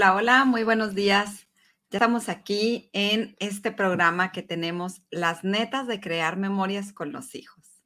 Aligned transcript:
Hola, 0.00 0.14
hola, 0.14 0.44
muy 0.46 0.64
buenos 0.64 0.94
días. 0.94 1.46
Ya 1.90 1.98
estamos 1.98 2.30
aquí 2.30 2.88
en 2.94 3.36
este 3.38 3.70
programa 3.70 4.32
que 4.32 4.40
tenemos 4.40 5.02
las 5.10 5.44
netas 5.44 5.86
de 5.86 6.00
crear 6.00 6.38
memorias 6.38 6.94
con 6.94 7.12
los 7.12 7.34
hijos. 7.34 7.82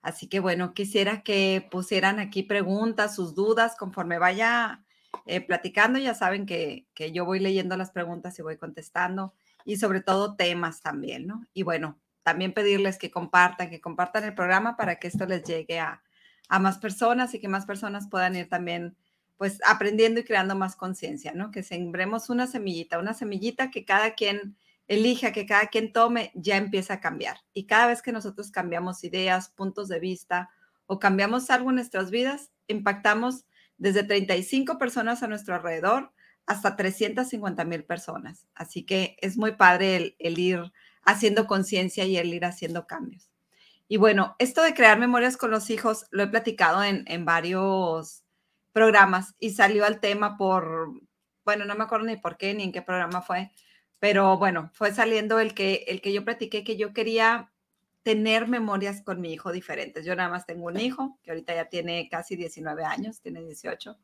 Así 0.00 0.28
que 0.28 0.38
bueno, 0.38 0.74
quisiera 0.74 1.24
que 1.24 1.66
pusieran 1.68 2.20
aquí 2.20 2.44
preguntas, 2.44 3.16
sus 3.16 3.34
dudas, 3.34 3.74
conforme 3.76 4.20
vaya 4.20 4.84
eh, 5.26 5.40
platicando. 5.40 5.98
Ya 5.98 6.14
saben 6.14 6.46
que, 6.46 6.86
que 6.94 7.10
yo 7.10 7.24
voy 7.24 7.40
leyendo 7.40 7.76
las 7.76 7.90
preguntas 7.90 8.38
y 8.38 8.42
voy 8.42 8.56
contestando 8.56 9.34
y 9.64 9.78
sobre 9.78 10.02
todo 10.02 10.36
temas 10.36 10.82
también, 10.82 11.26
¿no? 11.26 11.44
Y 11.52 11.64
bueno, 11.64 11.98
también 12.22 12.54
pedirles 12.54 12.96
que 12.96 13.10
compartan, 13.10 13.70
que 13.70 13.80
compartan 13.80 14.22
el 14.22 14.36
programa 14.36 14.76
para 14.76 15.00
que 15.00 15.08
esto 15.08 15.26
les 15.26 15.42
llegue 15.42 15.80
a, 15.80 16.00
a 16.48 16.58
más 16.60 16.78
personas 16.78 17.34
y 17.34 17.40
que 17.40 17.48
más 17.48 17.66
personas 17.66 18.08
puedan 18.08 18.36
ir 18.36 18.48
también 18.48 18.96
pues 19.40 19.58
aprendiendo 19.66 20.20
y 20.20 20.24
creando 20.24 20.54
más 20.54 20.76
conciencia, 20.76 21.32
¿no? 21.32 21.50
Que 21.50 21.62
sembremos 21.62 22.28
una 22.28 22.46
semillita, 22.46 22.98
una 22.98 23.14
semillita 23.14 23.70
que 23.70 23.86
cada 23.86 24.12
quien 24.12 24.58
elija, 24.86 25.32
que 25.32 25.46
cada 25.46 25.68
quien 25.68 25.94
tome, 25.94 26.30
ya 26.34 26.58
empieza 26.58 26.92
a 26.92 27.00
cambiar. 27.00 27.38
Y 27.54 27.64
cada 27.64 27.86
vez 27.86 28.02
que 28.02 28.12
nosotros 28.12 28.50
cambiamos 28.50 29.02
ideas, 29.02 29.48
puntos 29.48 29.88
de 29.88 29.98
vista 29.98 30.50
o 30.84 30.98
cambiamos 30.98 31.48
algo 31.48 31.70
en 31.70 31.76
nuestras 31.76 32.10
vidas, 32.10 32.50
impactamos 32.68 33.46
desde 33.78 34.02
35 34.02 34.76
personas 34.76 35.22
a 35.22 35.26
nuestro 35.26 35.54
alrededor 35.54 36.12
hasta 36.44 36.76
350 36.76 37.64
mil 37.64 37.84
personas. 37.84 38.46
Así 38.54 38.84
que 38.84 39.16
es 39.22 39.38
muy 39.38 39.52
padre 39.52 40.16
el, 40.18 40.38
ir 40.38 40.70
haciendo 41.02 41.46
conciencia 41.46 42.04
y 42.04 42.18
el 42.18 42.34
ir 42.34 42.44
haciendo 42.44 42.86
cambios. 42.86 43.30
Y 43.88 43.96
bueno, 43.96 44.36
esto 44.38 44.60
de 44.62 44.74
crear 44.74 44.98
memorias 44.98 45.38
con 45.38 45.50
los 45.50 45.70
hijos 45.70 46.04
lo 46.10 46.24
he 46.24 46.26
platicado 46.26 46.84
en, 46.84 47.04
en 47.06 47.24
varios 47.24 48.22
programas 48.72 49.34
y 49.38 49.50
salió 49.50 49.84
al 49.84 50.00
tema 50.00 50.36
por, 50.36 50.92
bueno, 51.44 51.64
no 51.64 51.74
me 51.74 51.84
acuerdo 51.84 52.06
ni 52.06 52.16
por 52.16 52.36
qué 52.36 52.54
ni 52.54 52.64
en 52.64 52.72
qué 52.72 52.82
programa 52.82 53.22
fue, 53.22 53.50
pero 53.98 54.38
bueno, 54.38 54.70
fue 54.74 54.92
saliendo 54.92 55.40
el 55.40 55.54
que, 55.54 55.84
el 55.88 56.00
que 56.00 56.12
yo 56.12 56.24
platiqué 56.24 56.64
que 56.64 56.76
yo 56.76 56.92
quería 56.92 57.52
tener 58.02 58.48
memorias 58.48 59.02
con 59.02 59.20
mi 59.20 59.32
hijo 59.32 59.52
diferentes. 59.52 60.04
Yo 60.04 60.16
nada 60.16 60.30
más 60.30 60.46
tengo 60.46 60.66
un 60.66 60.80
hijo 60.80 61.18
que 61.22 61.30
ahorita 61.30 61.54
ya 61.54 61.66
tiene 61.66 62.08
casi 62.08 62.34
19 62.36 62.84
años, 62.84 63.20
tiene 63.20 63.42
18. 63.44 63.98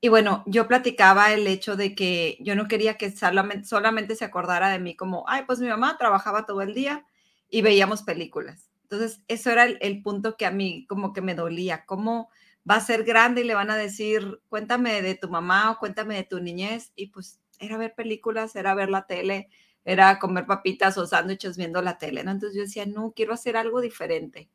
Y 0.00 0.08
bueno, 0.08 0.44
yo 0.46 0.68
platicaba 0.68 1.32
el 1.32 1.46
hecho 1.46 1.76
de 1.76 1.94
que 1.94 2.38
yo 2.40 2.54
no 2.54 2.68
quería 2.68 2.96
que 2.96 3.10
solamente, 3.10 3.66
solamente 3.66 4.14
se 4.14 4.24
acordara 4.24 4.70
de 4.70 4.78
mí 4.78 4.96
como, 4.96 5.24
ay, 5.28 5.42
pues 5.46 5.58
mi 5.60 5.68
mamá 5.68 5.98
trabajaba 5.98 6.46
todo 6.46 6.62
el 6.62 6.72
día 6.72 7.04
y 7.50 7.62
veíamos 7.62 8.02
películas. 8.02 8.70
Entonces, 8.84 9.22
eso 9.28 9.50
era 9.50 9.64
el, 9.64 9.76
el 9.82 10.02
punto 10.02 10.36
que 10.36 10.46
a 10.46 10.50
mí 10.50 10.86
como 10.88 11.12
que 11.12 11.20
me 11.20 11.34
dolía, 11.34 11.84
como 11.84 12.30
va 12.68 12.76
a 12.76 12.80
ser 12.80 13.04
grande 13.04 13.42
y 13.42 13.44
le 13.44 13.54
van 13.54 13.70
a 13.70 13.76
decir, 13.76 14.40
cuéntame 14.48 15.02
de 15.02 15.14
tu 15.14 15.28
mamá 15.28 15.70
o 15.70 15.78
cuéntame 15.78 16.16
de 16.16 16.24
tu 16.24 16.40
niñez. 16.40 16.92
Y 16.96 17.08
pues 17.08 17.40
era 17.58 17.76
ver 17.76 17.94
películas, 17.94 18.56
era 18.56 18.74
ver 18.74 18.90
la 18.90 19.06
tele, 19.06 19.48
era 19.84 20.18
comer 20.18 20.46
papitas 20.46 20.98
o 20.98 21.06
sándwiches 21.06 21.56
viendo 21.56 21.80
la 21.82 21.98
tele, 21.98 22.22
¿no? 22.24 22.30
Entonces 22.30 22.56
yo 22.56 22.62
decía, 22.62 22.86
no, 22.86 23.12
quiero 23.12 23.32
hacer 23.34 23.56
algo 23.56 23.80
diferente. 23.80 24.50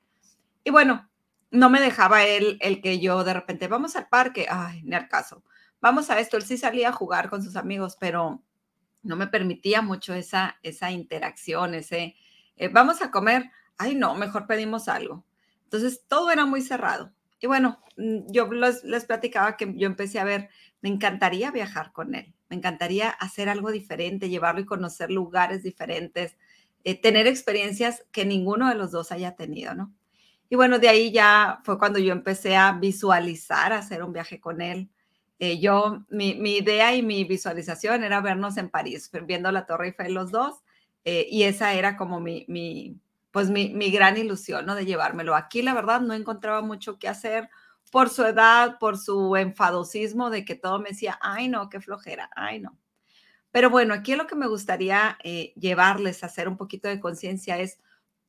Y 0.64 0.72
bueno, 0.72 1.10
no 1.52 1.70
me 1.70 1.82
dejaba 1.82 2.24
él 2.24 2.58
el 2.62 2.82
que 2.82 3.00
yo 3.00 3.24
de 3.24 3.34
repente, 3.34 3.68
vamos 3.68 3.96
al 3.96 4.08
parque, 4.10 4.48
ay, 4.50 4.82
ni 4.84 4.96
al 4.96 5.08
caso, 5.08 5.44
vamos 5.82 6.10
a 6.10 6.20
esto, 6.20 6.38
él 6.38 6.44
sí 6.44 6.58
salía 6.58 6.90
a 6.90 6.94
jugar 6.94 7.30
con 7.30 7.44
sus 7.44 7.56
amigos, 7.56 7.98
pero 8.00 8.44
no 9.02 9.16
me 9.16 9.28
permitía 9.28 9.82
mucho 9.82 10.14
esa, 10.14 10.58
esa 10.64 10.92
interacción, 10.92 11.74
ese, 11.74 12.16
eh, 12.56 12.70
vamos 12.70 13.02
a 13.02 13.12
comer, 13.12 13.52
ay, 13.78 13.96
no, 13.96 14.16
mejor 14.16 14.48
pedimos 14.48 14.88
algo. 14.88 15.26
Entonces 15.64 16.06
todo 16.08 16.32
era 16.32 16.46
muy 16.46 16.62
cerrado. 16.62 17.12
Y 17.44 17.48
bueno, 17.48 17.78
mm, 17.98 18.32
yo 18.32 18.50
les, 18.54 19.06
platicaba 19.06 19.58
que 19.58 19.74
yo 19.76 19.86
empecé 19.86 20.18
a 20.18 20.24
ver, 20.24 20.50
me 20.80 20.88
encantaría 20.88 21.52
viajar 21.52 21.92
con 21.92 22.16
él, 22.16 22.34
me 22.50 22.56
encantaría 22.56 23.10
hacer 23.10 23.50
algo 23.50 23.70
diferente, 23.70 24.30
llevarlo 24.30 24.62
y 24.62 24.66
conocer 24.66 25.12
lugares 25.12 25.62
diferentes, 25.62 26.38
eh, 26.86 26.96
tener 26.96 27.28
experiencias 27.28 28.06
que 28.14 28.24
ninguno 28.24 28.70
de 28.70 28.76
los 28.76 28.92
dos 28.92 29.12
haya 29.12 29.36
tenido, 29.36 29.76
¿no? 29.76 29.94
Y 30.50 30.56
bueno, 30.56 30.80
de 30.80 30.88
ahí 30.88 31.12
ya 31.12 31.60
fue 31.66 31.78
cuando 31.78 32.00
yo 32.00 32.14
empecé 32.14 32.56
a 32.56 32.72
visualizar 32.72 33.74
hacer 33.74 34.04
un 34.04 34.14
viaje 34.14 34.40
con 34.40 34.62
él. 34.62 34.90
Eh, 35.38 35.60
yo, 35.60 36.06
mi, 36.10 36.30
idea 36.30 36.96
y 36.96 37.04
mi 37.04 37.26
visualización 37.26 38.06
era 38.06 38.22
vernos 38.22 38.56
en 38.56 38.70
París, 38.70 39.12
viendo 39.26 39.52
la 39.52 39.66
Torre 39.66 39.88
Eiffel 39.88 40.14
los 40.14 40.32
dos, 40.32 40.64
eh, 41.04 41.28
y 41.30 41.44
esa 41.44 41.74
era 41.74 41.98
como 41.98 42.22
mi, 42.22 42.46
pues 43.34 43.50
mi, 43.50 43.90
gran 43.90 44.16
ilusión, 44.16 44.68
¿no? 44.68 44.76
De 44.76 44.86
llevármelo. 44.86 45.36
Aquí, 45.36 45.64
la 45.64 45.74
verdad, 45.74 46.02
no 46.02 46.14
encontraba 46.14 46.62
mucho 46.62 47.00
que 47.00 47.10
hacer 47.10 47.50
por 47.92 48.10
su 48.12 48.24
edad, 48.24 48.78
por 48.80 48.96
su 49.00 49.36
enfadosismo 49.36 50.30
de 50.30 50.46
que 50.46 50.54
todo 50.54 50.78
me 50.80 50.90
decía, 50.90 51.18
ay, 51.20 51.50
no, 51.50 51.68
qué 51.68 51.82
flojera, 51.82 52.30
ay, 52.36 52.60
no. 52.60 52.78
Pero 53.50 53.72
bueno, 53.72 53.96
aquí 53.96 54.16
lo 54.16 54.28
que 54.28 54.36
me 54.36 54.46
gustaría 54.46 55.18
eh, 55.24 55.52
llevarles 55.56 56.22
a 56.22 56.28
hacer 56.28 56.48
un 56.48 56.58
poquito 56.58 56.88
de 56.88 57.00
conciencia 57.00 57.58
es 57.58 57.80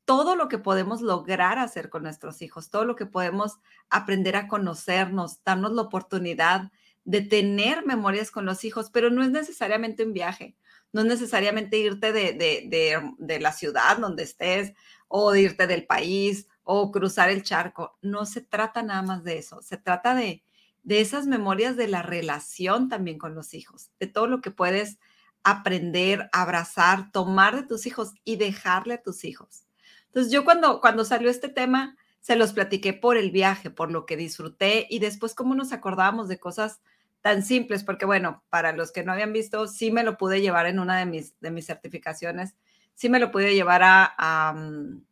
todo 0.06 0.36
lo 0.36 0.48
que 0.48 0.56
podemos 0.56 1.02
lograr 1.02 1.58
hacer 1.58 1.90
con 1.90 2.02
nuestros 2.02 2.40
hijos, 2.40 2.70
todo 2.70 2.86
lo 2.86 2.96
que 2.96 3.04
podemos 3.04 3.58
aprender 3.90 4.36
a 4.36 4.48
conocernos, 4.48 5.44
darnos 5.44 5.72
la 5.72 5.82
oportunidad 5.82 6.72
de 7.04 7.20
tener 7.20 7.84
memorias 7.84 8.30
con 8.30 8.46
los 8.46 8.64
hijos, 8.64 8.88
pero 8.90 9.10
no 9.10 9.22
es 9.22 9.30
necesariamente 9.30 10.02
un 10.02 10.14
viaje, 10.14 10.56
no 10.94 11.00
es 11.00 11.06
necesariamente 11.06 11.76
irte 11.76 12.12
de, 12.12 12.32
de, 12.32 13.12
de 13.18 13.40
la 13.40 13.52
ciudad 13.52 13.98
donde 13.98 14.22
estés 14.22 14.72
o 15.08 15.32
de 15.32 15.42
irte 15.42 15.66
del 15.66 15.86
país 15.86 16.46
o 16.62 16.92
cruzar 16.92 17.30
el 17.30 17.42
charco. 17.42 17.98
No 18.00 18.24
se 18.26 18.40
trata 18.40 18.82
nada 18.82 19.02
más 19.02 19.24
de 19.24 19.38
eso, 19.38 19.60
se 19.60 19.76
trata 19.76 20.14
de, 20.14 20.44
de 20.84 21.00
esas 21.00 21.26
memorias 21.26 21.76
de 21.76 21.88
la 21.88 22.02
relación 22.02 22.88
también 22.88 23.18
con 23.18 23.34
los 23.34 23.54
hijos, 23.54 23.90
de 23.98 24.06
todo 24.06 24.28
lo 24.28 24.40
que 24.40 24.52
puedes 24.52 24.98
aprender, 25.42 26.30
abrazar, 26.32 27.10
tomar 27.10 27.56
de 27.56 27.66
tus 27.66 27.86
hijos 27.86 28.12
y 28.22 28.36
dejarle 28.36 28.94
a 28.94 29.02
tus 29.02 29.24
hijos. 29.24 29.66
Entonces 30.06 30.32
yo 30.32 30.44
cuando, 30.44 30.80
cuando 30.80 31.04
salió 31.04 31.28
este 31.28 31.48
tema, 31.48 31.96
se 32.20 32.36
los 32.36 32.52
platiqué 32.52 32.92
por 32.92 33.16
el 33.16 33.32
viaje, 33.32 33.68
por 33.68 33.90
lo 33.90 34.06
que 34.06 34.16
disfruté 34.16 34.86
y 34.88 35.00
después 35.00 35.34
cómo 35.34 35.56
nos 35.56 35.72
acordábamos 35.72 36.28
de 36.28 36.38
cosas 36.38 36.80
tan 37.24 37.42
simples, 37.42 37.84
porque 37.84 38.04
bueno, 38.04 38.44
para 38.50 38.72
los 38.72 38.92
que 38.92 39.02
no 39.02 39.12
habían 39.12 39.32
visto, 39.32 39.66
sí 39.66 39.90
me 39.90 40.02
lo 40.04 40.18
pude 40.18 40.42
llevar 40.42 40.66
en 40.66 40.78
una 40.78 40.98
de 40.98 41.06
mis, 41.06 41.40
de 41.40 41.50
mis 41.50 41.64
certificaciones 41.64 42.54
sí 42.94 43.08
me 43.08 43.18
lo 43.18 43.30
pude 43.30 43.54
llevar 43.54 43.82
a, 43.84 44.52
mm, 44.54 45.04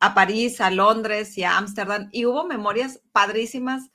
a, 0.00 0.14
París, 0.14 0.60
a 0.60 0.70
Londres 0.70 1.36
y 1.38 1.44
a 1.44 1.56
Ámsterdam 1.56 2.08
y 2.12 2.26
hubo 2.26 2.44
memorias 2.44 3.00
padrísimas 3.12 3.90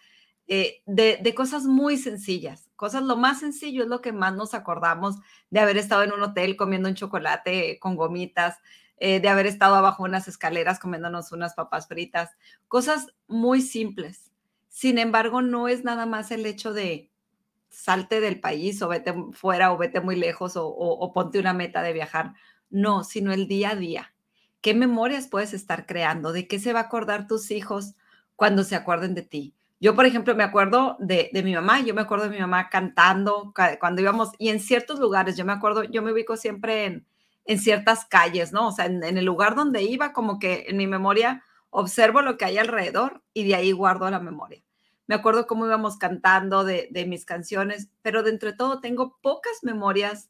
eh, 0.47 0.81
de, 0.85 1.19
de, 1.21 1.35
cosas 1.35 1.63
muy 1.65 1.97
sencillas, 1.97 2.69
cosas 2.75 3.03
lo 3.03 3.15
más 3.15 3.39
sencillo 3.39 3.83
es 3.83 3.89
lo 3.89 4.01
que 4.01 4.11
más 4.11 4.35
nos 4.35 4.53
acordamos 4.53 5.15
de 5.49 5.61
haber 5.61 5.77
estado 5.77 6.03
en 6.03 6.11
un 6.11 6.21
hotel 6.21 6.57
comiendo 6.57 6.89
un 6.89 6.95
chocolate 6.95 7.79
con 7.79 7.95
gomitas, 7.95 8.57
eh, 8.97 9.21
de 9.21 9.29
haber 9.29 9.45
estado 9.45 9.75
abajo 9.75 10.03
unas 10.03 10.27
escaleras 10.27 10.79
comiéndonos 10.79 11.31
unas 11.31 11.53
papas 11.53 11.87
fritas, 11.87 12.31
cosas 12.67 13.13
muy 13.27 13.61
simples. 13.61 14.31
Sin 14.67 14.97
embargo, 14.97 15.41
no 15.41 15.67
es 15.67 15.83
nada 15.83 16.05
más 16.05 16.31
el 16.31 16.45
hecho 16.45 16.73
de 16.73 17.09
salte 17.73 18.21
del 18.21 18.39
país 18.39 18.81
o 18.81 18.87
vete 18.87 19.13
fuera 19.31 19.73
o 19.73 19.77
vete 19.77 19.99
muy 19.99 20.15
lejos 20.15 20.53
o, 20.55 21.11
ponte 21.13 21.39
una 21.39 21.53
meta 21.53 21.81
de 21.81 21.93
viajar. 21.93 22.33
No, 22.69 23.03
sino 23.03 23.33
el 23.33 23.47
día 23.47 23.71
a 23.71 23.75
día. 23.75 24.13
¿Qué 24.61 24.73
memorias 24.73 25.27
puedes 25.27 25.53
estar 25.53 25.85
creando? 25.85 26.31
¿De 26.31 26.47
qué 26.47 26.59
se 26.59 26.71
va 26.71 26.79
a 26.79 26.83
acordar 26.83 27.27
tus 27.27 27.51
hijos 27.51 27.95
cuando 28.35 28.63
se 28.63 28.75
acuerden 28.75 29.15
de 29.15 29.23
ti? 29.23 29.55
Yo, 29.79 29.95
por 29.95 30.05
ejemplo, 30.05 30.33
me 30.35 30.43
acuerdo 30.43 30.95
de, 30.99 31.29
mi 31.43 31.53
mamá, 31.53 31.81
yo 31.81 31.93
me 31.93 32.01
acuerdo 32.01 32.25
de 32.25 32.31
mi 32.31 32.39
mamá 32.39 32.69
cantando 32.69 33.53
cuando 33.79 34.01
íbamos, 34.01 34.31
y 34.37 34.47
en 34.47 34.61
ciertos 34.61 34.99
lugares, 34.99 35.35
yo 35.35 35.43
me 35.43 35.51
acuerdo, 35.51 35.83
yo 35.83 36.01
me 36.01 36.13
ubico 36.13 36.37
siempre 36.37 37.03
en 37.45 37.59
ciertas 37.59 38.05
calles, 38.05 38.53
¿no? 38.53 38.69
O 38.69 38.71
sea, 38.71 38.85
en, 38.85 39.03
el 39.03 39.25
lugar 39.25 39.55
donde 39.55 39.83
iba, 39.83 40.13
como 40.13 40.39
que 40.39 40.65
en 40.67 40.77
mi 40.77 40.87
memoria 40.87 41.43
observo 41.69 42.21
lo 42.21 42.37
que 42.37 42.45
hay 42.45 42.57
alrededor 42.57 43.23
y 43.33 43.45
de 43.45 43.55
ahí 43.55 43.71
guardo 43.73 44.09
la 44.09 44.19
memoria. 44.19 44.62
Me 45.07 45.15
acuerdo 45.15 45.47
cómo 45.47 45.65
íbamos 45.65 45.97
cantando 45.97 46.63
de, 46.63 47.05
mis 47.07 47.25
canciones, 47.25 47.89
pero 48.01 48.23
de 48.23 48.31
entre 48.31 48.53
todo 48.53 48.79
tengo 48.79 49.17
pocas 49.21 49.59
memorias 49.63 50.29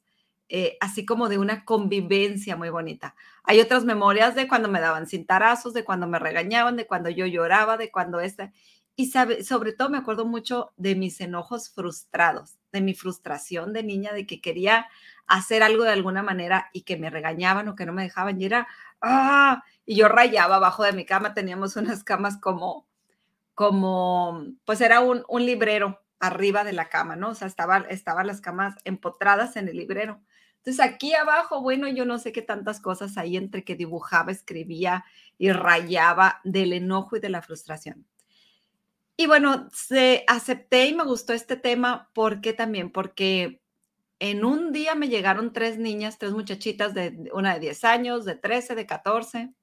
eh, 0.50 0.78
así 0.82 1.06
como 1.06 1.30
de 1.30 1.38
una 1.38 1.66
convivencia 1.66 2.56
muy 2.56 2.70
bonita. 2.70 3.16
Hay 3.44 3.60
otras 3.60 3.86
memorias 3.86 4.36
de 4.36 4.48
cuando 4.48 4.70
me 4.70 4.82
daban 4.82 5.08
cintarazos, 5.08 5.74
de 5.74 5.84
cuando 5.84 6.08
me 6.08 6.20
regañaban, 6.20 6.76
de 6.76 6.86
cuando 6.86 7.10
yo 7.10 7.26
lloraba, 7.26 7.78
de 7.78 7.92
cuando 7.92 8.20
esta. 8.20 8.52
Y 8.96 9.08
sabe, 9.08 9.44
sobre 9.44 9.74
todo 9.74 9.90
me 9.90 9.98
acuerdo 9.98 10.26
mucho 10.26 10.74
de 10.78 10.96
mis 10.96 11.20
enojos 11.22 11.70
frustrados, 11.70 12.58
de 12.72 12.82
mi 12.82 12.94
frustración 12.94 13.74
de 13.74 13.84
niña, 13.84 14.14
de 14.14 14.28
que 14.28 14.42
quería 14.42 14.88
hacer 15.26 15.64
algo 15.64 15.84
de 15.84 15.92
alguna 15.92 16.22
manera 16.22 16.70
y 16.74 16.82
que 16.82 16.98
me 16.98 17.10
regañaban 17.10 17.68
o 17.68 17.76
que 17.76 17.86
no 17.86 17.94
me 17.94 18.04
dejaban. 18.04 18.40
Y 18.40 18.46
era, 18.46 18.68
¡ah! 19.02 19.64
Y 19.86 19.96
yo 19.96 20.08
rayaba 20.08 20.58
abajo 20.58 20.84
de 20.84 20.94
mi 20.94 21.06
cama, 21.06 21.34
teníamos 21.34 21.76
unas 21.76 22.04
camas 22.04 22.38
como, 22.38 22.88
como, 23.56 24.46
pues 24.66 24.82
era 24.82 25.02
un, 25.02 25.24
un 25.28 25.46
librero 25.46 26.00
arriba 26.20 26.64
de 26.64 26.74
la 26.74 26.90
cama, 26.90 27.16
¿no? 27.16 27.30
O 27.30 27.36
sea, 27.36 27.48
estaban 27.48 28.28
las 28.28 28.42
camas 28.42 28.76
empotradas 28.86 29.58
en 29.58 29.68
el 29.68 29.78
librero. 29.78 30.22
Entonces 30.58 30.80
aquí 30.80 31.14
abajo, 31.14 31.62
bueno, 31.62 31.90
yo 31.90 32.06
no 32.06 32.18
sé 32.20 32.32
qué 32.32 32.42
tantas 32.42 32.80
cosas 32.80 33.18
ahí 33.18 33.36
entre 33.36 33.66
que 33.66 33.76
dibujaba, 33.76 34.32
escribía 34.32 35.04
y 35.38 35.52
rayaba 35.52 36.40
del 36.46 36.72
enojo 36.72 37.18
y 37.18 37.20
de 37.20 37.28
la 37.28 37.42
frustración. 37.42 38.08
Y 39.18 39.28
bueno, 39.28 39.68
se 39.74 40.24
acepté 40.28 40.88
y 40.88 40.96
me 40.96 41.04
gustó 41.04 41.34
este 41.34 41.58
tema 41.58 42.10
porque 42.14 42.54
también, 42.54 42.92
porque 42.92 43.62
en 44.20 44.46
un 44.46 44.72
día 44.72 44.96
me 44.96 45.10
llegaron 45.10 45.52
tres 45.52 45.78
niñas, 45.78 46.18
tres 46.18 46.32
muchachitas, 46.32 46.94
de 46.94 47.30
una 47.34 47.56
de 47.56 47.60
10 47.60 47.84
años, 47.84 48.24
de 48.24 48.36
13, 48.36 48.76
de 48.76 48.86
14, 48.86 49.54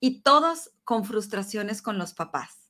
y 0.00 0.22
todos 0.22 0.72
con 0.82 1.04
frustraciones 1.04 1.80
con 1.80 1.96
los 1.96 2.14
papás. 2.14 2.63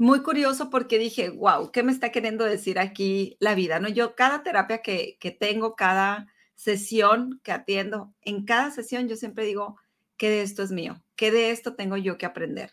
Muy 0.00 0.22
curioso 0.22 0.70
porque 0.70 0.98
dije, 0.98 1.28
wow, 1.28 1.70
¿qué 1.72 1.82
me 1.82 1.92
está 1.92 2.10
queriendo 2.10 2.46
decir 2.46 2.78
aquí 2.78 3.36
la 3.38 3.54
vida? 3.54 3.80
¿No? 3.80 3.88
Yo 3.90 4.14
cada 4.16 4.42
terapia 4.42 4.80
que, 4.80 5.18
que 5.20 5.30
tengo, 5.30 5.76
cada 5.76 6.26
sesión 6.54 7.38
que 7.44 7.52
atiendo, 7.52 8.14
en 8.22 8.46
cada 8.46 8.70
sesión 8.70 9.08
yo 9.08 9.16
siempre 9.16 9.44
digo, 9.44 9.76
¿qué 10.16 10.30
de 10.30 10.40
esto 10.40 10.62
es 10.62 10.70
mío? 10.70 11.04
¿Qué 11.16 11.30
de 11.30 11.50
esto 11.50 11.74
tengo 11.74 11.98
yo 11.98 12.16
que 12.16 12.24
aprender? 12.24 12.70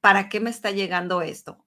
¿Para 0.00 0.28
qué 0.28 0.40
me 0.40 0.50
está 0.50 0.72
llegando 0.72 1.22
esto? 1.22 1.64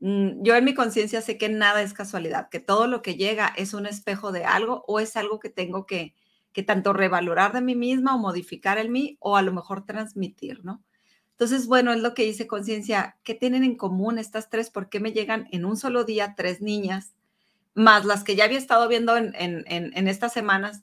Mm, 0.00 0.42
yo 0.42 0.54
en 0.54 0.66
mi 0.66 0.74
conciencia 0.74 1.22
sé 1.22 1.38
que 1.38 1.48
nada 1.48 1.80
es 1.80 1.94
casualidad, 1.94 2.50
que 2.50 2.60
todo 2.60 2.86
lo 2.86 3.00
que 3.00 3.14
llega 3.16 3.54
es 3.56 3.72
un 3.72 3.86
espejo 3.86 4.32
de 4.32 4.44
algo 4.44 4.84
o 4.86 5.00
es 5.00 5.16
algo 5.16 5.40
que 5.40 5.48
tengo 5.48 5.86
que, 5.86 6.14
que 6.52 6.62
tanto 6.62 6.92
revalorar 6.92 7.54
de 7.54 7.62
mí 7.62 7.74
misma 7.74 8.14
o 8.14 8.18
modificar 8.18 8.76
en 8.76 8.92
mí 8.92 9.16
o 9.18 9.38
a 9.38 9.40
lo 9.40 9.54
mejor 9.54 9.86
transmitir, 9.86 10.62
¿no? 10.62 10.84
Entonces, 11.32 11.66
bueno, 11.66 11.92
es 11.92 12.00
lo 12.00 12.14
que 12.14 12.24
hice 12.24 12.46
conciencia. 12.46 13.18
¿Qué 13.24 13.34
tienen 13.34 13.64
en 13.64 13.76
común 13.76 14.18
estas 14.18 14.48
tres? 14.48 14.70
¿Por 14.70 14.88
qué 14.88 15.00
me 15.00 15.12
llegan 15.12 15.48
en 15.50 15.64
un 15.64 15.76
solo 15.76 16.04
día 16.04 16.34
tres 16.36 16.60
niñas? 16.60 17.14
Más 17.74 18.04
las 18.04 18.22
que 18.22 18.36
ya 18.36 18.44
había 18.44 18.58
estado 18.58 18.86
viendo 18.88 19.16
en, 19.16 19.34
en, 19.34 19.64
en 19.66 20.08
estas 20.08 20.32
semanas, 20.32 20.82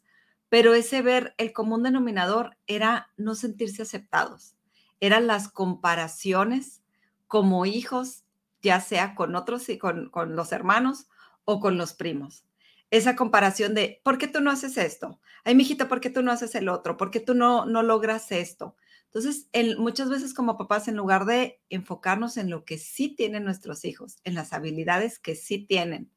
pero 0.49 0.73
ese 0.73 1.01
ver 1.01 1.35
el 1.37 1.53
común 1.53 1.83
denominador 1.83 2.57
era 2.67 3.11
no 3.15 3.35
sentirse 3.35 3.83
aceptados, 3.83 4.55
eran 4.99 5.27
las 5.27 5.47
comparaciones 5.49 6.81
como 7.27 7.67
hijos 7.67 8.23
ya 8.61 8.81
sea 8.81 9.15
con 9.15 9.35
otros 9.35 9.69
y 9.69 9.77
con, 9.77 10.09
con 10.09 10.35
los 10.35 10.51
hermanos 10.51 11.07
o 11.45 11.59
con 11.59 11.77
los 11.77 11.93
primos. 11.93 12.43
Esa 12.91 13.15
comparación 13.15 13.75
de, 13.75 14.01
¿por 14.03 14.17
qué 14.17 14.27
tú 14.27 14.41
no 14.41 14.51
haces 14.51 14.77
esto? 14.77 15.19
Ay, 15.43 15.55
mijita, 15.55 15.87
¿por 15.87 16.01
qué 16.01 16.09
tú 16.09 16.23
no 16.23 16.31
haces 16.31 16.55
el 16.55 16.69
otro? 16.69 16.97
¿Por 16.97 17.11
qué 17.11 17.19
tú 17.19 17.35
no, 17.35 17.65
no 17.65 17.83
logras 17.83 18.31
esto? 18.31 18.75
Entonces, 19.11 19.49
muchas 19.79 20.09
veces 20.09 20.35
como 20.35 20.57
papás, 20.57 20.87
en 20.87 20.95
lugar 20.95 21.25
de 21.25 21.59
enfocarnos 21.69 22.37
en 22.37 22.49
lo 22.49 22.63
que 22.63 22.77
sí 22.77 23.09
tienen 23.09 23.43
nuestros 23.43 23.83
hijos, 23.83 24.17
en 24.23 24.35
las 24.35 24.53
habilidades 24.53 25.17
que 25.17 25.35
sí 25.35 25.65
tienen, 25.65 26.11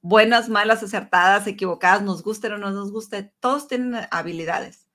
buenas, 0.00 0.48
malas, 0.48 0.82
acertadas, 0.82 1.46
equivocadas, 1.48 2.02
nos 2.02 2.22
guste 2.22 2.46
o 2.48 2.58
no 2.58 2.70
nos 2.70 2.92
guste, 2.92 3.32
todos 3.40 3.66
tienen 3.66 4.06
habilidades, 4.12 4.86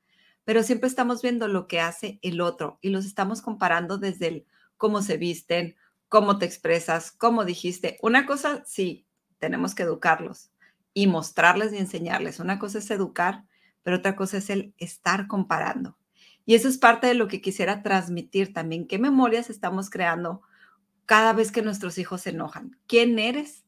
pero 0.46 0.64
siempre 0.64 0.88
estamos 0.88 1.22
viendo 1.22 1.48
lo 1.50 1.68
que 1.68 1.82
hace 1.82 2.20
el 2.22 2.40
otro 2.40 2.80
y 2.82 2.90
los 2.90 3.06
estamos 3.06 3.42
comparando 3.42 3.98
desde 3.98 4.28
el 4.28 4.46
cómo 4.78 5.02
se 5.02 5.18
visten, 5.18 5.76
cómo 6.08 6.38
te 6.40 6.46
expresas, 6.46 7.12
cómo 7.12 7.44
dijiste. 7.44 7.98
Una 8.02 8.26
cosa, 8.26 8.64
sí, 8.66 9.06
tenemos 9.40 9.76
que 9.76 9.84
educarlos 9.84 10.52
y 10.94 11.08
mostrarles 11.08 11.74
y 11.74 11.78
enseñarles. 11.78 12.40
Una 12.40 12.60
cosa 12.60 12.80
es 12.80 12.90
educar, 12.90 13.44
pero 13.84 13.98
otra 13.98 14.16
cosa 14.16 14.38
es 14.38 14.50
el 14.50 14.74
estar 14.78 15.28
comparando. 15.28 15.99
Y 16.50 16.56
eso 16.56 16.68
es 16.68 16.80
parte 16.80 17.06
de 17.06 17.14
lo 17.14 17.28
que 17.28 17.42
quisiera 17.42 17.84
transmitir 17.84 18.54
también. 18.54 18.88
¿Qué 18.88 18.98
memorias 18.98 19.52
estamos 19.52 19.92
creando 19.92 20.42
cada 21.06 21.32
vez 21.32 21.52
que 21.52 21.62
nuestros 21.62 22.00
hijos 22.00 22.22
se 22.22 22.32
enojan? 22.32 22.76
¿Quién 22.88 23.20
eres 23.20 23.66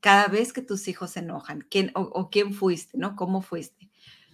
cada 0.00 0.28
vez 0.28 0.54
que 0.54 0.62
tus 0.62 0.88
hijos 0.88 1.10
se 1.10 1.20
enojan? 1.20 1.60
¿Quién 1.68 1.90
o, 1.94 2.30
quién 2.30 2.54
fuiste, 2.54 2.96
no? 2.96 3.16
¿Cómo 3.16 3.42
fuiste? 3.42 3.90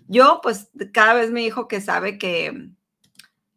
Yo, 0.06 0.39
pues, 0.45 0.71
cada 0.93 1.15
vez 1.15 1.33
mi 1.33 1.45
hijo 1.45 1.67
que 1.67 1.81
sabe 1.81 2.19
que, 2.19 2.71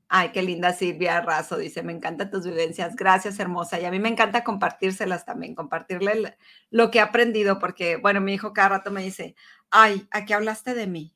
Ay, 0.10 0.32
qué 0.32 0.42
linda 0.42 0.74
Silvia 0.74 1.22
Razo, 1.22 1.58
dice, 1.58 1.84
me 1.84 1.94
encantan 1.94 2.32
tus 2.32 2.44
vivencias. 2.44 2.96
Gracias, 2.96 3.40
hermosa. 3.40 3.80
Y 3.80 3.86
a 3.86 3.92
mí 3.92 4.00
me 4.00 4.10
encanta 4.10 4.44
compartírselas 4.44 5.24
también, 5.24 5.54
compartirle 5.54 6.36
lo 6.72 6.90
que 6.90 6.98
he 6.98 7.02
aprendido, 7.02 7.60
porque, 7.60 7.98
bueno, 7.98 8.22
mi 8.22 8.34
hijo 8.34 8.54
cada 8.54 8.70
rato 8.70 8.90
me 8.90 9.04
dice, 9.04 9.36
ay, 9.70 10.08
¿a 10.10 10.26
qué 10.26 10.34
hablaste 10.34 10.74
de 10.74 10.88
mí? 10.88 11.14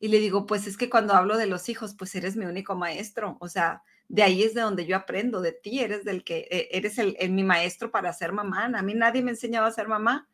Y 0.00 0.08
le 0.08 0.18
digo, 0.18 0.46
pues 0.46 0.66
es 0.66 0.76
que 0.78 0.88
cuando 0.90 1.14
hablo 1.14 1.36
de 1.36 1.46
los 1.46 1.68
hijos, 1.68 1.94
pues 1.94 2.14
eres 2.14 2.34
mi 2.34 2.46
único 2.46 2.74
maestro. 2.74 3.36
O 3.38 3.48
sea, 3.48 3.82
de 4.08 4.22
ahí 4.22 4.42
es 4.42 4.54
de 4.54 4.62
donde 4.62 4.86
yo 4.86 4.96
aprendo, 4.96 5.42
de 5.42 5.52
ti 5.52 5.80
eres 5.80 6.04
del 6.04 6.24
que, 6.24 6.48
e, 6.50 6.68
eres 6.72 6.98
el, 6.98 7.16
mi 7.30 7.44
maestro 7.44 7.90
para 7.90 8.12
ser 8.12 8.32
mamá. 8.32 8.72
A 8.74 8.82
mí 8.82 8.94
nadie 8.94 9.22
me 9.22 9.30
enseñaba 9.30 9.68
a 9.68 9.72
ser 9.72 9.88
mamá 9.88 10.26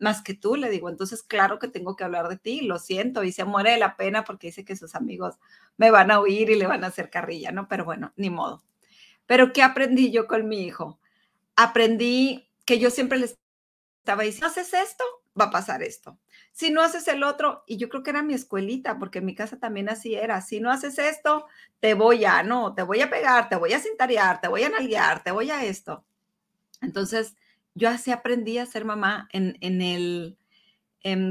más 0.00 0.20
que 0.20 0.34
tú, 0.34 0.56
le 0.56 0.68
digo, 0.68 0.90
entonces 0.90 1.22
claro 1.22 1.60
que 1.60 1.68
tengo 1.68 1.94
que 1.94 2.02
hablar 2.02 2.28
de 2.28 2.36
ti, 2.36 2.62
lo 2.62 2.80
siento, 2.80 3.22
y 3.22 3.30
se 3.30 3.44
muere 3.44 3.70
de 3.70 3.78
la 3.78 3.96
pena 3.96 4.24
porque 4.24 4.48
dice 4.48 4.64
que 4.64 4.74
sus 4.74 4.96
amigos 4.96 5.36
me 5.76 5.92
van 5.92 6.10
a 6.10 6.18
oír 6.18 6.50
y 6.50 6.56
le 6.56 6.66
van 6.66 6.82
a 6.82 6.88
hacer 6.88 7.08
carrilla, 7.08 7.52
¿no? 7.52 7.68
Pero 7.68 7.84
bueno, 7.84 8.12
ni 8.16 8.28
modo. 8.28 8.64
Pero 9.26 9.52
¿qué 9.52 9.62
aprendí 9.62 10.10
yo 10.10 10.26
con 10.26 10.48
mi 10.48 10.64
hijo? 10.64 10.98
Aprendí 11.54 12.50
que 12.64 12.80
yo 12.80 12.90
siempre 12.90 13.18
le 13.18 13.26
estaba 13.26 14.24
diciendo, 14.24 14.48
haces 14.48 14.74
esto, 14.74 15.04
va 15.38 15.46
a 15.46 15.50
pasar 15.50 15.82
esto. 15.82 16.18
Si 16.52 16.70
no 16.70 16.82
haces 16.82 17.08
el 17.08 17.22
otro, 17.22 17.64
y 17.66 17.76
yo 17.76 17.88
creo 17.88 18.02
que 18.02 18.10
era 18.10 18.22
mi 18.22 18.34
escuelita, 18.34 18.98
porque 18.98 19.18
en 19.18 19.26
mi 19.26 19.34
casa 19.34 19.58
también 19.58 19.88
así 19.88 20.14
era, 20.14 20.40
si 20.40 20.60
no 20.60 20.70
haces 20.70 20.98
esto, 20.98 21.46
te 21.80 21.94
voy 21.94 22.24
a, 22.24 22.42
no, 22.42 22.74
te 22.74 22.82
voy 22.82 23.00
a 23.00 23.10
pegar, 23.10 23.48
te 23.48 23.56
voy 23.56 23.72
a 23.72 23.80
cintarear, 23.80 24.40
te 24.40 24.48
voy 24.48 24.62
a 24.62 24.68
nalguear, 24.68 25.22
te 25.22 25.30
voy 25.30 25.50
a 25.50 25.64
esto. 25.64 26.04
Entonces, 26.80 27.36
yo 27.74 27.88
así 27.88 28.10
aprendí 28.10 28.58
a 28.58 28.66
ser 28.66 28.84
mamá 28.84 29.28
en, 29.32 29.56
el, 29.80 30.36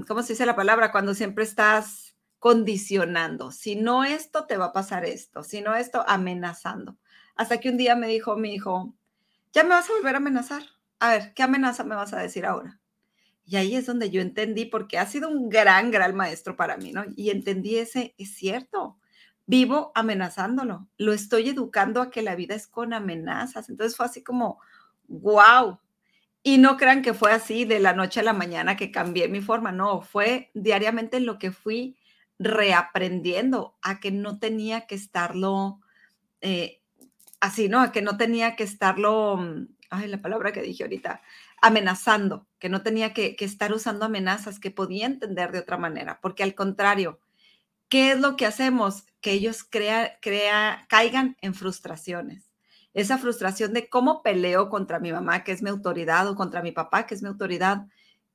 ¿cómo 0.07 0.23
se 0.23 0.33
dice 0.33 0.45
la 0.45 0.55
palabra? 0.55 0.91
Cuando 0.91 1.13
siempre 1.13 1.43
estás 1.43 2.15
condicionando. 2.39 3.51
Si 3.51 3.75
no 3.75 4.03
esto, 4.03 4.47
te 4.47 4.57
va 4.57 4.65
a 4.65 4.73
pasar 4.73 5.05
esto. 5.05 5.43
Si 5.43 5.61
no 5.61 5.75
esto, 5.75 6.03
amenazando. 6.07 6.97
Hasta 7.35 7.59
que 7.59 7.69
un 7.69 7.77
día 7.77 7.95
me 7.95 8.07
dijo 8.07 8.35
mi 8.35 8.55
hijo, 8.55 8.95
ya 9.53 9.63
me 9.63 9.69
vas 9.69 9.89
a 9.89 9.93
volver 9.93 10.15
a 10.15 10.17
amenazar. 10.17 10.63
A 10.99 11.11
ver, 11.11 11.33
¿qué 11.35 11.43
amenaza 11.43 11.83
me 11.83 11.95
vas 11.95 12.13
a 12.13 12.19
decir 12.19 12.45
ahora? 12.45 12.80
Y 13.45 13.55
ahí 13.57 13.75
es 13.75 13.85
donde 13.85 14.09
yo 14.09 14.21
entendí, 14.21 14.65
porque 14.65 14.97
ha 14.97 15.05
sido 15.05 15.29
un 15.29 15.49
gran, 15.49 15.91
gran 15.91 16.15
maestro 16.15 16.55
para 16.55 16.77
mí, 16.77 16.91
¿no? 16.91 17.03
Y 17.15 17.29
entendí 17.29 17.77
ese, 17.77 18.15
es 18.17 18.35
cierto, 18.35 18.97
vivo 19.45 19.91
amenazándolo, 19.95 20.87
lo 20.97 21.13
estoy 21.13 21.49
educando 21.49 22.01
a 22.01 22.09
que 22.09 22.21
la 22.21 22.35
vida 22.35 22.55
es 22.55 22.67
con 22.67 22.93
amenazas. 22.93 23.69
Entonces 23.69 23.97
fue 23.97 24.05
así 24.05 24.23
como, 24.23 24.59
wow, 25.07 25.79
y 26.43 26.57
no 26.57 26.77
crean 26.77 27.01
que 27.01 27.13
fue 27.13 27.31
así 27.31 27.65
de 27.65 27.79
la 27.79 27.93
noche 27.93 28.19
a 28.19 28.23
la 28.23 28.33
mañana 28.33 28.77
que 28.77 28.91
cambié 28.91 29.27
mi 29.27 29.41
forma, 29.41 29.71
no, 29.71 30.01
fue 30.01 30.49
diariamente 30.53 31.19
lo 31.19 31.37
que 31.37 31.51
fui 31.51 31.97
reaprendiendo 32.39 33.77
a 33.81 33.99
que 33.99 34.11
no 34.11 34.39
tenía 34.39 34.87
que 34.87 34.95
estarlo 34.95 35.79
eh, 36.41 36.81
así, 37.39 37.69
¿no? 37.69 37.81
A 37.81 37.91
que 37.91 38.01
no 38.01 38.17
tenía 38.17 38.55
que 38.55 38.63
estarlo, 38.63 39.37
mm, 39.37 39.67
ay, 39.91 40.07
la 40.07 40.21
palabra 40.21 40.51
que 40.51 40.61
dije 40.61 40.83
ahorita, 40.83 41.21
amenazando, 41.61 42.47
que 42.57 42.69
no 42.69 42.81
tenía 42.81 43.13
que, 43.13 43.35
estar 43.39 43.71
usando 43.73 44.05
amenazas, 44.05 44.59
que 44.59 44.71
podía 44.71 45.05
entender 45.05 45.51
de 45.51 45.59
otra 45.59 45.77
manera, 45.77 46.19
porque 46.21 46.43
al 46.43 46.55
contrario, 46.55 47.19
¿qué 47.89 48.11
es 48.11 48.19
lo 48.19 48.35
que 48.35 48.47
hacemos? 48.47 49.05
Que 49.21 49.33
ellos 49.33 49.63
crea, 49.63 50.17
crea, 50.21 50.87
caigan 50.89 51.37
en 51.41 51.53
frustraciones 51.53 52.51
esa 52.93 53.17
frustración 53.17 53.73
de 53.73 53.89
cómo 53.89 54.21
peleo 54.21 54.69
contra 54.69 54.99
mi 54.99 55.11
mamá, 55.11 55.43
que 55.43 55.51
es 55.51 55.61
mi 55.61 55.69
autoridad, 55.69 56.27
o 56.27 56.35
contra 56.35 56.61
mi 56.61 56.71
papá, 56.71 57.05
que 57.07 57.15
es 57.15 57.21
mi 57.21 57.29
autoridad, 57.29 57.87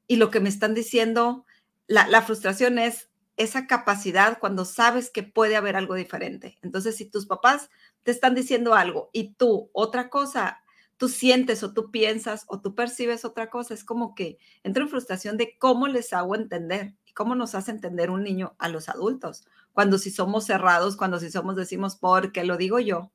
y 0.06 0.16
lo 0.16 0.30
que 0.30 0.40
me 0.40 0.48
están 0.48 0.74
diciendo, 0.74 1.44
la, 1.86 2.22
frustración 2.22 2.78
es 2.78 3.10
esa 3.36 3.66
capacidad 3.66 4.38
cuando 4.38 4.64
sabes 4.64 5.10
que 5.10 5.22
puede 5.22 5.56
haber 5.56 5.76
algo 5.76 5.94
diferente. 5.94 6.58
Entonces, 6.62 6.96
si 6.96 7.04
tus 7.04 7.26
papás 7.26 7.70
te 8.02 8.12
están 8.12 8.34
diciendo 8.34 8.74
algo 8.74 9.10
y 9.12 9.34
tú 9.34 9.68
otra 9.72 10.08
cosa, 10.08 10.62
tú 10.96 11.08
sientes 11.08 11.62
o 11.62 11.72
tú 11.72 11.90
piensas 11.90 12.44
o 12.48 12.60
tú 12.60 12.74
percibes 12.74 13.24
otra 13.24 13.50
cosa, 13.50 13.74
es 13.74 13.84
como 13.84 14.14
que 14.14 14.38
entro 14.62 14.82
en 14.82 14.88
frustración 14.88 15.36
de 15.36 15.56
cómo 15.58 15.88
les 15.88 16.12
hago 16.12 16.34
entender 16.34 16.94
y 17.04 17.12
cómo 17.12 17.34
nos 17.34 17.54
hace 17.54 17.70
entender 17.70 18.10
un 18.10 18.22
niño 18.22 18.54
a 18.58 18.68
los 18.68 18.88
adultos. 18.88 19.46
Cuando 19.72 19.98
si 19.98 20.10
somos 20.10 20.46
cerrados, 20.46 20.96
cuando 20.96 21.18
si 21.18 21.30
somos 21.30 21.56
decimos 21.56 21.96
porque 21.96 22.44
lo 22.44 22.56
digo 22.56 22.78
yo, 22.78 23.10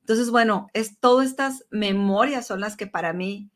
entonces, 0.00 0.30
bueno, 0.30 0.68
es 0.72 1.00
todas 1.00 1.26
estas 1.26 1.64
memorias 1.70 2.46
son 2.46 2.60
las 2.60 2.76
que 2.76 2.86
para 2.86 3.12
mí 3.12 3.50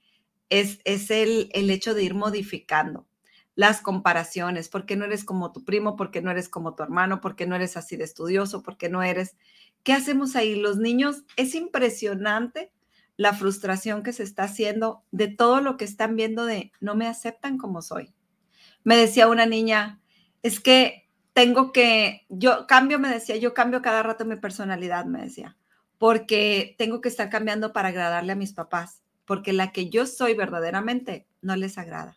es, 0.48 0.80
es 0.84 1.10
el, 1.10 1.48
el 1.52 1.70
hecho 1.70 1.94
de 1.94 2.02
ir 2.02 2.14
modificando 2.14 3.06
las 3.60 3.82
comparaciones, 3.82 4.70
¿por 4.70 4.86
qué 4.86 4.96
no 4.96 5.04
eres 5.04 5.22
como 5.22 5.52
tu 5.52 5.64
primo? 5.64 5.94
¿Por 5.94 6.10
qué 6.10 6.22
no 6.22 6.30
eres 6.30 6.48
como 6.48 6.74
tu 6.74 6.82
hermano? 6.82 7.20
¿Por 7.20 7.36
qué 7.36 7.46
no 7.46 7.54
eres 7.54 7.76
así 7.76 7.96
de 7.96 8.04
estudioso? 8.04 8.62
¿Por 8.62 8.78
qué 8.78 8.88
no 8.88 9.02
eres? 9.02 9.36
¿Qué 9.82 9.92
hacemos 9.92 10.34
ahí? 10.34 10.54
Los 10.54 10.78
niños, 10.78 11.24
es 11.36 11.54
impresionante 11.54 12.72
la 13.20 13.34
frustración 13.34 14.02
que 14.02 14.12
se 14.12 14.22
está 14.22 14.44
haciendo 14.44 15.04
de 15.10 15.28
todo 15.28 15.60
lo 15.60 15.76
que 15.76 15.84
están 15.84 16.16
viendo 16.16 16.46
de 16.46 16.72
no 16.80 16.94
me 16.94 17.06
aceptan 17.06 17.58
como 17.58 17.82
soy. 17.82 18.14
Me 18.82 18.96
decía 18.96 19.28
una 19.28 19.46
niña, 19.46 20.00
es 20.42 20.60
que 20.60 21.08
tengo 21.32 21.70
que, 21.70 22.26
yo 22.28 22.66
cambio, 22.66 22.98
me 22.98 23.10
decía, 23.10 23.36
yo 23.36 23.52
cambio 23.52 23.82
cada 23.82 24.02
rato 24.02 24.24
mi 24.24 24.36
personalidad, 24.36 25.04
me 25.04 25.22
decía 25.22 25.56
porque 26.00 26.76
tengo 26.78 27.02
que 27.02 27.10
estar 27.10 27.28
cambiando 27.28 27.74
para 27.74 27.88
agradarle 27.88 28.32
a 28.32 28.34
mis 28.34 28.54
papás, 28.54 29.02
porque 29.26 29.52
la 29.52 29.70
que 29.70 29.90
yo 29.90 30.06
soy 30.06 30.32
verdaderamente 30.32 31.28
no 31.42 31.56
les 31.56 31.76
agrada. 31.76 32.16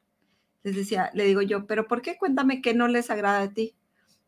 Les 0.63 0.73
decía, 0.73 1.11
le 1.13 1.25
digo 1.25 1.41
yo, 1.41 1.67
pero 1.67 1.85
¿por 1.85 2.01
qué? 2.01 2.17
Cuéntame 2.17 2.61
qué 2.61 2.73
no 2.73 2.87
les 2.87 3.11
agrada 3.11 3.41
de 3.41 3.49
ti. 3.49 3.75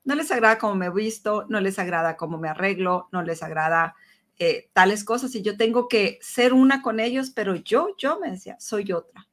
No 0.04 0.14
les 0.14 0.30
agrada 0.30 0.58
cómo 0.58 0.76
me 0.76 0.88
he 0.88 0.90
visto, 0.90 1.46
no 1.48 1.62
les 1.62 1.80
agrada 1.80 2.18
cómo 2.18 2.38
me 2.38 2.50
arreglo, 2.50 3.08
no 3.14 3.24
les 3.24 3.42
agrada 3.44 3.96
eh, 4.40 4.70
tales 4.74 5.04
cosas 5.04 5.34
y 5.36 5.42
yo 5.42 5.58
tengo 5.58 5.88
que 5.88 6.20
ser 6.22 6.54
una 6.54 6.82
con 6.82 7.00
ellos, 7.00 7.30
pero 7.32 7.56
yo, 7.56 7.96
yo 7.98 8.20
me 8.20 8.32
decía, 8.32 8.58
soy 8.60 8.92
otra. 8.92 9.28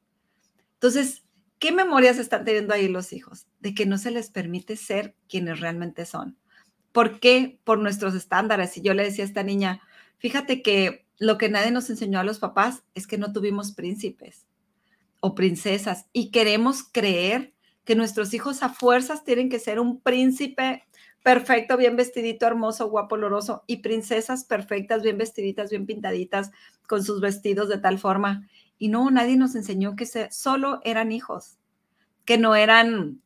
Entonces, 0.75 1.23
¿qué 1.59 1.71
memorias 1.71 2.17
están 2.17 2.45
teniendo 2.45 2.73
ahí 2.73 2.87
los 2.87 3.13
hijos? 3.13 3.47
de 3.63 3.73
que 3.73 3.85
no 3.85 3.97
se 3.97 4.11
les 4.11 4.29
permite 4.29 4.75
ser 4.75 5.15
quienes 5.29 5.61
realmente 5.61 6.05
son. 6.05 6.37
¿Por 6.91 7.21
qué? 7.21 7.59
Por 7.63 7.79
nuestros 7.79 8.13
estándares. 8.13 8.77
Y 8.77 8.81
yo 8.81 8.93
le 8.93 9.03
decía 9.03 9.23
a 9.23 9.27
esta 9.27 9.41
niña, 9.41 9.81
fíjate 10.17 10.61
que 10.61 11.07
lo 11.17 11.37
que 11.37 11.49
nadie 11.49 11.71
nos 11.71 11.89
enseñó 11.89 12.19
a 12.19 12.25
los 12.25 12.39
papás 12.39 12.83
es 12.93 13.07
que 13.07 13.17
no 13.17 13.31
tuvimos 13.31 13.71
príncipes 13.71 14.45
o 15.21 15.33
princesas 15.33 16.07
y 16.11 16.29
queremos 16.31 16.83
creer 16.83 17.53
que 17.85 17.95
nuestros 17.95 18.33
hijos 18.33 18.63
a 18.63 18.69
fuerzas 18.69 19.23
tienen 19.23 19.49
que 19.49 19.59
ser 19.59 19.79
un 19.79 20.01
príncipe 20.01 20.83
perfecto, 21.23 21.77
bien 21.77 21.95
vestidito, 21.95 22.45
hermoso, 22.45 22.89
guapo, 22.89 23.15
oloroso, 23.15 23.63
y 23.65 23.77
princesas 23.77 24.43
perfectas, 24.43 25.01
bien 25.01 25.17
vestiditas, 25.17 25.69
bien 25.69 25.85
pintaditas, 25.85 26.51
con 26.87 27.03
sus 27.03 27.21
vestidos 27.21 27.69
de 27.69 27.77
tal 27.77 27.97
forma. 27.97 28.47
Y 28.77 28.89
no, 28.89 29.09
nadie 29.09 29.37
nos 29.37 29.55
enseñó 29.55 29.95
que 29.95 30.05
se, 30.05 30.29
solo 30.31 30.81
eran 30.83 31.13
hijos, 31.13 31.57
que 32.25 32.37
no 32.37 32.55
eran, 32.55 33.21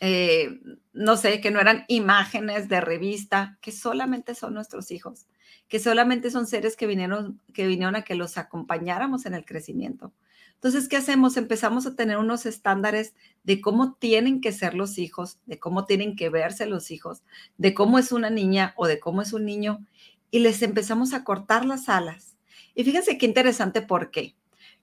eh, 0.00 0.60
no 0.92 1.16
sé, 1.16 1.40
que 1.40 1.50
no 1.50 1.60
eran 1.60 1.84
imágenes 1.88 2.68
de 2.68 2.80
revista, 2.80 3.58
que 3.60 3.72
solamente 3.72 4.36
son 4.36 4.54
nuestros 4.54 4.92
hijos, 4.92 5.26
que 5.66 5.80
solamente 5.80 6.30
son 6.30 6.46
seres 6.46 6.76
que 6.76 6.86
vinieron, 6.86 7.40
que 7.52 7.66
vinieron 7.66 7.96
a 7.96 8.02
que 8.02 8.14
los 8.14 8.38
acompañáramos 8.38 9.26
en 9.26 9.34
el 9.34 9.44
crecimiento. 9.44 10.12
Entonces, 10.56 10.88
¿qué 10.88 10.96
hacemos? 10.96 11.36
Empezamos 11.36 11.86
a 11.86 11.94
tener 11.94 12.16
unos 12.16 12.46
estándares 12.46 13.14
de 13.44 13.60
cómo 13.60 13.94
tienen 13.94 14.40
que 14.40 14.52
ser 14.52 14.74
los 14.74 14.96
hijos, 14.98 15.38
de 15.44 15.58
cómo 15.58 15.84
tienen 15.84 16.16
que 16.16 16.30
verse 16.30 16.66
los 16.66 16.90
hijos, 16.90 17.22
de 17.58 17.74
cómo 17.74 17.98
es 17.98 18.10
una 18.10 18.30
niña 18.30 18.72
o 18.76 18.86
de 18.86 18.98
cómo 18.98 19.20
es 19.20 19.32
un 19.34 19.44
niño, 19.44 19.86
y 20.30 20.38
les 20.38 20.62
empezamos 20.62 21.12
a 21.12 21.24
cortar 21.24 21.66
las 21.66 21.88
alas. 21.88 22.36
Y 22.74 22.84
fíjense 22.84 23.18
qué 23.18 23.26
interesante 23.26 23.82
por 23.82 24.10
qué. 24.10 24.34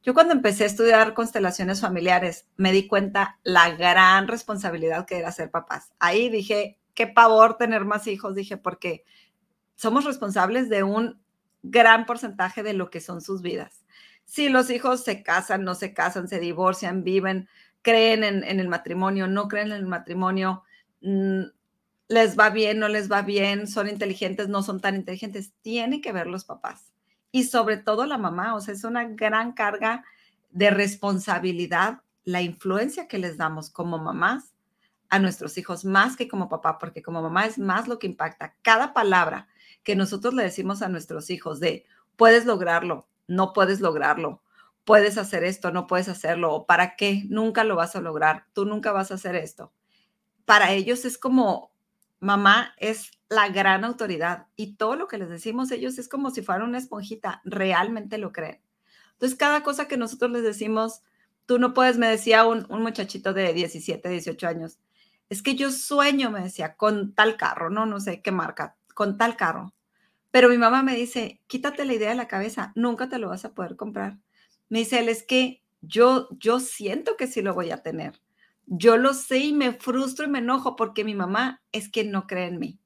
Yo 0.04 0.14
cuando 0.14 0.34
empecé 0.34 0.64
a 0.64 0.68
estudiar 0.68 1.14
constelaciones 1.16 1.82
familiares, 1.82 2.46
me 2.56 2.72
di 2.72 2.88
cuenta 2.88 3.40
la 3.44 3.72
gran 3.76 4.28
responsabilidad 4.28 5.06
que 5.06 5.18
era 5.18 5.32
ser 5.32 5.50
papás. 5.50 5.92
Ahí 5.98 6.30
dije, 6.30 6.78
qué 6.94 7.08
pavor 7.08 7.58
tener 7.58 7.84
más 7.84 8.06
hijos, 8.08 8.36
dije, 8.36 8.58
porque 8.58 9.06
somos 9.76 10.06
responsables 10.06 10.70
de 10.70 10.84
un 10.84 11.20
gran 11.64 12.06
porcentaje 12.06 12.62
de 12.62 12.74
lo 12.74 12.90
que 12.90 13.02
son 13.02 13.22
sus 13.22 13.42
vidas 13.42 13.83
si 14.34 14.50
los 14.50 14.72
hijos 14.72 15.04
se 15.04 15.22
casan, 15.22 15.64
no 15.64 15.76
se 15.76 15.94
casan, 15.94 16.28
se 16.28 16.40
divorcian, 16.40 17.04
viven, 17.04 17.48
creen 17.84 18.24
en, 18.24 18.60
el 18.60 18.68
matrimonio, 18.68 19.28
no 19.28 19.48
creen 19.48 19.68
en 19.68 19.78
el 19.78 19.86
matrimonio, 19.86 20.64
mm, 21.02 21.44
les 22.08 22.36
va 22.36 22.50
bien, 22.50 22.80
no 22.80 22.88
les 22.88 23.12
va 23.12 23.22
bien, 23.22 23.68
son 23.68 23.88
inteligentes, 23.88 24.50
no 24.50 24.64
son 24.64 24.82
tan 24.82 24.96
inteligentes, 24.96 25.54
tienen 25.62 26.02
que 26.02 26.12
ver 26.12 26.26
los 26.26 26.46
papás. 26.46 26.92
Y 27.32 27.44
sobre 27.44 27.78
todo 27.78 28.08
la 28.08 28.18
mamá, 28.18 28.56
o 28.56 28.60
sea, 28.60 28.74
es 28.74 28.84
una 28.84 29.04
gran 29.04 29.52
carga 29.52 30.04
de 30.50 30.72
responsabilidad 30.72 32.02
la 32.24 32.42
influencia 32.42 33.08
que 33.08 33.20
les 33.20 33.38
damos 33.38 33.70
como 33.70 34.00
mamás 34.00 34.56
a 35.10 35.20
nuestros 35.20 35.60
hijos, 35.60 35.86
más 35.86 36.18
que 36.18 36.28
como 36.28 36.50
papá, 36.50 36.80
porque 36.80 37.04
como 37.04 37.22
mamá 37.22 37.46
es 37.46 37.60
más 37.60 37.88
lo 37.88 38.00
que 38.00 38.08
impacta. 38.08 38.56
Cada 38.64 38.96
palabra 38.96 39.48
que 39.84 39.96
nosotros 39.96 40.34
le 40.34 40.42
decimos 40.42 40.82
a 40.82 40.90
nuestros 40.90 41.30
hijos 41.30 41.60
de, 41.60 41.86
puedes 42.16 42.46
lograrlo, 42.46 43.08
no 43.28 43.54
puedes 43.54 43.80
lograrlo, 43.82 44.42
puedes 44.84 45.18
hacer 45.18 45.44
esto, 45.44 45.72
no 45.72 45.88
puedes 45.88 46.10
hacerlo, 46.10 46.66
¿para 46.68 46.96
qué? 46.96 47.24
Nunca 47.28 47.64
lo 47.64 47.76
vas 47.76 47.96
a 47.96 48.02
lograr, 48.02 48.46
tú 48.54 48.66
nunca 48.66 48.92
vas 48.92 49.12
a 49.12 49.16
hacer 49.16 49.36
esto. 49.36 49.72
Para 50.46 50.72
ellos 50.74 51.06
es 51.06 51.18
como, 51.18 51.72
mamá 52.20 52.74
es 52.78 53.12
la 53.30 53.50
gran 53.50 53.84
autoridad 53.84 54.48
y 54.56 54.76
todo 54.76 54.96
lo 54.96 55.08
que 55.08 55.18
les 55.18 55.30
decimos 55.30 55.72
ellos 55.72 55.98
es 55.98 56.08
como 56.08 56.32
si 56.32 56.42
fuera 56.42 56.64
una 56.64 56.78
esponjita, 56.78 57.42
realmente 57.46 58.18
lo 58.18 58.32
creen. 58.32 58.62
Entonces, 59.14 59.38
cada 59.38 59.64
cosa 59.64 59.88
que 59.88 59.98
nosotros 59.98 60.32
les 60.32 60.44
decimos, 60.44 61.02
tú 61.46 61.60
no 61.60 61.74
puedes, 61.74 61.98
me 61.98 62.08
decía 62.08 62.46
un, 62.46 62.66
un 62.70 62.82
muchachito 62.82 63.34
de 63.34 63.54
17, 63.54 64.10
18 64.10 64.48
años, 64.48 64.80
es 65.30 65.42
que 65.42 65.56
yo 65.56 65.72
sueño, 65.72 66.30
me 66.30 66.42
decía, 66.42 66.76
con 66.76 67.14
tal 67.14 67.38
carro, 67.38 67.70
no, 67.70 67.86
no 67.86 68.00
sé 68.00 68.22
qué 68.22 68.32
marca, 68.32 68.76
con 68.94 69.18
tal 69.18 69.36
carro. 69.36 69.74
Pero 70.34 70.50
mi 70.50 70.58
mamá 70.58 70.82
me 70.82 70.96
dice, 70.96 71.44
quítate 71.46 71.86
la 71.86 71.94
idea 71.94 72.10
de 72.10 72.16
la 72.16 72.28
cabeza, 72.28 72.72
nunca 72.74 73.08
te 73.08 73.20
lo 73.20 73.30
vas 73.30 73.46
a 73.46 73.54
poder 73.54 73.76
comprar. 73.76 74.18
Me 74.68 74.80
dice 74.80 74.98
él, 74.98 75.08
es 75.08 75.22
que 75.22 75.62
yo, 75.82 76.28
yo 76.40 76.60
siento 76.60 77.18
que 77.18 77.28
sí 77.28 77.44
lo 77.44 77.54
voy 77.54 77.70
a 77.70 77.84
tener. 77.84 78.20
Yo 78.66 78.98
lo 78.98 79.14
sé 79.14 79.38
y 79.38 79.54
me 79.54 79.74
frustro 79.74 80.26
y 80.26 80.30
me 80.30 80.40
enojo 80.40 80.76
porque 80.76 81.04
mi 81.04 81.14
mamá 81.14 81.62
es 81.72 81.88
que 81.88 82.04
no 82.04 82.26
cree 82.26 82.48
en 82.48 82.58
mí. 82.58 82.80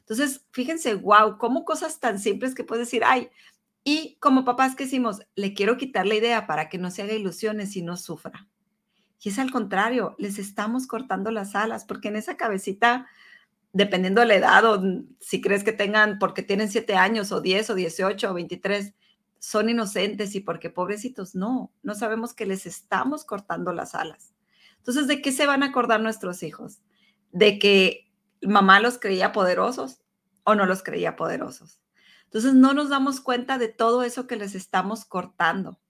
Entonces, 0.00 0.44
fíjense, 0.50 0.94
wow, 0.94 1.38
cómo 1.38 1.64
cosas 1.64 2.00
tan 2.00 2.18
simples 2.18 2.54
que 2.54 2.64
puedes 2.64 2.86
decir, 2.86 3.02
ay, 3.02 3.30
y 3.82 4.18
como 4.20 4.44
papás 4.44 4.76
que 4.76 4.84
decimos, 4.84 5.22
le 5.36 5.54
quiero 5.54 5.78
quitar 5.78 6.06
la 6.06 6.16
idea 6.16 6.46
para 6.46 6.68
que 6.68 6.76
no 6.76 6.90
se 6.90 7.00
haga 7.00 7.14
ilusiones 7.14 7.76
y 7.76 7.82
no 7.82 7.96
sufra. 7.96 8.46
Y 9.22 9.30
es 9.30 9.38
al 9.38 9.50
contrario, 9.50 10.16
les 10.18 10.38
estamos 10.38 10.86
cortando 10.86 11.30
las 11.30 11.54
alas 11.54 11.86
porque 11.86 12.08
en 12.08 12.16
esa 12.16 12.36
cabecita 12.36 13.06
dependiendo 13.74 14.20
de 14.20 14.28
la 14.28 14.36
edad 14.36 14.64
o 14.64 14.80
si 15.20 15.40
crees 15.40 15.64
que 15.64 15.72
tengan, 15.72 16.18
porque 16.20 16.42
tienen 16.42 16.70
siete 16.70 16.94
años 16.94 17.32
o 17.32 17.40
10 17.40 17.70
o 17.70 17.74
18 17.74 18.30
o 18.30 18.34
23, 18.34 18.94
son 19.40 19.68
inocentes 19.68 20.34
y 20.36 20.40
porque 20.40 20.70
pobrecitos, 20.70 21.34
no, 21.34 21.72
no 21.82 21.94
sabemos 21.96 22.34
que 22.34 22.46
les 22.46 22.66
estamos 22.66 23.24
cortando 23.24 23.72
las 23.72 23.96
alas. 23.96 24.32
Entonces, 24.78 25.08
¿de 25.08 25.20
qué 25.20 25.32
se 25.32 25.46
van 25.46 25.64
a 25.64 25.66
acordar 25.66 26.00
nuestros 26.00 26.44
hijos? 26.44 26.82
¿De 27.32 27.58
que 27.58 28.12
mamá 28.42 28.78
los 28.78 28.98
creía 28.98 29.32
poderosos 29.32 30.00
o 30.44 30.54
no 30.54 30.66
los 30.66 30.84
creía 30.84 31.16
poderosos? 31.16 31.80
Entonces, 32.26 32.54
no 32.54 32.74
nos 32.74 32.90
damos 32.90 33.20
cuenta 33.20 33.58
de 33.58 33.68
todo 33.68 34.04
eso 34.04 34.28
que 34.28 34.36
les 34.36 34.54
estamos 34.54 35.04
cortando. 35.04 35.80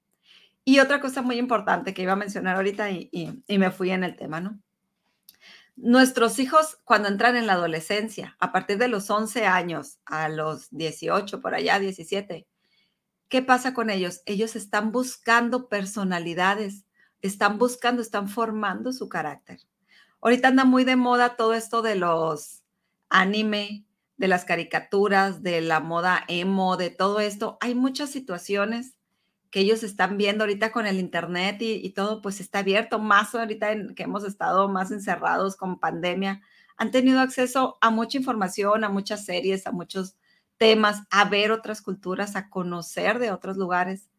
Y 0.65 0.79
otra 0.79 1.03
cosa 1.03 1.21
muy 1.21 1.37
importante 1.37 1.93
que 1.93 2.03
iba 2.03 2.15
a 2.15 2.17
mencionar 2.17 2.57
ahorita 2.57 2.91
y 2.91 3.43
me 3.47 3.71
fui 3.71 3.91
en 3.91 4.05
el 4.05 4.17
tema, 4.17 4.41
¿no? 4.41 4.59
Nuestros 5.77 6.39
hijos 6.39 6.79
cuando 6.85 7.09
entran 7.09 7.35
en 7.35 7.47
la 7.47 7.55
adolescencia, 7.55 8.37
a 8.39 8.53
partir 8.53 8.79
de 8.79 8.89
los 8.89 9.11
11 9.11 9.47
años 9.47 9.99
a 10.07 10.29
los 10.29 10.71
18, 10.71 11.41
por 11.41 11.55
allá 11.55 11.81
17, 11.81 12.47
¿qué 13.29 13.43
pasa 13.43 13.75
con 13.75 13.91
ellos? 13.91 14.23
Ellos 14.25 14.55
están 14.55 14.93
buscando 14.93 15.69
personalidades, 15.69 16.85
están 17.23 17.59
buscando, 17.59 18.03
están 18.03 18.29
formando 18.29 18.93
su 18.93 19.09
carácter. 19.09 19.61
Ahorita 20.21 20.49
anda 20.49 20.65
muy 20.65 20.85
de 20.85 20.97
moda 20.97 21.37
todo 21.37 21.55
esto 21.55 21.83
de 21.83 21.97
los 21.97 22.63
anime, 23.09 23.85
de 24.17 24.29
las 24.29 24.45
caricaturas, 24.45 25.43
de 25.43 25.61
la 25.61 25.81
moda 25.81 26.25
emo, 26.29 26.77
de 26.77 26.91
todo 26.91 27.19
esto. 27.19 27.59
Hay 27.61 27.75
muchas 27.75 28.11
situaciones 28.11 28.95
que 29.55 29.61
ellos 29.61 29.85
están 29.85 30.17
viendo 30.17 30.43
ahorita 30.43 30.73
con 30.73 30.85
el 30.85 30.99
Internet 30.99 31.59
y, 31.61 31.89
todo, 31.91 32.21
pues 32.21 32.41
está 32.41 32.59
abierto, 32.59 32.99
más 32.99 33.37
ahorita 33.37 33.71
en, 33.71 33.95
que 33.95 34.03
hemos 34.03 34.25
estado 34.25 34.69
más 34.69 34.91
encerrados 34.91 35.55
con 35.55 35.79
pandemia, 35.79 36.43
han 36.77 36.91
tenido 36.91 37.21
acceso 37.21 37.79
a 37.81 37.91
mucha 37.91 38.19
información, 38.19 38.83
a 38.83 38.89
muchas 38.89 39.25
series, 39.25 39.69
a 39.69 39.71
muchos 39.71 40.17
temas, 40.57 41.05
a 41.09 41.27
ver 41.27 41.53
otras 41.53 41.83
culturas, 41.83 42.35
a 42.35 42.51
conocer 42.51 43.21
de 43.21 43.31
otros 43.31 43.57
lugares. 43.57 44.11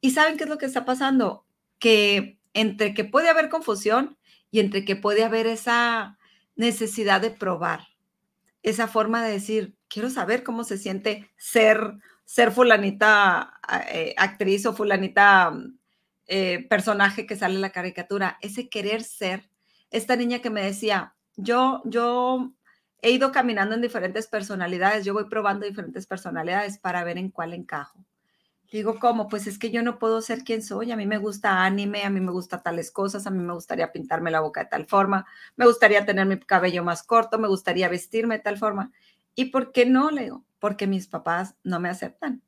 ¿Y 0.00 0.12
saben 0.12 0.36
qué 0.36 0.44
es 0.44 0.50
lo 0.50 0.58
que 0.58 0.66
está 0.66 0.84
pasando? 0.84 1.44
Que 1.80 2.38
entre 2.54 2.94
que 2.94 3.02
puede 3.02 3.28
haber 3.28 3.48
confusión 3.48 4.18
y 4.52 4.60
entre 4.60 4.84
que 4.84 4.94
puede 4.94 5.24
haber 5.24 5.48
esa 5.48 6.16
necesidad 6.54 7.20
de 7.20 7.32
probar, 7.32 7.88
esa 8.62 8.86
forma 8.86 9.20
de 9.24 9.32
decir, 9.32 9.76
quiero 9.88 10.10
saber 10.10 10.44
cómo 10.44 10.62
se 10.62 10.78
siente 10.78 11.28
ser 11.36 11.98
ser 12.30 12.52
fulanita 12.52 13.54
eh, 13.88 14.14
actriz 14.16 14.64
o 14.64 14.72
fulanita 14.72 15.52
eh, 16.28 16.64
personaje 16.70 17.26
que 17.26 17.34
sale 17.34 17.56
en 17.56 17.60
la 17.60 17.72
caricatura, 17.72 18.38
ese 18.40 18.68
querer 18.68 19.02
ser. 19.02 19.50
Esta 19.90 20.14
niña 20.14 20.38
que 20.38 20.48
me 20.48 20.62
decía, 20.62 21.16
yo, 21.34 21.82
yo 21.86 22.52
he 23.02 23.10
ido 23.10 23.32
caminando 23.32 23.74
en 23.74 23.80
diferentes 23.80 24.28
personalidades, 24.28 25.04
yo 25.04 25.12
voy 25.12 25.24
probando 25.24 25.66
diferentes 25.66 26.06
personalidades 26.06 26.78
para 26.78 27.02
ver 27.02 27.18
en 27.18 27.30
cuál 27.30 27.52
encajo. 27.52 28.06
Digo, 28.70 29.00
¿cómo? 29.00 29.26
Pues 29.26 29.48
es 29.48 29.58
que 29.58 29.72
yo 29.72 29.82
no 29.82 29.98
puedo 29.98 30.22
ser 30.22 30.44
quien 30.44 30.62
soy. 30.62 30.92
A 30.92 30.96
mí 30.96 31.06
me 31.06 31.18
gusta 31.18 31.64
anime, 31.64 32.04
a 32.04 32.10
mí 32.10 32.20
me 32.20 32.30
gusta 32.30 32.62
tales 32.62 32.92
cosas, 32.92 33.26
a 33.26 33.30
mí 33.30 33.42
me 33.42 33.54
gustaría 33.54 33.90
pintarme 33.90 34.30
la 34.30 34.38
boca 34.38 34.60
de 34.62 34.70
tal 34.70 34.86
forma, 34.86 35.26
me 35.56 35.66
gustaría 35.66 36.06
tener 36.06 36.26
mi 36.26 36.38
cabello 36.38 36.84
más 36.84 37.02
corto, 37.02 37.40
me 37.40 37.48
gustaría 37.48 37.88
vestirme 37.88 38.36
de 38.36 38.44
tal 38.44 38.56
forma. 38.56 38.92
¿Y 39.34 39.46
por 39.46 39.72
qué 39.72 39.84
no? 39.84 40.10
Porque 40.60 40.86
mis 40.86 41.08
papás 41.08 41.56
no 41.64 41.80
me 41.80 41.88
aceptan, 41.88 42.42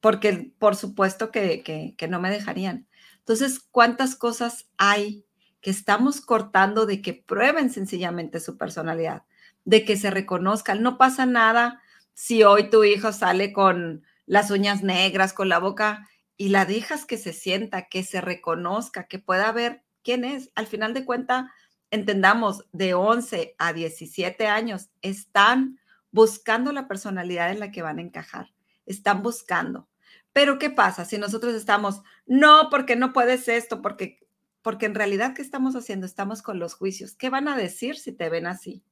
porque 0.00 0.52
por 0.58 0.76
supuesto 0.76 1.30
que, 1.30 1.94
no 2.08 2.20
me 2.20 2.30
dejarían. 2.30 2.86
Entonces, 3.18 3.60
¿cuántas 3.70 4.16
cosas 4.16 4.68
hay 4.78 5.26
que 5.60 5.70
estamos 5.70 6.22
cortando 6.22 6.86
de 6.86 7.02
que 7.02 7.12
prueben 7.12 7.68
sencillamente 7.70 8.40
su 8.40 8.56
personalidad, 8.56 9.24
de 9.64 9.84
que 9.84 9.96
se 9.96 10.10
reconozcan? 10.10 10.82
No 10.82 10.96
pasa 10.96 11.26
nada 11.26 11.82
si 12.14 12.44
hoy 12.44 12.70
tu 12.70 12.84
hijo 12.84 13.12
sale 13.12 13.52
con 13.52 14.04
las 14.24 14.50
uñas 14.50 14.82
negras, 14.82 15.32
con 15.32 15.48
la 15.48 15.58
boca, 15.58 16.08
y 16.36 16.48
la 16.48 16.64
dejas 16.64 17.04
que 17.04 17.18
se 17.18 17.34
sienta, 17.34 17.88
que 17.88 18.02
se 18.02 18.22
reconozca, 18.22 19.04
que 19.04 19.18
pueda 19.18 19.52
ver 19.52 19.82
quién 20.02 20.24
es. 20.24 20.50
Al 20.54 20.66
final 20.66 20.94
de 20.94 21.04
cuentas, 21.04 21.44
entendamos, 21.90 22.64
de 22.72 22.94
11 22.94 23.56
a 23.58 23.72
17 23.72 24.46
años 24.46 24.88
están 25.02 25.79
buscando 26.12 26.72
la 26.72 26.88
personalidad 26.88 27.50
en 27.50 27.60
la 27.60 27.70
que 27.70 27.82
van 27.82 27.98
a 27.98 28.02
encajar. 28.02 28.52
Están 28.86 29.22
buscando. 29.22 29.88
Pero 30.32 30.58
¿qué 30.58 30.70
pasa 30.70 31.04
si 31.04 31.18
nosotros 31.18 31.54
estamos, 31.54 32.02
no, 32.26 32.68
porque 32.70 32.96
no 32.96 33.12
puedes 33.12 33.48
esto, 33.48 33.82
porque 33.82 34.20
porque 34.62 34.86
en 34.86 34.94
realidad, 34.94 35.34
¿qué 35.34 35.42
estamos 35.42 35.74
haciendo? 35.74 36.06
Estamos 36.06 36.42
con 36.42 36.58
los 36.58 36.74
juicios. 36.74 37.14
¿Qué 37.14 37.30
van 37.30 37.48
a 37.48 37.56
decir 37.56 37.96
si 37.96 38.12
te 38.12 38.28
ven 38.28 38.46
así? 38.46 38.84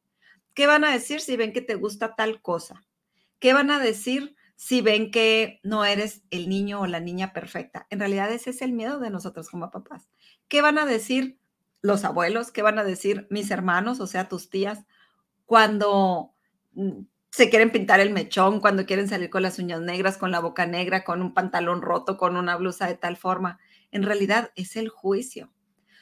¿Qué 0.55 0.67
van 0.67 0.85
a 0.85 0.93
decir 0.93 1.21
si 1.21 1.37
ven 1.37 1.53
que 1.53 1.61
te 1.61 1.75
gusta 1.75 2.15
tal 2.15 2.41
cosa? 2.41 2.87
¿Qué 3.39 3.53
van 3.53 3.71
a 3.71 3.79
decir 3.79 4.35
si 4.57 4.81
ven 4.81 5.11
que 5.11 5.61
no 5.63 5.85
eres 5.85 6.23
el 6.31 6.49
niño 6.49 6.81
o 6.81 6.87
la 6.87 7.01
niña 7.01 7.33
perfecta? 7.33 7.87
En 7.91 8.01
realidad 8.01 8.33
ese 8.33 8.51
es 8.51 8.63
el 8.63 8.73
miedo 8.73 8.99
de 8.99 9.11
nosotros 9.11 9.51
como 9.51 9.71
papás. 9.71 10.09
¿Qué 10.49 10.63
van 10.63 10.79
a 10.79 10.87
decir 10.87 11.39
los 11.83 12.05
abuelos? 12.05 12.51
¿Qué 12.51 12.63
van 12.63 12.79
a 12.79 12.85
decir 12.85 13.27
mis 13.31 13.51
hermanos, 13.51 14.01
o 14.01 14.07
sea, 14.07 14.29
tus 14.29 14.49
tías, 14.51 14.87
cuando 15.45 16.35
se 17.31 17.51
quieren 17.51 17.71
pintar 17.71 18.01
el 18.01 18.11
mechón, 18.11 18.61
cuando 18.61 18.87
quieren 18.87 19.09
salir 19.09 19.31
con 19.31 19.43
las 19.43 19.59
uñas 19.59 19.81
negras, 19.81 20.17
con 20.17 20.31
la 20.31 20.41
boca 20.41 20.67
negra, 20.67 21.05
con 21.05 21.23
un 21.23 21.35
pantalón 21.35 21.83
roto, 21.83 22.17
con 22.17 22.37
una 22.37 22.57
blusa 22.57 22.87
de 22.87 22.97
tal 22.97 23.17
forma? 23.17 23.59
En 23.91 24.03
realidad 24.03 24.51
es 24.57 24.77
el 24.77 24.89
juicio. 24.89 25.53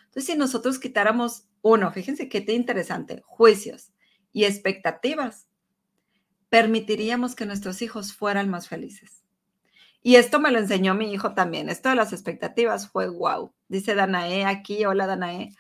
Entonces, 0.05 0.27
si 0.27 0.37
nosotros 0.39 0.79
quitáramos 0.79 1.49
uno, 1.63 1.91
fíjense 1.93 2.29
qué 2.29 2.45
interesante, 2.53 3.23
juicios 3.25 3.93
y 4.33 4.45
expectativas, 4.45 5.49
permitiríamos 6.49 7.35
que 7.35 7.47
nuestros 7.47 7.83
hijos 7.83 8.15
fueran 8.15 8.49
más 8.49 8.69
felices. 8.69 9.25
Y 10.03 10.15
esto 10.15 10.39
me 10.39 10.53
lo 10.53 10.61
enseñó 10.61 10.95
mi 10.95 11.13
hijo 11.13 11.35
también. 11.35 11.69
Esto 11.69 11.89
de 11.89 11.97
las 11.97 12.13
expectativas 12.13 12.89
fue 12.89 13.09
wow. 13.09 13.53
Dice 13.67 13.97
Danae 13.97 14.45
aquí, 14.45 14.85
hola 14.85 15.07
Danae. 15.07 15.53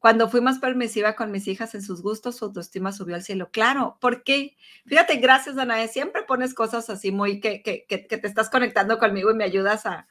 Cuando 0.00 0.30
fui 0.30 0.40
más 0.40 0.58
permisiva 0.58 1.14
con 1.14 1.30
mis 1.30 1.46
hijas 1.46 1.74
en 1.74 1.82
sus 1.82 2.00
gustos, 2.00 2.36
su 2.36 2.46
autoestima 2.46 2.90
subió 2.90 3.16
al 3.16 3.22
cielo. 3.22 3.50
Claro, 3.52 3.98
porque, 4.00 4.56
fíjate, 4.86 5.16
gracias 5.16 5.56
Danae, 5.56 5.88
siempre 5.88 6.22
pones 6.22 6.54
cosas 6.54 6.88
así 6.88 7.12
muy 7.12 7.38
que, 7.38 7.62
que, 7.62 7.84
que, 7.86 7.98
te 7.98 8.26
estás 8.26 8.48
conectando 8.48 8.98
conmigo 8.98 9.30
y 9.30 9.34
me 9.34 9.44
ayudas 9.44 9.84
a, 9.84 10.08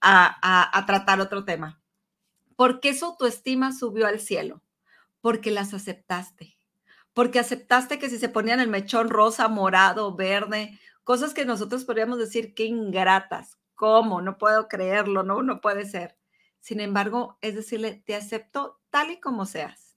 a, 0.00 0.78
a 0.78 0.86
tratar 0.86 1.20
otro 1.20 1.44
tema. 1.44 1.80
¿Por 2.56 2.80
qué 2.80 2.94
su 2.94 3.04
autoestima 3.04 3.72
subió 3.72 4.08
al 4.08 4.18
cielo? 4.18 4.60
Porque 5.20 5.52
las 5.52 5.72
aceptaste. 5.72 6.58
Porque 7.12 7.38
aceptaste 7.38 8.00
que 8.00 8.10
si 8.10 8.18
se 8.18 8.28
ponían 8.28 8.58
el 8.58 8.68
mechón 8.68 9.08
rosa, 9.08 9.46
morado, 9.46 10.16
verde, 10.16 10.80
cosas 11.04 11.32
que 11.32 11.44
nosotros 11.44 11.84
podríamos 11.84 12.18
decir 12.18 12.54
que 12.54 12.64
ingratas, 12.64 13.56
¿cómo? 13.76 14.20
No 14.20 14.36
puedo 14.36 14.66
creerlo, 14.66 15.22
no, 15.22 15.44
no 15.44 15.60
puede 15.60 15.84
ser. 15.86 16.16
Sin 16.58 16.80
embargo, 16.80 17.38
es 17.40 17.54
decirle, 17.54 18.02
te 18.04 18.16
acepto 18.16 18.77
tal 18.90 19.10
y 19.10 19.20
como 19.20 19.46
seas. 19.46 19.96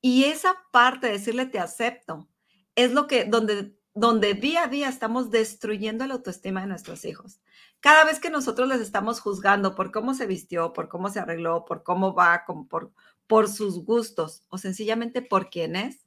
Y 0.00 0.24
esa 0.24 0.54
parte 0.70 1.06
de 1.06 1.14
decirle, 1.14 1.46
te 1.46 1.58
acepto, 1.58 2.28
es 2.74 2.92
lo 2.92 3.06
que, 3.06 3.24
donde, 3.24 3.76
donde 3.94 4.34
día 4.34 4.64
a 4.64 4.68
día 4.68 4.88
estamos 4.88 5.30
destruyendo 5.30 6.06
la 6.06 6.14
autoestima 6.14 6.60
de 6.60 6.66
nuestros 6.68 7.04
hijos. 7.04 7.40
Cada 7.80 8.04
vez 8.04 8.20
que 8.20 8.30
nosotros 8.30 8.68
les 8.68 8.80
estamos 8.80 9.20
juzgando 9.20 9.74
por 9.74 9.92
cómo 9.92 10.14
se 10.14 10.26
vistió, 10.26 10.72
por 10.72 10.88
cómo 10.88 11.08
se 11.08 11.20
arregló, 11.20 11.64
por 11.64 11.82
cómo 11.82 12.14
va, 12.14 12.44
por, 12.68 12.92
por 13.26 13.48
sus 13.48 13.84
gustos 13.84 14.42
o 14.48 14.58
sencillamente 14.58 15.22
por 15.22 15.50
quién 15.50 15.76
es, 15.76 16.06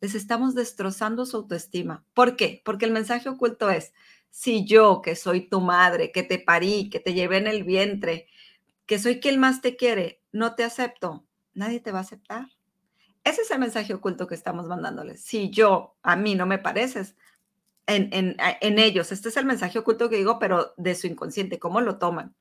les 0.00 0.14
estamos 0.14 0.54
destrozando 0.54 1.26
su 1.26 1.38
autoestima. 1.38 2.04
¿Por 2.14 2.36
qué? 2.36 2.62
Porque 2.64 2.84
el 2.84 2.92
mensaje 2.92 3.28
oculto 3.28 3.70
es, 3.70 3.92
si 4.30 4.66
yo, 4.66 5.00
que 5.02 5.16
soy 5.16 5.48
tu 5.48 5.60
madre, 5.60 6.12
que 6.12 6.22
te 6.22 6.38
parí, 6.38 6.90
que 6.90 7.00
te 7.00 7.14
llevé 7.14 7.38
en 7.38 7.46
el 7.46 7.64
vientre, 7.64 8.28
que 8.86 8.98
soy 8.98 9.20
quien 9.20 9.38
más 9.38 9.60
te 9.60 9.76
quiere, 9.76 10.22
no 10.32 10.54
te 10.54 10.64
acepto, 10.64 11.26
nadie 11.54 11.80
te 11.80 11.92
va 11.92 11.98
a 11.98 12.02
aceptar. 12.02 12.46
Ese 13.24 13.42
es 13.42 13.50
el 13.50 13.58
mensaje 13.58 13.92
oculto 13.92 14.26
que 14.26 14.36
estamos 14.36 14.66
mandándoles. 14.66 15.20
Si 15.20 15.50
yo, 15.50 15.96
a 16.02 16.14
mí 16.14 16.36
no 16.36 16.46
me 16.46 16.58
pareces, 16.58 17.16
en, 17.86 18.78
ellos. 18.78 19.12
Este 19.12 19.28
es 19.28 19.36
el 19.36 19.46
mensaje 19.46 19.78
oculto 19.78 20.08
que 20.08 20.16
digo, 20.16 20.38
pero 20.38 20.74
de 20.76 20.94
su 20.94 21.06
inconsciente, 21.06 21.58
¿cómo 21.58 21.80
lo 21.80 21.98
toman? 21.98 22.34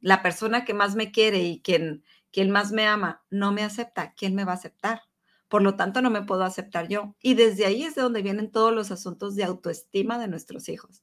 La 0.00 0.22
persona 0.22 0.64
que 0.64 0.74
más 0.74 0.94
me 0.94 1.10
quiere 1.12 1.38
y 1.40 1.60
quien, 1.60 2.04
quien 2.30 2.50
más 2.50 2.72
me 2.72 2.86
ama 2.86 3.22
no 3.30 3.52
me 3.52 3.62
acepta, 3.62 4.14
¿quién 4.14 4.34
me 4.34 4.44
va 4.44 4.52
a 4.52 4.56
aceptar? 4.56 5.02
Por 5.48 5.62
lo 5.62 5.76
tanto, 5.76 6.00
no 6.02 6.10
me 6.10 6.22
puedo 6.22 6.44
aceptar 6.44 6.88
yo. 6.88 7.14
Y 7.20 7.34
desde 7.34 7.66
ahí 7.66 7.84
es 7.84 7.94
de 7.94 8.02
donde 8.02 8.22
vienen 8.22 8.50
todos 8.50 8.72
los 8.72 8.90
asuntos 8.90 9.36
de 9.36 9.44
autoestima 9.44 10.18
de 10.18 10.28
nuestros 10.28 10.68
hijos. 10.68 11.02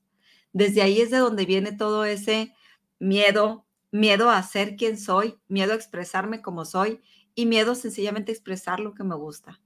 Desde 0.53 0.81
ahí 0.81 1.01
es 1.01 1.11
de 1.11 1.17
donde 1.17 1.45
viene 1.45 1.71
todo 1.71 2.03
ese 2.05 2.53
miedo, 2.97 3.67
miedo 3.91 4.29
a 4.29 4.41
ser 4.43 4.75
quien 4.75 4.97
soy, 4.97 5.39
miedo 5.47 5.73
a 5.73 5.75
expresarme 5.75 6.41
como 6.41 6.65
soy 6.65 7.01
y 7.35 7.45
miedo 7.45 7.75
sencillamente 7.75 8.31
a 8.31 8.35
expresar 8.35 8.79
lo 8.79 8.93
que 8.93 9.03
me 9.03 9.15
gusta. 9.15 9.59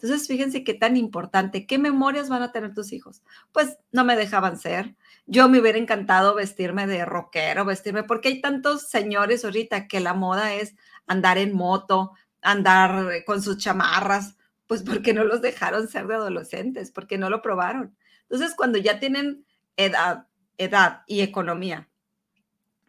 Entonces, 0.00 0.28
fíjense 0.28 0.62
qué 0.62 0.74
tan 0.74 0.96
importante, 0.96 1.66
qué 1.66 1.76
memorias 1.76 2.28
van 2.28 2.42
a 2.42 2.52
tener 2.52 2.72
tus 2.72 2.92
hijos. 2.92 3.22
Pues 3.50 3.78
no 3.90 4.04
me 4.04 4.14
dejaban 4.14 4.56
ser. 4.56 4.94
Yo 5.26 5.48
me 5.48 5.58
hubiera 5.58 5.76
encantado 5.76 6.36
vestirme 6.36 6.86
de 6.86 7.04
rockero, 7.04 7.64
vestirme, 7.64 8.04
porque 8.04 8.28
hay 8.28 8.40
tantos 8.40 8.88
señores 8.88 9.44
ahorita 9.44 9.88
que 9.88 9.98
la 9.98 10.14
moda 10.14 10.54
es 10.54 10.76
andar 11.08 11.36
en 11.36 11.52
moto, 11.52 12.12
andar 12.42 13.24
con 13.26 13.42
sus 13.42 13.58
chamarras, 13.58 14.36
pues 14.68 14.84
porque 14.84 15.12
no 15.12 15.24
los 15.24 15.42
dejaron 15.42 15.88
ser 15.88 16.06
de 16.06 16.14
adolescentes, 16.14 16.92
porque 16.92 17.18
no 17.18 17.28
lo 17.28 17.42
probaron. 17.42 17.96
Entonces, 18.22 18.54
cuando 18.54 18.78
ya 18.78 19.00
tienen 19.00 19.44
edad, 19.76 20.28
edad 20.58 21.02
y 21.08 21.22
economía 21.22 21.87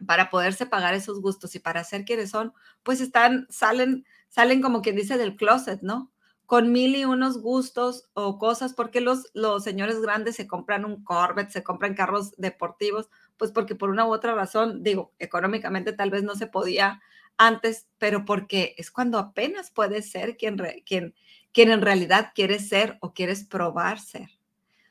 para 0.06 0.30
poderse 0.30 0.66
pagar 0.66 0.94
esos 0.94 1.20
gustos 1.20 1.54
y 1.54 1.58
para 1.58 1.84
ser 1.84 2.04
quienes 2.04 2.30
son, 2.30 2.52
pues 2.82 3.00
están, 3.00 3.46
salen, 3.50 4.04
salen 4.28 4.62
como 4.62 4.82
quien 4.82 4.96
dice 4.96 5.18
del 5.18 5.36
closet, 5.36 5.82
¿no? 5.82 6.10
con 6.50 6.72
mil 6.72 6.96
y 6.96 7.04
unos 7.04 7.40
gustos 7.40 8.10
o 8.12 8.36
cosas, 8.36 8.74
porque 8.74 9.00
los, 9.00 9.30
los 9.34 9.62
señores 9.62 10.00
grandes 10.00 10.34
se 10.34 10.48
compran 10.48 10.84
un 10.84 11.04
Corvette, 11.04 11.52
se 11.52 11.62
compran 11.62 11.94
carros 11.94 12.32
deportivos, 12.38 13.08
pues 13.36 13.52
porque 13.52 13.76
por 13.76 13.88
una 13.88 14.04
u 14.04 14.12
otra 14.12 14.34
razón, 14.34 14.82
digo, 14.82 15.12
económicamente 15.20 15.92
tal 15.92 16.10
vez 16.10 16.24
no 16.24 16.34
se 16.34 16.48
podía 16.48 17.00
antes, 17.36 17.86
pero 17.98 18.24
porque 18.24 18.74
es 18.78 18.90
cuando 18.90 19.20
apenas 19.20 19.70
puedes 19.70 20.10
ser 20.10 20.36
quien, 20.36 20.60
quien, 20.84 21.14
quien 21.52 21.70
en 21.70 21.82
realidad 21.82 22.32
quieres 22.34 22.68
ser 22.68 22.98
o 23.00 23.14
quieres 23.14 23.44
probar 23.44 24.00
ser. 24.00 24.30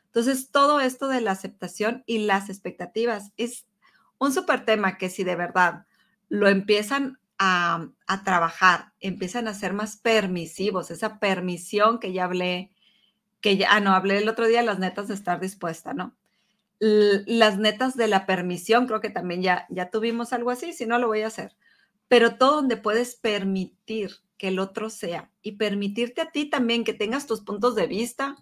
Entonces, 0.05 0.51
todo 0.51 0.79
esto 0.79 1.09
de 1.09 1.19
la 1.19 1.31
aceptación 1.31 2.05
y 2.05 2.19
las 2.19 2.49
expectativas 2.49 3.33
es 3.35 3.65
un 4.19 4.33
súper 4.33 4.65
tema 4.65 4.97
que 4.97 5.09
si 5.09 5.23
de 5.23 5.35
verdad 5.35 5.85
lo 6.27 6.47
empiezan 6.47 7.19
a, 7.39 7.89
trabajar, 8.25 8.93
empiezan 8.99 9.47
a 9.47 9.53
ser 9.53 9.73
más 9.73 9.97
permisivos, 9.97 10.91
esa 10.91 11.19
permisión 11.19 11.99
que 11.99 12.11
ya 12.11 12.25
hablé, 12.25 12.71
que 13.41 13.55
ya, 13.57 13.69
ah, 13.71 13.79
no, 13.79 13.93
hablé 13.93 14.17
el 14.17 14.27
otro 14.27 14.45
día, 14.45 14.61
las 14.61 14.79
netas 14.79 15.07
de 15.07 15.13
estar 15.13 15.39
dispuesta, 15.39 15.93
¿no? 15.93 16.15
las 16.81 17.57
netas 17.57 17.97
de 17.97 18.07
la 18.07 18.25
permisión, 18.25 18.87
creo 18.87 19.01
que 19.01 19.09
también 19.09 19.41
ya, 19.41 19.65
ya 19.69 19.89
tuvimos 19.89 20.31
algo 20.31 20.49
así, 20.49 20.71
si 20.71 20.85
no 20.85 20.97
lo 20.97 21.07
voy 21.07 21.23
a 21.23 21.27
hacer. 21.27 21.57
Pero 22.07 22.37
todo 22.37 22.55
donde 22.55 22.77
puedes 22.77 23.15
permitir 23.15 24.11
que 24.37 24.47
el 24.47 24.59
otro 24.59 24.89
sea 24.89 25.29
y 25.41 25.53
permitirte 25.53 26.21
a 26.21 26.31
ti 26.31 26.45
también 26.45 26.85
que 26.85 26.93
tengas 26.93 27.27
tus 27.27 27.41
puntos 27.41 27.75
de 27.75 27.85
vista, 27.85 28.37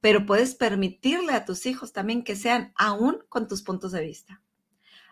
pero 0.00 0.24
puedes 0.24 0.54
permitirle 0.54 1.32
a 1.32 1.44
tus 1.44 1.66
hijos 1.66 1.92
también 1.92 2.22
que 2.22 2.36
sean 2.36 2.72
aún 2.76 3.18
con 3.28 3.48
tus 3.48 3.62
puntos 3.62 3.90
de 3.90 4.02
vista. 4.02 4.40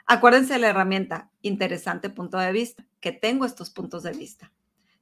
Acuérdense 0.07 0.55
de 0.55 0.59
la 0.59 0.69
herramienta, 0.69 1.31
interesante 1.43 2.11
punto 2.11 2.39
de 2.39 2.53
vista, 2.53 2.87
que 3.01 3.13
tengo 3.13 3.45
estos 3.45 3.71
puntos 3.71 4.03
de 4.03 4.13
vista. 4.13 4.53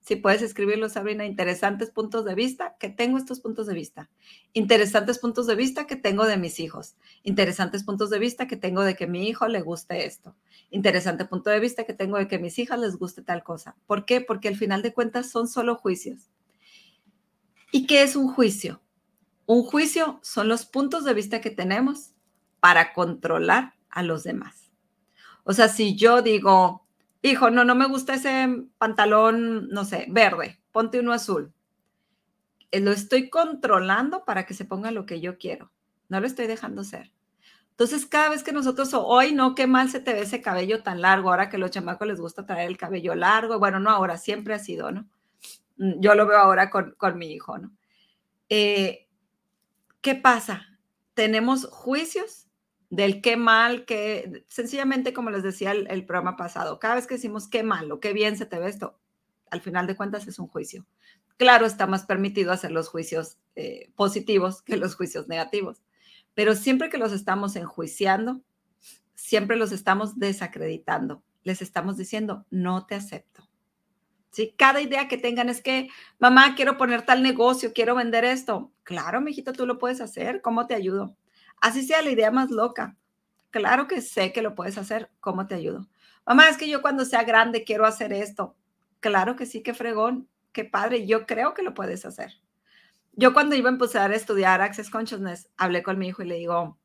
Si 0.01 0.17
puedes 0.17 0.41
escribirlo, 0.41 0.89
Sabrina, 0.89 1.27
interesantes 1.27 1.91
puntos 1.91 2.25
de 2.25 2.35
vista, 2.35 2.77
que 2.81 2.89
tengo 2.89 3.19
estos 3.19 3.41
puntos 3.41 3.67
de 3.67 3.75
vista. 3.75 4.09
Interesantes 4.55 5.19
puntos 5.19 5.47
de 5.47 5.55
vista 5.55 5.87
que 5.87 5.97
tengo 5.97 6.25
de 6.25 6.39
mis 6.39 6.59
hijos. 6.59 6.97
Interesantes 7.23 7.85
puntos 7.85 8.09
de 8.09 8.19
vista 8.19 8.49
que 8.49 8.57
tengo 8.57 8.83
de 8.83 8.97
que 8.97 9.07
mi 9.07 9.29
hijo 9.29 9.47
le 9.47 9.61
guste 9.61 10.07
esto. 10.07 10.35
Interesante 10.71 11.27
punto 11.27 11.51
de 11.51 11.61
vista 11.61 11.85
que 11.85 11.93
tengo 11.93 12.17
de 12.17 12.29
que 12.29 12.39
mis 12.39 12.59
hijas 12.59 12.81
les 12.81 12.97
guste 12.97 13.23
tal 13.23 13.43
cosa. 13.43 13.77
¿Por 13.87 14.07
qué? 14.07 14.21
Porque 14.21 14.49
al 14.49 14.57
final 14.57 14.81
de 14.83 14.95
cuentas 14.95 15.31
son 15.31 15.49
solo 15.49 15.77
juicios. 15.77 16.31
¿Y 17.71 17.87
qué 17.87 18.03
es 18.03 18.17
un 18.17 18.33
juicio? 18.33 18.81
Un 19.47 19.65
juicio 19.65 20.19
son 20.23 20.49
los 20.49 20.65
puntos 20.65 21.05
de 21.05 21.15
vista 21.15 21.41
que 21.41 21.51
tenemos 21.51 22.15
para 22.59 22.93
controlar 22.95 23.75
a 23.91 24.03
los 24.03 24.25
demás. 24.25 24.60
O 25.45 25.53
sea, 25.53 25.69
si 25.69 25.97
yo 25.97 26.23
digo, 26.23 26.87
hijo, 27.23 27.51
no, 27.51 27.65
no 27.65 27.75
me 27.75 27.87
gusta 27.87 28.15
ese 28.15 28.49
pantalón, 28.79 29.69
no 29.69 29.85
sé, 29.85 30.07
verde, 30.09 30.61
ponte 30.73 31.01
uno 31.01 31.13
azul. 31.13 31.53
Eh, 32.71 32.81
lo 32.81 32.93
estoy 32.93 33.31
controlando 33.31 34.25
para 34.25 34.47
que 34.47 34.55
se 34.55 34.65
ponga 34.65 34.91
lo 34.91 35.07
que 35.07 35.21
yo 35.21 35.39
quiero. 35.39 35.71
No 36.09 36.21
lo 36.21 36.27
estoy 36.27 36.47
dejando 36.47 36.85
ser. 36.85 37.13
Entonces, 37.71 38.05
cada 38.05 38.29
vez 38.29 38.43
que 38.43 38.53
nosotros, 38.53 38.91
hoy 38.93 39.33
no, 39.33 39.55
qué 39.55 39.67
mal 39.67 39.89
se 39.89 40.01
te 40.01 40.13
ve 40.13 40.21
ese 40.21 40.43
cabello 40.43 40.83
tan 40.83 41.01
largo, 41.01 41.31
ahora 41.31 41.49
que 41.49 41.57
los 41.57 41.71
chamacos 41.71 42.07
les 42.07 42.21
gusta 42.21 42.45
traer 42.45 42.69
el 42.69 42.77
cabello 42.77 43.15
largo, 43.15 43.59
bueno, 43.59 43.81
no 43.81 43.89
ahora, 43.89 44.19
siempre 44.19 44.53
ha 44.53 44.59
sido, 44.59 44.93
¿no? 44.93 45.09
Mm, 45.79 46.01
yo 46.01 46.15
lo 46.15 46.27
veo 46.27 46.39
ahora 46.39 46.69
con, 46.71 46.95
mi 47.17 47.33
hijo, 47.33 47.57
¿no? 47.57 47.73
Eh, 48.51 49.09
¿Qué 50.03 50.15
pasa? 50.15 50.67
Tenemos 51.15 51.67
juicios 51.71 52.50
del 52.91 53.23
qué 53.23 53.37
mal, 53.37 53.85
que 53.85 54.45
sencillamente 54.49 55.13
como 55.13 55.31
les 55.31 55.45
decía 55.45 55.71
el, 55.73 56.05
programa 56.05 56.37
pasado, 56.37 56.79
cada 56.81 56.97
vez 56.97 57.07
que 57.07 57.15
decimos 57.15 57.49
qué 57.49 57.63
mal 57.63 57.91
o 57.93 58.01
qué 58.01 58.13
bien 58.13 58.37
se 58.37 58.47
te 58.47 58.59
ve 58.59 58.69
esto, 58.69 58.99
al 59.51 59.61
final 59.61 59.87
de 59.87 59.97
cuentas 59.97 60.27
es 60.27 60.39
un 60.39 60.49
juicio. 60.49 60.85
Claro, 61.37 61.67
está 61.67 61.87
más 61.87 62.05
permitido 62.05 62.53
hacer 62.53 62.73
los 62.73 62.89
juicios 62.89 63.39
eh, 63.55 63.91
positivos 63.95 64.61
que 64.63 64.77
los 64.77 64.97
juicios 64.97 65.29
negativos, 65.29 65.83
pero 66.35 66.55
siempre 66.55 66.91
que 66.91 66.99
los 66.99 67.13
estamos 67.13 67.57
enjuiciando, 67.57 68.43
siempre 69.15 69.57
los 69.57 69.73
estamos 69.73 70.19
desacreditando, 70.19 71.23
les 71.45 71.63
estamos 71.63 71.97
diciendo, 71.97 72.45
no 72.51 72.87
te 72.87 72.97
acepto, 72.97 73.49
¿sí? 74.31 74.55
Cada 74.59 74.81
idea 74.81 75.07
que 75.07 75.17
tengan 75.17 75.49
es 75.49 75.63
que, 75.63 75.89
mamá, 76.19 76.55
quiero 76.57 76.77
poner 76.77 77.03
tal 77.03 77.23
negocio, 77.23 77.73
quiero 77.73 77.95
vender 77.95 78.25
esto. 78.25 78.73
Claro, 78.83 79.21
mijito, 79.21 79.53
tú 79.53 79.67
lo 79.67 79.79
puedes 79.79 80.01
hacer. 80.01 80.41
¿Cómo 80.43 80.67
te 80.67 80.75
ayudo? 80.75 81.17
Así 81.61 81.83
sea 81.83 82.03
la 82.03 82.11
idea 82.11 82.31
más 82.31 82.51
loca. 82.51 82.97
Claro 83.51 83.87
que 83.87 84.01
sé 84.01 84.33
que 84.33 84.43
lo 84.43 84.55
puedes 84.55 84.79
hacer. 84.79 85.11
¿Cómo 85.21 85.47
te 85.47 85.55
ayudo? 85.55 85.89
Mamá, 86.27 86.49
es 86.49 86.57
que 86.57 86.69
yo 86.69 86.83
cuando 86.83 87.05
sea 87.05 87.25
grande 87.25 87.65
quiero 87.65 87.87
hacer 87.87 88.13
esto. 88.13 88.57
Claro 89.01 89.37
que 89.37 89.47
sí, 89.47 89.63
qué 89.63 89.75
fregón, 89.75 90.29
qué 90.53 90.65
padre. 90.65 91.07
Yo 91.07 91.27
creo 91.27 91.55
que 91.55 91.63
lo 91.63 91.75
puedes 91.75 92.05
hacer. 92.05 92.41
Yo 93.13 93.33
cuando 93.33 93.57
iba 93.57 93.69
a 93.69 93.73
empezar 93.73 94.13
a 94.13 94.17
estudiar 94.17 94.61
Access 94.61 94.91
Consciousness, 94.91 95.51
hablé 95.57 95.83
con 95.83 95.99
mi 95.99 96.09
hijo 96.09 96.23
y 96.23 96.27
le 96.27 96.37
digo, 96.37 96.79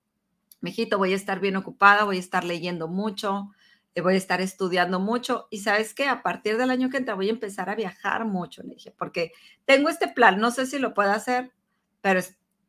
mijito, 0.62 0.98
voy 0.98 1.14
a 1.14 1.16
estar 1.16 1.40
bien 1.40 1.56
ocupada, 1.56 2.04
voy 2.04 2.18
a 2.18 2.20
estar 2.20 2.44
leyendo 2.44 2.88
mucho, 2.88 3.52
eh, 3.94 4.02
voy 4.02 4.16
a 4.16 4.18
estar 4.18 4.42
estudiando 4.42 5.00
mucho 5.00 5.48
y 5.52 5.60
sabes 5.60 5.94
que 5.94 6.08
a 6.08 6.24
partir 6.24 6.58
del 6.58 6.72
año 6.72 6.90
que 6.90 6.98
entra 6.98 7.16
voy 7.16 7.28
a 7.28 7.34
empezar 7.34 7.70
a 7.70 7.76
viajar 7.76 8.26
mucho, 8.26 8.64
le 8.64 8.74
dije, 8.74 8.92
porque 8.92 9.32
tengo 9.66 9.90
este 9.90 10.08
plan, 10.08 10.40
no 10.40 10.52
sé 10.52 10.66
si 10.66 10.80
lo 10.80 10.94
puedo 10.94 11.12
hacer, 11.12 11.54
pero 12.02 12.20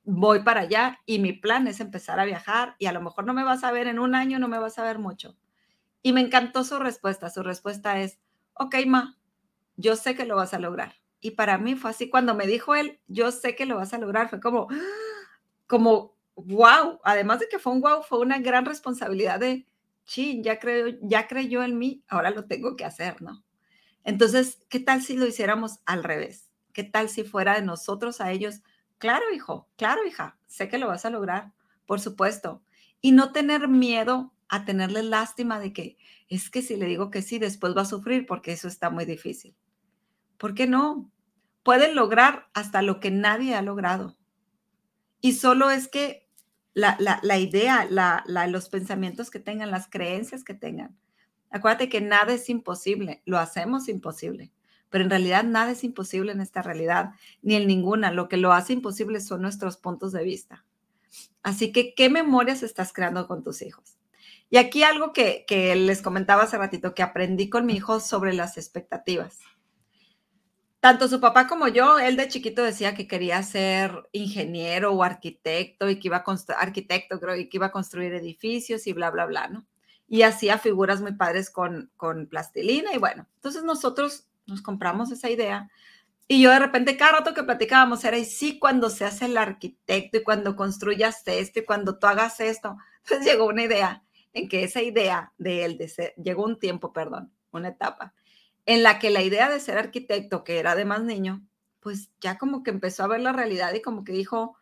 voy 0.06 0.42
para 0.42 0.62
allá 0.62 1.00
y 1.04 1.18
mi 1.18 1.32
plan 1.32 1.66
es 1.66 1.80
empezar 1.80 2.20
a 2.20 2.24
viajar 2.24 2.76
y 2.78 2.86
a 2.86 2.92
lo 2.92 3.02
mejor 3.02 3.26
no 3.26 3.34
me 3.34 3.44
vas 3.44 3.64
a 3.64 3.72
ver 3.72 3.88
en 3.88 3.98
un 3.98 4.14
año, 4.14 4.38
no 4.38 4.48
me 4.48 4.58
vas 4.58 4.78
a 4.78 4.84
ver 4.84 4.98
mucho. 4.98 5.36
Y 6.02 6.12
me 6.12 6.20
encantó 6.22 6.64
su 6.64 6.78
respuesta, 6.78 7.28
su 7.28 7.42
respuesta 7.42 8.00
es, 8.00 8.20
ok, 8.54 8.76
ma, 8.86 9.18
yo 9.76 9.96
sé 9.96 10.14
que 10.14 10.24
lo 10.24 10.36
vas 10.36 10.54
a 10.54 10.60
lograr. 10.60 10.94
Y 11.20 11.32
para 11.32 11.58
mí 11.58 11.74
fue 11.74 11.90
así, 11.90 12.08
cuando 12.08 12.34
me 12.34 12.46
dijo 12.46 12.76
él, 12.76 13.00
yo 13.08 13.32
sé 13.32 13.56
que 13.56 13.66
lo 13.66 13.76
vas 13.76 13.94
a 13.94 13.98
lograr, 13.98 14.30
fue 14.30 14.40
como, 14.40 14.68
como, 15.66 16.16
wow, 16.36 17.00
además 17.04 17.40
de 17.40 17.48
que 17.48 17.58
fue 17.58 17.72
un 17.72 17.80
wow, 17.80 18.02
fue 18.02 18.20
una 18.20 18.38
gran 18.38 18.64
responsabilidad 18.64 19.40
de, 19.40 19.66
sí, 20.04 20.40
ya, 20.42 20.60
creo, 20.60 20.96
ya 21.02 21.26
creyó 21.26 21.64
en 21.64 21.78
mí, 21.78 22.04
ahora 22.08 22.30
lo 22.30 22.46
tengo 22.46 22.76
que 22.76 22.84
hacer, 22.84 23.22
¿no? 23.22 23.44
Entonces, 24.04 24.60
¿qué 24.68 24.78
tal 24.80 25.02
si 25.02 25.16
lo 25.16 25.26
hiciéramos 25.26 25.80
al 25.84 26.04
revés? 26.04 26.50
¿Qué 26.72 26.84
tal 26.84 27.08
si 27.08 27.24
fuera 27.24 27.56
de 27.56 27.62
nosotros 27.62 28.20
a 28.20 28.30
ellos? 28.30 28.62
Claro, 28.98 29.24
hijo, 29.34 29.68
claro, 29.76 30.06
hija, 30.06 30.38
sé 30.46 30.68
que 30.68 30.78
lo 30.78 30.88
vas 30.88 31.04
a 31.04 31.10
lograr, 31.10 31.52
por 31.84 32.00
supuesto. 32.00 32.62
Y 33.00 33.12
no 33.12 33.32
tener 33.32 33.68
miedo 33.68 34.32
a 34.48 34.64
tenerle 34.64 35.02
lástima 35.02 35.58
de 35.60 35.72
que 35.72 35.96
es 36.28 36.50
que 36.50 36.62
si 36.62 36.76
le 36.76 36.86
digo 36.86 37.10
que 37.10 37.22
sí, 37.22 37.38
después 37.38 37.76
va 37.76 37.82
a 37.82 37.86
sufrir 37.86 38.26
porque 38.26 38.52
eso 38.52 38.68
está 38.68 38.90
muy 38.90 39.04
difícil. 39.04 39.54
¿Por 40.38 40.54
qué 40.54 40.66
no? 40.66 41.10
Pueden 41.62 41.94
lograr 41.94 42.48
hasta 42.54 42.82
lo 42.82 43.00
que 43.00 43.10
nadie 43.10 43.54
ha 43.54 43.62
logrado. 43.62 44.16
Y 45.20 45.32
solo 45.32 45.70
es 45.70 45.88
que 45.88 46.28
la, 46.74 47.38
idea, 47.38 47.86
la, 47.88 48.22
los 48.48 48.68
pensamientos 48.68 49.30
que 49.30 49.40
tengan, 49.40 49.70
las 49.70 49.88
creencias 49.88 50.44
que 50.44 50.54
tengan. 50.54 50.96
Acuérdate 51.50 51.88
que 51.88 52.00
nada 52.00 52.34
es 52.34 52.50
imposible, 52.50 53.22
lo 53.24 53.38
hacemos 53.38 53.88
imposible, 53.88 54.52
pero 54.90 55.04
en 55.04 55.10
realidad 55.10 55.44
nada 55.44 55.72
es 55.72 55.84
imposible 55.84 56.32
en 56.32 56.40
esta 56.40 56.62
realidad, 56.62 57.10
ni 57.42 57.54
en 57.54 57.66
ninguna. 57.66 58.10
Lo 58.12 58.28
que 58.28 58.36
lo 58.36 58.52
hace 58.52 58.72
imposible 58.72 59.20
son 59.20 59.42
nuestros 59.42 59.76
puntos 59.76 60.12
de 60.12 60.24
vista. 60.24 60.64
Así 61.42 61.72
que, 61.72 61.94
¿qué 61.94 62.10
memorias 62.10 62.62
estás 62.62 62.92
creando 62.92 63.26
con 63.26 63.42
tus 63.42 63.62
hijos? 63.62 63.98
Y 64.50 64.58
aquí 64.58 64.82
algo 64.82 65.12
que, 65.12 65.44
que 65.46 65.74
les 65.76 66.02
comentaba 66.02 66.44
hace 66.44 66.58
ratito, 66.58 66.94
que 66.94 67.02
aprendí 67.02 67.48
con 67.48 67.66
mi 67.66 67.74
hijo 67.74 68.00
sobre 68.00 68.32
las 68.32 68.56
expectativas 68.56 69.40
tanto 70.86 71.08
su 71.08 71.20
papá 71.20 71.48
como 71.48 71.66
yo, 71.66 71.98
él 71.98 72.16
de 72.16 72.28
chiquito 72.28 72.62
decía 72.62 72.94
que 72.94 73.08
quería 73.08 73.42
ser 73.42 74.08
ingeniero 74.12 74.92
o 74.92 75.02
arquitecto 75.02 75.90
y 75.90 75.98
que 75.98 76.06
iba 76.06 76.18
a 76.24 76.60
arquitecto 76.60 77.18
creo, 77.18 77.34
y 77.34 77.48
que 77.48 77.56
iba 77.56 77.66
a 77.66 77.72
construir 77.72 78.14
edificios 78.14 78.86
y 78.86 78.92
bla, 78.92 79.10
bla, 79.10 79.26
bla, 79.26 79.48
¿no? 79.48 79.66
Y 80.06 80.22
hacía 80.22 80.58
figuras 80.58 81.00
muy 81.00 81.16
padres 81.16 81.50
con, 81.50 81.90
con 81.96 82.28
plastilina 82.28 82.94
y 82.94 82.98
bueno, 82.98 83.26
entonces 83.34 83.64
nosotros 83.64 84.25
nos 84.46 84.62
compramos 84.62 85.10
esa 85.10 85.30
idea. 85.30 85.68
Y 86.28 86.42
yo 86.42 86.50
de 86.50 86.58
repente 86.58 86.96
cada 86.96 87.18
rato 87.18 87.34
que 87.34 87.44
platicábamos 87.44 88.04
era, 88.04 88.18
y 88.18 88.24
sí, 88.24 88.58
cuando 88.58 88.90
seas 88.90 89.22
el 89.22 89.36
arquitecto 89.36 90.18
y 90.18 90.22
cuando 90.22 90.56
construyas 90.56 91.22
esto 91.26 91.60
y 91.60 91.64
cuando 91.64 91.98
tú 91.98 92.06
hagas 92.06 92.40
esto, 92.40 92.76
entonces 93.02 93.26
llegó 93.26 93.46
una 93.46 93.64
idea 93.64 94.02
en 94.32 94.48
que 94.48 94.64
esa 94.64 94.82
idea 94.82 95.32
de 95.38 95.64
él, 95.64 95.78
de 95.78 95.88
ser, 95.88 96.14
llegó 96.16 96.44
un 96.44 96.58
tiempo, 96.58 96.92
perdón, 96.92 97.32
una 97.52 97.68
etapa 97.68 98.12
en 98.66 98.82
la 98.82 98.98
que 98.98 99.10
la 99.10 99.22
idea 99.22 99.48
de 99.48 99.60
ser 99.60 99.78
arquitecto, 99.78 100.44
que 100.44 100.58
era 100.58 100.74
de 100.74 100.84
más 100.84 101.02
niño, 101.02 101.46
pues 101.80 102.10
ya 102.20 102.36
como 102.36 102.64
que 102.64 102.70
empezó 102.70 103.04
a 103.04 103.06
ver 103.06 103.20
la 103.20 103.32
realidad 103.32 103.72
y 103.72 103.80
como 103.80 104.04
que 104.04 104.12
dijo, 104.12 104.56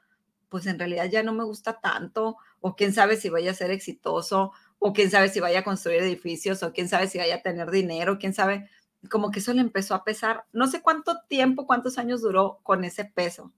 pues 0.51 0.67
en 0.67 0.79
realidad 0.79 1.07
ya 1.11 1.23
no 1.23 1.33
me 1.33 1.43
gusta 1.43 1.81
tanto, 1.81 2.37
o 2.61 2.77
quién 2.77 2.93
sabe 2.93 3.17
si 3.17 3.31
vaya 3.31 3.51
a 3.53 3.55
ser 3.55 3.71
exitoso, 3.71 4.53
o 4.79 4.93
quién 4.93 5.11
sabe 5.11 5.31
si 5.31 5.41
vaya 5.41 5.61
a 5.61 5.65
construir 5.65 6.03
edificios, 6.03 6.63
o 6.63 6.73
quién 6.73 6.89
sabe 6.89 7.09
si 7.09 7.17
vaya 7.17 7.37
a 7.37 7.43
tener 7.43 7.71
dinero, 7.71 8.19
quién 8.19 8.35
sabe, 8.35 8.69
como 9.09 9.31
que 9.31 9.41
eso 9.41 9.53
le 9.53 9.61
empezó 9.61 9.95
a 9.95 10.05
pesar. 10.05 10.45
No 10.53 10.67
sé 10.67 10.83
cuánto 10.83 11.21
tiempo, 11.29 11.67
cuántos 11.67 11.99
años 11.99 12.23
duró 12.23 12.61
con 12.63 12.85
ese 12.85 13.05
peso, 13.05 13.53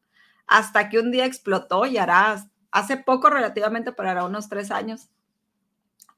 hasta 0.46 0.88
que 0.88 0.98
un 0.98 1.10
día 1.10 1.24
explotó 1.24 1.86
y 1.86 1.98
hará, 1.98 2.48
hace 2.70 2.96
poco 2.96 3.30
relativamente, 3.30 3.92
pero 3.92 4.10
era 4.10 4.24
unos 4.24 4.48
tres 4.48 4.70
años, 4.70 5.08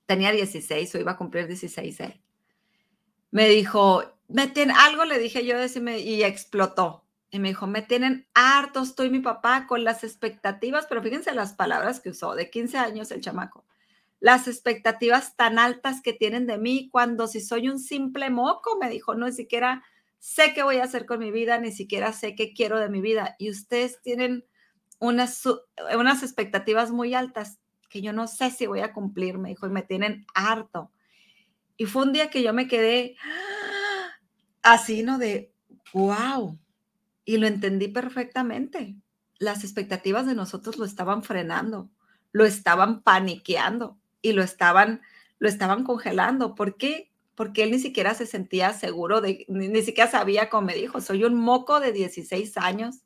tenía 0.07 0.33
16 0.33 0.95
o 0.95 0.99
iba 0.99 1.13
a 1.13 1.17
cumplir 1.17 1.47
16 1.47 2.01
él. 2.01 2.21
Me 3.31 3.49
dijo, 3.49 4.03
me 4.29 4.53
algo 4.75 5.05
le 5.05 5.19
dije 5.19 5.45
yo 5.45 5.59
decime, 5.59 5.99
y 6.01 6.23
explotó. 6.23 7.05
Y 7.31 7.41
me 7.41 7.49
dijo, 7.49 7.67
me 7.67 7.83
tienen 7.83 8.27
harto, 8.33 8.81
estoy 8.81 9.11
mi 9.11 9.21
papá 9.21 9.67
con 9.67 9.85
las 9.85 10.03
expectativas, 10.03 10.87
pero 10.87 11.03
fíjense 11.03 11.35
las 11.35 11.53
palabras 11.53 12.01
que 12.01 12.11
usó, 12.11 12.35
de 12.35 12.49
15 12.49 12.79
años 12.79 13.11
el 13.11 13.21
chamaco. 13.21 13.67
Las 14.21 14.49
expectativas 14.49 15.37
tan 15.37 15.59
altas 15.59 16.03
que 16.03 16.13
tienen 16.13 16.47
de 16.47 16.59
mí 16.59 16.89
cuando 16.91 17.29
si 17.29 17.41
soy 17.41 17.69
un 17.69 17.79
simple 17.79 18.31
moco, 18.31 18.77
me 18.81 18.91
dijo, 18.91 19.15
no 19.15 19.27
ni 19.27 19.33
siquiera 19.33 19.85
sé 20.19 20.53
qué 20.55 20.65
voy 20.65 20.79
a 20.79 20.85
hacer 20.85 21.07
con 21.07 21.21
mi 21.21 21.31
vida, 21.31 21.59
ni 21.59 21.71
siquiera 21.71 22.13
sé 22.13 22.35
qué 22.35 22.53
quiero 22.53 22.81
de 22.81 22.89
mi 22.89 23.01
vida. 23.01 23.37
Y 23.39 23.51
ustedes 23.51 24.03
tienen 24.03 24.45
unas, 24.99 25.43
unas 25.97 26.23
expectativas 26.23 26.91
muy 26.91 27.15
altas 27.15 27.61
que 27.89 28.03
yo 28.03 28.13
no 28.13 28.27
sé 28.27 28.51
si 28.51 28.67
voy 28.67 28.81
a 28.81 28.93
cumplir, 28.93 29.39
me 29.39 29.51
dijo, 29.51 29.67
y 29.67 29.71
me 29.71 29.83
tienen 29.83 30.27
harto. 30.35 30.91
Y 31.77 31.87
fue 31.87 32.03
un 32.03 32.13
día 32.13 32.29
que 32.29 32.43
yo 32.43 32.53
me 32.53 32.67
quedé, 32.67 33.17
así, 34.63 35.05
¿no? 35.05 35.19
De, 35.19 35.53
wow. 35.93 36.59
Y 37.25 37.37
lo 37.37 37.47
entendí 37.47 37.87
perfectamente. 37.87 38.97
Las 39.39 39.63
expectativas 39.63 40.27
de 40.27 40.35
nosotros 40.35 40.77
lo 40.77 40.85
estaban 40.85 41.23
frenando, 41.23 41.89
lo 42.33 42.45
estaban 42.45 43.03
paniqueando 43.03 43.98
y 44.23 44.33
lo 44.33 44.43
estaban, 44.43 45.03
lo 45.39 45.49
estaban 45.49 45.85
congelando. 45.85 46.55
¿Por 46.55 46.77
qué? 46.77 47.13
Porque 47.35 47.63
él 47.63 47.71
ni 47.71 47.79
siquiera 47.79 48.15
se 48.15 48.27
sentía 48.27 48.73
seguro 48.73 49.21
de, 49.21 49.45
ni, 49.49 49.83
siquiera 49.83 50.11
sabía, 50.11 50.49
como 50.51 50.67
me 50.67 50.75
dijo, 50.75 51.01
soy 51.01 51.25
un 51.25 51.35
moco 51.35 51.81
de 51.81 51.93
16 51.93 52.57
años 52.57 53.03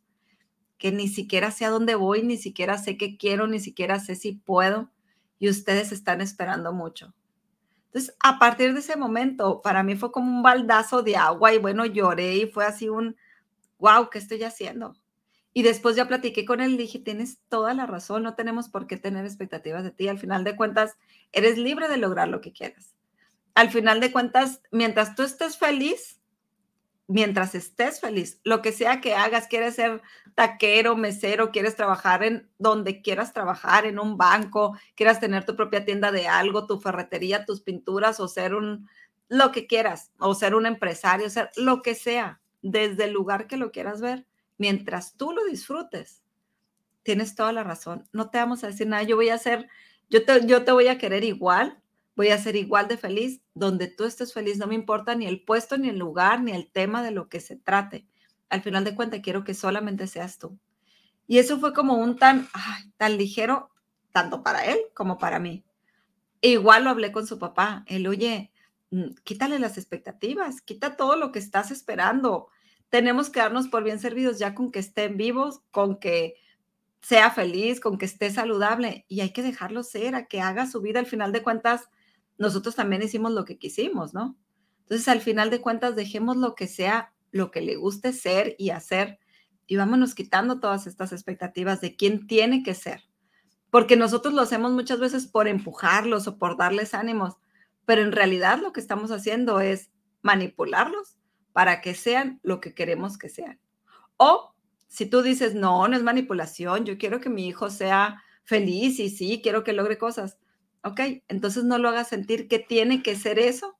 que 0.78 0.90
ni 0.90 1.08
siquiera 1.08 1.50
sé 1.50 1.64
a 1.64 1.70
dónde 1.70 1.94
voy, 1.94 2.22
ni 2.22 2.36
siquiera 2.36 2.78
sé 2.78 2.96
qué 2.96 3.16
quiero, 3.16 3.46
ni 3.46 3.60
siquiera 3.60 4.00
sé 4.00 4.16
si 4.16 4.32
puedo. 4.32 4.90
Y 5.38 5.48
ustedes 5.48 5.92
están 5.92 6.20
esperando 6.20 6.72
mucho. 6.72 7.14
Entonces, 7.86 8.16
a 8.20 8.38
partir 8.38 8.72
de 8.72 8.80
ese 8.80 8.96
momento, 8.96 9.60
para 9.60 9.82
mí 9.82 9.96
fue 9.96 10.10
como 10.10 10.30
un 10.30 10.42
baldazo 10.42 11.02
de 11.02 11.16
agua 11.16 11.52
y 11.52 11.58
bueno, 11.58 11.84
lloré 11.84 12.36
y 12.36 12.46
fue 12.46 12.64
así 12.64 12.88
un, 12.88 13.16
wow, 13.78 14.08
¿qué 14.10 14.18
estoy 14.18 14.42
haciendo? 14.44 14.96
Y 15.54 15.62
después 15.62 15.96
ya 15.96 16.08
platiqué 16.08 16.44
con 16.44 16.60
él 16.60 16.72
y 16.72 16.76
dije, 16.78 16.98
tienes 16.98 17.38
toda 17.48 17.74
la 17.74 17.86
razón, 17.86 18.22
no 18.22 18.34
tenemos 18.34 18.68
por 18.68 18.86
qué 18.86 18.96
tener 18.96 19.24
expectativas 19.24 19.84
de 19.84 19.90
ti. 19.90 20.08
Al 20.08 20.18
final 20.18 20.44
de 20.44 20.56
cuentas, 20.56 20.96
eres 21.32 21.58
libre 21.58 21.88
de 21.88 21.98
lograr 21.98 22.28
lo 22.28 22.40
que 22.40 22.52
quieras. 22.52 22.94
Al 23.54 23.70
final 23.70 24.00
de 24.00 24.12
cuentas, 24.12 24.62
mientras 24.70 25.14
tú 25.14 25.22
estés 25.22 25.58
feliz, 25.58 26.20
mientras 27.06 27.54
estés 27.54 28.00
feliz, 28.00 28.40
lo 28.44 28.62
que 28.62 28.72
sea 28.72 29.02
que 29.02 29.14
hagas, 29.14 29.46
quieres 29.46 29.74
ser 29.74 30.00
taquero, 30.34 30.96
mesero, 30.96 31.50
quieres 31.50 31.76
trabajar 31.76 32.22
en 32.22 32.48
donde 32.58 33.02
quieras 33.02 33.34
trabajar, 33.34 33.84
en 33.84 33.98
un 33.98 34.16
banco, 34.16 34.78
quieras 34.94 35.20
tener 35.20 35.44
tu 35.44 35.54
propia 35.54 35.84
tienda 35.84 36.10
de 36.12 36.28
algo, 36.28 36.66
tu 36.66 36.80
ferretería, 36.80 37.44
tus 37.44 37.60
pinturas 37.60 38.20
o 38.20 38.28
ser 38.28 38.54
un, 38.54 38.88
lo 39.28 39.52
que 39.52 39.66
quieras, 39.66 40.12
o 40.18 40.34
ser 40.34 40.54
un 40.54 40.64
empresario, 40.64 41.28
ser 41.28 41.50
lo 41.56 41.82
que 41.82 41.94
sea, 41.94 42.40
desde 42.62 43.04
el 43.04 43.12
lugar 43.12 43.46
que 43.46 43.58
lo 43.58 43.72
quieras 43.72 44.00
ver, 44.00 44.26
mientras 44.58 45.16
tú 45.16 45.32
lo 45.32 45.44
disfrutes. 45.44 46.22
Tienes 47.02 47.34
toda 47.34 47.52
la 47.52 47.64
razón. 47.64 48.08
No 48.12 48.30
te 48.30 48.38
vamos 48.38 48.62
a 48.64 48.68
decir 48.68 48.86
nada. 48.86 49.02
Yo 49.02 49.16
voy 49.16 49.28
a 49.30 49.34
hacer, 49.34 49.68
yo 50.08 50.24
te, 50.24 50.46
yo 50.46 50.64
te 50.64 50.72
voy 50.72 50.88
a 50.88 50.98
querer 50.98 51.24
igual 51.24 51.82
voy 52.14 52.28
a 52.28 52.38
ser 52.38 52.56
igual 52.56 52.88
de 52.88 52.96
feliz 52.96 53.40
donde 53.54 53.88
tú 53.88 54.04
estés 54.04 54.32
feliz. 54.32 54.58
No 54.58 54.66
me 54.66 54.74
importa 54.74 55.14
ni 55.14 55.26
el 55.26 55.42
puesto, 55.42 55.78
ni 55.78 55.88
el 55.88 55.98
lugar, 55.98 56.42
ni 56.42 56.52
el 56.52 56.70
tema 56.70 57.02
de 57.02 57.10
lo 57.10 57.28
que 57.28 57.40
se 57.40 57.56
trate. 57.56 58.06
Al 58.48 58.62
final 58.62 58.84
de 58.84 58.94
cuentas, 58.94 59.20
quiero 59.22 59.44
que 59.44 59.54
solamente 59.54 60.06
seas 60.06 60.38
tú. 60.38 60.58
Y 61.26 61.38
eso 61.38 61.58
fue 61.58 61.72
como 61.72 61.94
un 61.94 62.16
tan, 62.16 62.48
tan 62.96 63.16
ligero, 63.16 63.70
tanto 64.12 64.42
para 64.42 64.66
él 64.66 64.78
como 64.94 65.18
para 65.18 65.38
mí. 65.38 65.64
E 66.42 66.50
igual 66.50 66.84
lo 66.84 66.90
hablé 66.90 67.12
con 67.12 67.26
su 67.26 67.38
papá. 67.38 67.84
Él, 67.86 68.06
oye, 68.06 68.52
mm, 68.90 69.14
quítale 69.24 69.58
las 69.58 69.78
expectativas, 69.78 70.60
quita 70.60 70.96
todo 70.96 71.16
lo 71.16 71.32
que 71.32 71.38
estás 71.38 71.70
esperando. 71.70 72.48
Tenemos 72.92 73.30
que 73.30 73.40
darnos 73.40 73.68
por 73.68 73.84
bien 73.84 73.98
servidos 73.98 74.38
ya 74.38 74.54
con 74.54 74.70
que 74.70 74.78
estén 74.78 75.16
vivos, 75.16 75.62
con 75.70 75.98
que 75.98 76.34
sea 77.00 77.30
feliz, 77.30 77.80
con 77.80 77.96
que 77.96 78.04
esté 78.04 78.30
saludable 78.30 79.06
y 79.08 79.22
hay 79.22 79.32
que 79.32 79.42
dejarlo 79.42 79.82
ser, 79.82 80.14
a 80.14 80.26
que 80.26 80.42
haga 80.42 80.66
su 80.66 80.82
vida. 80.82 81.00
Al 81.00 81.06
final 81.06 81.32
de 81.32 81.42
cuentas, 81.42 81.88
nosotros 82.36 82.74
también 82.74 83.00
hicimos 83.00 83.32
lo 83.32 83.46
que 83.46 83.56
quisimos, 83.56 84.12
¿no? 84.12 84.36
Entonces, 84.82 85.08
al 85.08 85.22
final 85.22 85.48
de 85.48 85.62
cuentas, 85.62 85.96
dejemos 85.96 86.36
lo 86.36 86.54
que 86.54 86.68
sea 86.68 87.14
lo 87.30 87.50
que 87.50 87.62
le 87.62 87.76
guste 87.76 88.12
ser 88.12 88.56
y 88.58 88.68
hacer 88.68 89.18
y 89.66 89.76
vámonos 89.76 90.14
quitando 90.14 90.60
todas 90.60 90.86
estas 90.86 91.12
expectativas 91.12 91.80
de 91.80 91.96
quién 91.96 92.26
tiene 92.26 92.62
que 92.62 92.74
ser. 92.74 93.08
Porque 93.70 93.96
nosotros 93.96 94.34
lo 94.34 94.42
hacemos 94.42 94.70
muchas 94.70 95.00
veces 95.00 95.26
por 95.26 95.48
empujarlos 95.48 96.26
o 96.26 96.36
por 96.36 96.58
darles 96.58 96.92
ánimos, 96.92 97.36
pero 97.86 98.02
en 98.02 98.12
realidad 98.12 98.58
lo 98.60 98.74
que 98.74 98.80
estamos 98.80 99.10
haciendo 99.12 99.60
es 99.60 99.90
manipularlos 100.20 101.16
para 101.52 101.80
que 101.80 101.94
sean 101.94 102.40
lo 102.42 102.60
que 102.60 102.74
queremos 102.74 103.18
que 103.18 103.28
sean. 103.28 103.58
O 104.16 104.54
si 104.88 105.06
tú 105.06 105.22
dices, 105.22 105.54
no, 105.54 105.88
no 105.88 105.96
es 105.96 106.02
manipulación, 106.02 106.84
yo 106.84 106.98
quiero 106.98 107.20
que 107.20 107.30
mi 107.30 107.46
hijo 107.46 107.70
sea 107.70 108.22
feliz 108.44 108.98
y 108.98 109.10
sí, 109.10 109.40
quiero 109.42 109.64
que 109.64 109.72
logre 109.72 109.98
cosas. 109.98 110.38
Ok, 110.84 111.00
entonces 111.28 111.64
no 111.64 111.78
lo 111.78 111.88
hagas 111.88 112.08
sentir 112.08 112.48
que 112.48 112.58
tiene 112.58 113.02
que 113.02 113.16
ser 113.16 113.38
eso 113.38 113.78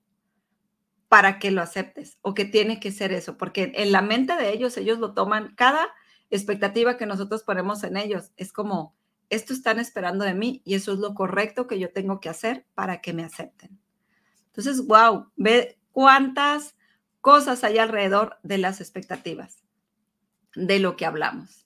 para 1.09 1.39
que 1.39 1.51
lo 1.51 1.61
aceptes 1.61 2.19
o 2.23 2.33
que 2.33 2.47
tiene 2.47 2.81
que 2.81 2.93
ser 2.93 3.13
eso, 3.13 3.37
porque 3.37 3.73
en 3.75 3.93
la 3.93 4.01
mente 4.01 4.35
de 4.37 4.51
ellos, 4.51 4.79
ellos 4.79 4.99
lo 4.99 5.13
toman, 5.13 5.55
cada 5.57 5.89
expectativa 6.31 6.97
que 6.97 7.05
nosotros 7.05 7.43
ponemos 7.43 7.85
en 7.85 7.99
ellos 7.99 8.33
es 8.39 8.51
como, 8.51 8.97
esto 9.29 9.53
están 9.53 9.79
esperando 9.79 10.25
de 10.25 10.33
mí 10.33 10.63
y 10.65 10.75
eso 10.75 10.93
es 10.93 10.99
lo 10.99 11.15
correcto 11.15 11.67
que 11.67 11.79
yo 11.79 11.93
tengo 11.93 12.21
que 12.21 12.31
hacer 12.31 12.65
para 12.75 13.03
que 13.03 13.13
me 13.13 13.25
acepten. 13.25 13.79
Entonces, 14.47 14.87
wow, 14.87 15.27
ve 15.37 15.79
cuántas 15.91 16.77
cosas 17.23 17.65
hay 17.65 17.79
alrededor 17.79 18.37
de 18.43 18.59
las 18.59 18.83
expectativas, 18.83 19.65
de 20.55 20.79
lo 20.81 20.97
que 20.97 21.07
hablamos. 21.07 21.63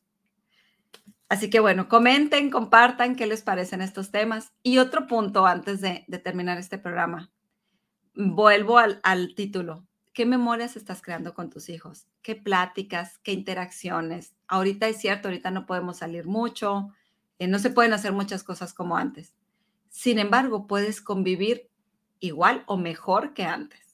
Así 1.29 1.51
que 1.51 1.59
bueno, 1.59 1.88
comenten, 1.88 2.51
compartan 2.51 3.16
qué 3.16 3.27
les 3.27 3.42
parecen 3.42 3.83
estos 3.83 4.12
temas. 4.12 4.53
Y 4.62 4.79
otro 4.79 5.09
punto 5.09 5.47
antes 5.47 5.81
de, 5.81 6.05
terminar 6.23 6.59
este 6.59 6.79
programa. 6.79 7.33
Vuelvo 8.14 8.79
al, 8.79 9.35
título. 9.35 9.87
¿Qué 10.12 10.25
memorias 10.25 10.77
estás 10.77 11.03
creando 11.03 11.35
con 11.35 11.51
tus 11.51 11.69
hijos? 11.69 12.07
¿Qué 12.23 12.37
pláticas? 12.37 13.19
¿Qué 13.19 13.33
interacciones? 13.33 14.35
Ahorita 14.47 14.88
es 14.88 14.99
cierto, 14.99 15.29
ahorita 15.29 15.51
no 15.51 15.66
podemos 15.66 15.99
salir 15.99 16.27
mucho, 16.27 16.88
eh, 17.38 17.49
no 17.49 17.59
se 17.59 17.71
pueden 17.71 17.92
hacer 17.92 18.12
muchas 18.12 18.42
cosas 18.42 18.73
como 18.73 18.97
antes. 18.97 19.35
Sin 19.90 20.19
embargo, 20.19 20.66
puedes 20.66 21.03
convivir 21.03 21.69
igual 22.21 22.62
o 22.66 22.77
mejor 22.77 23.35
que 23.35 23.45
antes. 23.45 23.86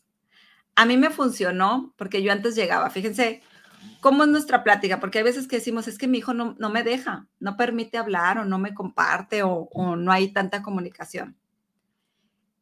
A 0.74 0.86
mí 0.86 0.96
me 0.96 1.10
funcionó 1.10 1.94
porque 1.96 2.22
yo 2.22 2.32
antes 2.32 2.54
llegaba, 2.54 2.90
fíjense, 2.90 3.42
¿Cómo 4.02 4.24
es 4.24 4.30
nuestra 4.30 4.64
plática? 4.64 4.98
Porque 4.98 5.18
hay 5.18 5.24
veces 5.24 5.46
que 5.46 5.56
decimos, 5.56 5.86
es 5.86 5.96
que 5.96 6.08
mi 6.08 6.18
hijo 6.18 6.34
no, 6.34 6.56
me 6.70 6.82
deja, 6.82 7.28
no 7.38 7.56
permite 7.56 7.98
hablar 7.98 8.38
o 8.38 8.44
no 8.44 8.58
me 8.58 8.74
comparte 8.74 9.44
o, 9.44 9.68
o 9.72 9.94
no 9.94 10.10
hay 10.10 10.32
tanta 10.32 10.60
comunicación. 10.60 11.36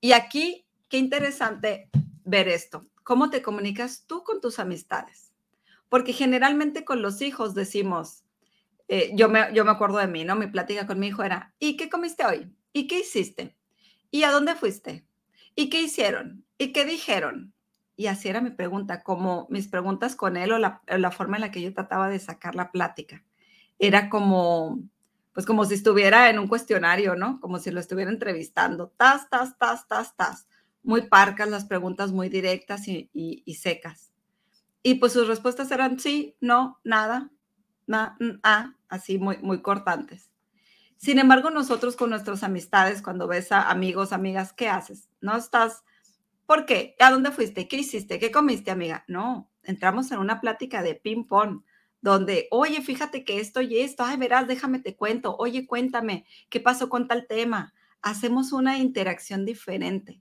Y 0.02 0.12
aquí, 0.12 0.66
qué 0.88 0.98
interesante 0.98 1.88
ver 2.24 2.48
esto. 2.48 2.86
¿Cómo 3.04 3.30
te 3.30 3.40
comunicas 3.40 4.04
tú 4.06 4.22
con 4.22 4.42
tus 4.42 4.58
amistades? 4.58 5.32
Porque 5.88 6.12
generalmente 6.12 6.84
con 6.84 7.00
los 7.00 7.22
hijos 7.22 7.54
decimos, 7.54 8.24
eh, 8.88 9.10
yo, 9.14 9.28
me, 9.28 9.48
yo 9.54 9.64
me 9.64 9.70
acuerdo 9.70 9.96
de 9.96 10.08
mí, 10.08 10.24
¿no? 10.24 10.36
Mi 10.36 10.46
plática 10.46 10.86
con 10.86 10.98
mi 10.98 11.08
hijo 11.08 11.22
era, 11.22 11.54
¿y 11.58 11.76
qué 11.76 11.88
comiste 11.88 12.26
hoy? 12.26 12.54
¿Y 12.72 12.86
qué 12.86 13.00
hiciste? 13.00 13.56
¿Y 14.10 14.24
a 14.24 14.30
dónde 14.30 14.56
fuiste? 14.56 15.06
¿Y 15.54 15.70
qué 15.70 15.80
hicieron? 15.80 16.44
¿Y 16.58 16.72
qué 16.72 16.84
dijeron? 16.84 17.54
Y 18.00 18.06
así 18.06 18.30
era 18.30 18.40
mi 18.40 18.48
pregunta, 18.48 19.02
como 19.02 19.46
mis 19.50 19.68
preguntas 19.68 20.16
con 20.16 20.38
él 20.38 20.52
o 20.52 20.58
la, 20.58 21.10
forma 21.10 21.36
en 21.36 21.42
la 21.42 21.50
que 21.50 21.60
yo 21.60 21.74
trataba 21.74 22.08
de 22.08 22.18
sacar 22.18 22.54
la 22.54 22.72
plática. 22.72 23.22
Era 23.78 24.08
como, 24.08 24.78
pues 25.34 25.44
como 25.44 25.66
si 25.66 25.74
estuviera 25.74 26.30
en 26.30 26.38
un 26.38 26.48
cuestionario, 26.48 27.14
¿no? 27.14 27.38
Como 27.42 27.58
si 27.58 27.70
lo 27.70 27.78
estuviera 27.78 28.10
entrevistando. 28.10 28.88
Tas, 28.96 29.28
tas, 29.28 29.58
tas, 29.58 29.86
tas, 29.86 30.16
tas. 30.16 30.48
Muy 30.82 31.02
parcas 31.08 31.50
las 31.50 31.66
preguntas, 31.66 32.10
muy 32.10 32.30
directas 32.30 32.88
y, 32.88 33.42
secas. 33.60 34.10
Y 34.82 34.94
pues 34.94 35.12
sus 35.12 35.28
respuestas 35.28 35.70
eran 35.70 36.00
sí, 36.00 36.38
no, 36.40 36.80
nada, 36.82 37.30
na, 37.86 38.16
así 38.88 39.18
muy, 39.18 39.36
muy 39.42 39.60
cortantes. 39.60 40.30
Sin 40.96 41.18
embargo, 41.18 41.50
nosotros 41.50 41.96
con 41.96 42.08
nuestras 42.08 42.44
amistades, 42.44 43.02
cuando 43.02 43.28
ves 43.28 43.52
a 43.52 43.68
amigos, 43.68 44.14
amigas, 44.14 44.54
¿qué 44.54 44.70
haces? 44.70 45.10
No 45.20 45.36
estás 45.36 45.84
¿Por 46.50 46.66
qué? 46.66 46.96
¿A 46.98 47.12
dónde 47.12 47.30
fuiste? 47.30 47.68
¿Qué 47.68 47.76
hiciste? 47.76 48.18
¿Qué 48.18 48.32
comiste, 48.32 48.72
amiga? 48.72 49.04
No, 49.06 49.48
entramos 49.62 50.10
en 50.10 50.18
una 50.18 50.40
plática 50.40 50.82
de 50.82 50.96
ping-pong, 50.96 51.62
donde, 52.00 52.48
oye, 52.50 52.82
fíjate 52.82 53.22
que 53.22 53.38
esto 53.38 53.60
y 53.60 53.78
esto, 53.78 54.02
ay, 54.02 54.16
verás, 54.16 54.48
déjame 54.48 54.80
te 54.80 54.96
cuento, 54.96 55.36
oye, 55.36 55.68
cuéntame, 55.68 56.24
¿qué 56.48 56.58
pasó 56.58 56.88
con 56.88 57.06
tal 57.06 57.28
tema? 57.28 57.72
Hacemos 58.02 58.52
una 58.52 58.78
interacción 58.78 59.44
diferente. 59.44 60.20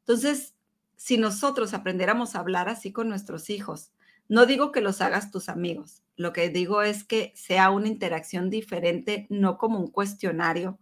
Entonces, 0.00 0.56
si 0.96 1.16
nosotros 1.16 1.72
aprendiéramos 1.74 2.34
a 2.34 2.40
hablar 2.40 2.68
así 2.68 2.90
con 2.90 3.08
nuestros 3.08 3.48
hijos, 3.48 3.92
no 4.26 4.46
digo 4.46 4.72
que 4.72 4.80
los 4.80 5.00
hagas 5.00 5.30
tus 5.30 5.48
amigos, 5.48 6.02
lo 6.16 6.32
que 6.32 6.48
digo 6.48 6.82
es 6.82 7.04
que 7.04 7.32
sea 7.36 7.70
una 7.70 7.86
interacción 7.86 8.50
diferente, 8.50 9.28
no 9.30 9.58
como 9.58 9.78
un 9.78 9.92
cuestionario, 9.92 10.76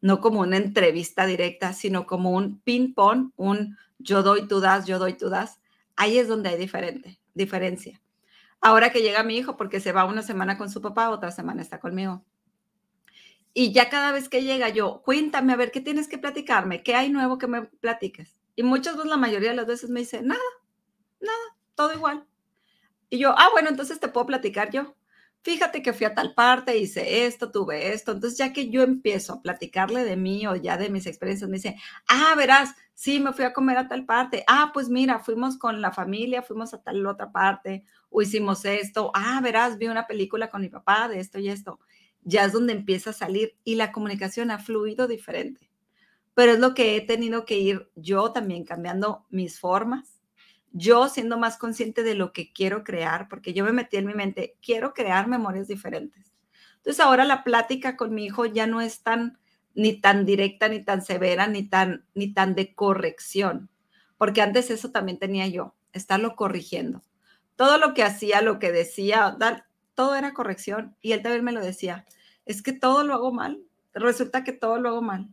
no 0.00 0.20
como 0.20 0.38
una 0.38 0.56
entrevista 0.56 1.26
directa, 1.26 1.72
sino 1.72 2.06
como 2.06 2.30
un 2.30 2.60
ping-pong, 2.60 3.32
un 3.34 3.76
yo 4.00 4.22
doy, 4.22 4.46
tú 4.48 4.60
das, 4.60 4.86
yo 4.86 4.98
doy, 4.98 5.14
tú 5.14 5.28
das. 5.28 5.60
Ahí 5.96 6.18
es 6.18 6.28
donde 6.28 6.50
hay 6.50 6.58
diferente, 6.58 7.20
diferencia. 7.34 8.02
Ahora 8.60 8.90
que 8.90 9.00
llega 9.02 9.22
mi 9.22 9.36
hijo, 9.36 9.56
porque 9.56 9.80
se 9.80 9.92
va 9.92 10.04
una 10.04 10.22
semana 10.22 10.58
con 10.58 10.70
su 10.70 10.80
papá, 10.80 11.10
otra 11.10 11.30
semana 11.30 11.62
está 11.62 11.80
conmigo. 11.80 12.24
Y 13.52 13.72
ya 13.72 13.88
cada 13.88 14.12
vez 14.12 14.28
que 14.28 14.42
llega 14.42 14.68
yo, 14.68 15.02
cuéntame, 15.02 15.52
a 15.52 15.56
ver, 15.56 15.70
¿qué 15.70 15.80
tienes 15.80 16.08
que 16.08 16.18
platicarme? 16.18 16.82
¿Qué 16.82 16.94
hay 16.94 17.10
nuevo 17.10 17.38
que 17.38 17.46
me 17.46 17.62
platiques? 17.62 18.36
Y 18.54 18.62
muchas 18.62 18.96
veces, 18.96 19.10
la 19.10 19.16
mayoría 19.16 19.50
de 19.50 19.56
las 19.56 19.66
veces 19.66 19.90
me 19.90 20.00
dice, 20.00 20.22
nada, 20.22 20.40
nada, 21.20 21.56
todo 21.74 21.92
igual. 21.92 22.26
Y 23.08 23.18
yo, 23.18 23.34
ah, 23.36 23.48
bueno, 23.52 23.70
entonces 23.70 23.98
te 23.98 24.08
puedo 24.08 24.26
platicar 24.26 24.70
yo 24.70 24.94
fíjate 25.42 25.82
que 25.82 25.92
fui 25.92 26.06
a 26.06 26.14
tal 26.14 26.34
parte, 26.34 26.76
hice 26.78 27.26
esto, 27.26 27.50
tuve 27.50 27.92
esto. 27.92 28.12
Entonces, 28.12 28.38
ya 28.38 28.52
que 28.52 28.70
yo 28.70 28.82
empiezo 28.82 29.34
a 29.34 29.42
platicarle 29.42 30.04
de 30.04 30.16
mí 30.16 30.46
o 30.46 30.56
ya 30.56 30.76
de 30.76 30.90
mis 30.90 31.06
experiencias, 31.06 31.48
me 31.48 31.56
dice, 31.56 31.76
ah, 32.08 32.34
verás, 32.36 32.74
sí, 32.94 33.20
me 33.20 33.32
fui 33.32 33.44
a 33.44 33.52
comer 33.52 33.78
a 33.78 33.88
tal 33.88 34.04
parte. 34.04 34.44
Ah, 34.46 34.70
pues 34.72 34.88
mira, 34.88 35.20
fuimos 35.20 35.58
con 35.58 35.80
la 35.80 35.92
familia, 35.92 36.42
fuimos 36.42 36.74
a 36.74 36.82
tal 36.82 37.06
otra 37.06 37.32
parte, 37.32 37.84
o 38.10 38.22
hicimos 38.22 38.64
esto. 38.64 39.10
Ah, 39.14 39.40
verás, 39.42 39.78
vi 39.78 39.88
una 39.88 40.06
película 40.06 40.50
con 40.50 40.60
mi 40.62 40.68
papá 40.68 41.08
de 41.08 41.20
esto 41.20 41.38
y 41.38 41.48
esto. 41.48 41.80
Ya 42.22 42.44
es 42.44 42.52
donde 42.52 42.74
empieza 42.74 43.10
a 43.10 43.14
salir 43.14 43.56
y 43.64 43.76
la 43.76 43.92
comunicación 43.92 44.50
ha 44.50 44.58
fluido 44.58 45.08
diferente. 45.08 45.70
Pero 46.34 46.52
es 46.52 46.58
lo 46.58 46.74
que 46.74 46.96
he 46.96 47.00
tenido 47.00 47.44
que 47.44 47.58
ir 47.58 47.90
yo 47.96 48.32
también 48.32 48.64
cambiando 48.64 49.26
mis 49.30 49.58
formas 49.58 50.19
yo 50.72 51.08
siendo 51.08 51.38
más 51.38 51.58
consciente 51.58 52.02
de 52.02 52.14
lo 52.14 52.32
que 52.32 52.52
quiero 52.52 52.84
crear, 52.84 53.28
porque 53.28 53.52
yo 53.52 53.64
me 53.64 53.72
metí 53.72 53.96
en 53.96 54.06
mi 54.06 54.14
mente, 54.14 54.56
quiero 54.62 54.94
crear 54.94 55.28
memorias 55.28 55.68
diferentes. 55.68 56.32
Entonces 56.76 57.00
ahora 57.00 57.24
la 57.24 57.44
plática 57.44 57.96
con 57.96 58.14
mi 58.14 58.26
hijo 58.26 58.46
ya 58.46 58.66
no 58.66 58.80
es 58.80 59.02
tan 59.02 59.38
ni 59.74 60.00
tan 60.00 60.26
directa, 60.26 60.68
ni 60.68 60.82
tan 60.82 61.02
severa, 61.02 61.46
ni 61.46 61.62
tan, 61.62 62.04
ni 62.14 62.32
tan 62.32 62.54
de 62.54 62.74
corrección, 62.74 63.70
porque 64.18 64.42
antes 64.42 64.70
eso 64.70 64.90
también 64.90 65.18
tenía 65.18 65.46
yo, 65.46 65.74
estarlo 65.92 66.36
corrigiendo. 66.36 67.02
Todo 67.56 67.78
lo 67.78 67.94
que 67.94 68.02
hacía, 68.02 68.42
lo 68.42 68.58
que 68.58 68.72
decía, 68.72 69.36
todo 69.94 70.14
era 70.14 70.32
corrección. 70.32 70.96
Y 71.00 71.12
él 71.12 71.22
también 71.22 71.44
me 71.44 71.52
lo 71.52 71.60
decía, 71.60 72.06
es 72.46 72.62
que 72.62 72.72
todo 72.72 73.04
lo 73.04 73.14
hago 73.14 73.32
mal, 73.32 73.62
resulta 73.92 74.44
que 74.44 74.52
todo 74.52 74.78
lo 74.78 74.88
hago 74.88 75.02
mal. 75.02 75.28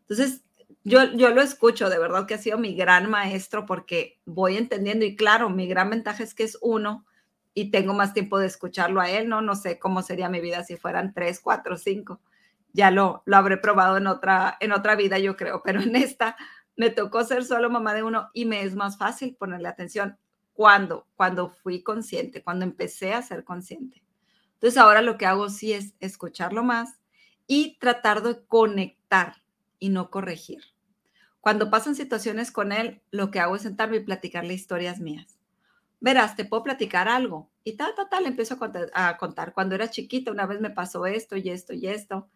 Entonces, 0.00 0.42
yo, 0.84 1.04
lo 1.06 1.40
escucho, 1.42 1.88
de 1.88 1.98
verdad 1.98 2.26
que 2.26 2.34
ha 2.34 2.38
sido 2.38 2.58
mi 2.58 2.74
gran 2.74 3.08
maestro 3.08 3.66
porque 3.66 4.20
voy 4.24 4.56
entendiendo 4.56 5.04
y 5.04 5.16
claro, 5.16 5.48
mi 5.48 5.68
gran 5.68 5.90
ventaja 5.90 6.22
es 6.22 6.34
que 6.34 6.42
es 6.42 6.58
uno 6.60 7.06
y 7.54 7.70
tengo 7.70 7.94
más 7.94 8.14
tiempo 8.14 8.38
de 8.38 8.46
escucharlo 8.46 9.00
a 9.00 9.10
él, 9.10 9.28
¿no? 9.28 9.42
No 9.42 9.54
sé 9.54 9.78
cómo 9.78 10.02
sería 10.02 10.28
mi 10.28 10.40
vida 10.40 10.64
si 10.64 10.76
fueran 10.76 11.12
tres, 11.12 11.40
cuatro, 11.40 11.76
cinco. 11.76 12.20
Ya 12.72 12.90
lo, 12.90 13.22
lo 13.26 13.36
habré 13.36 13.58
probado 13.58 13.98
en 13.98 14.06
otra, 14.06 14.56
en 14.60 14.72
otra 14.72 14.96
vida, 14.96 15.18
yo 15.18 15.36
creo, 15.36 15.62
pero 15.62 15.80
en 15.80 15.94
esta 15.94 16.36
me 16.76 16.90
tocó 16.90 17.22
ser 17.24 17.44
solo 17.44 17.70
mamá 17.70 17.94
de 17.94 18.02
uno 18.02 18.30
y 18.32 18.46
me 18.46 18.62
es 18.62 18.74
más 18.74 18.96
fácil 18.98 19.36
ponerle 19.36 19.68
atención 19.68 20.18
cuando, 20.52 21.06
cuando 21.14 21.50
fui 21.50 21.82
consciente, 21.82 22.42
cuando 22.42 22.64
empecé 22.64 23.14
a 23.14 23.22
ser 23.22 23.44
consciente. 23.44 24.02
Entonces 24.54 24.78
ahora 24.78 25.02
lo 25.02 25.18
que 25.18 25.26
hago 25.26 25.48
sí 25.48 25.72
es 25.72 25.94
escucharlo 26.00 26.64
más 26.64 26.98
y 27.46 27.78
tratar 27.78 28.22
de 28.22 28.44
conectar 28.46 29.42
y 29.78 29.88
no 29.88 30.10
corregir. 30.10 30.71
Cuando 31.42 31.70
pasan 31.70 31.96
situaciones 31.96 32.52
con 32.52 32.72
él, 32.72 33.02
lo 33.10 33.32
que 33.32 33.40
hago 33.40 33.56
es 33.56 33.62
sentarme 33.62 33.96
y 33.98 34.04
platicarle 34.04 34.54
historias 34.54 35.00
mías. 35.00 35.38
Verás, 36.00 36.36
te 36.36 36.44
puedo 36.44 36.62
platicar 36.62 37.08
algo. 37.08 37.50
Y 37.64 37.74
tal, 37.76 37.94
tal, 37.96 38.08
tal, 38.08 38.26
empiezo 38.26 38.58
a 38.94 39.16
contar, 39.18 39.52
Cuando 39.52 39.74
era 39.74 39.90
chiquita, 39.90 40.30
una 40.32 40.46
vez 40.46 40.60
me 40.60 40.70
pasó 40.70 41.04
esto 41.04 41.36
y 41.36 41.50
esto 41.50 41.74
y 41.74 41.88
esto, 41.88 42.28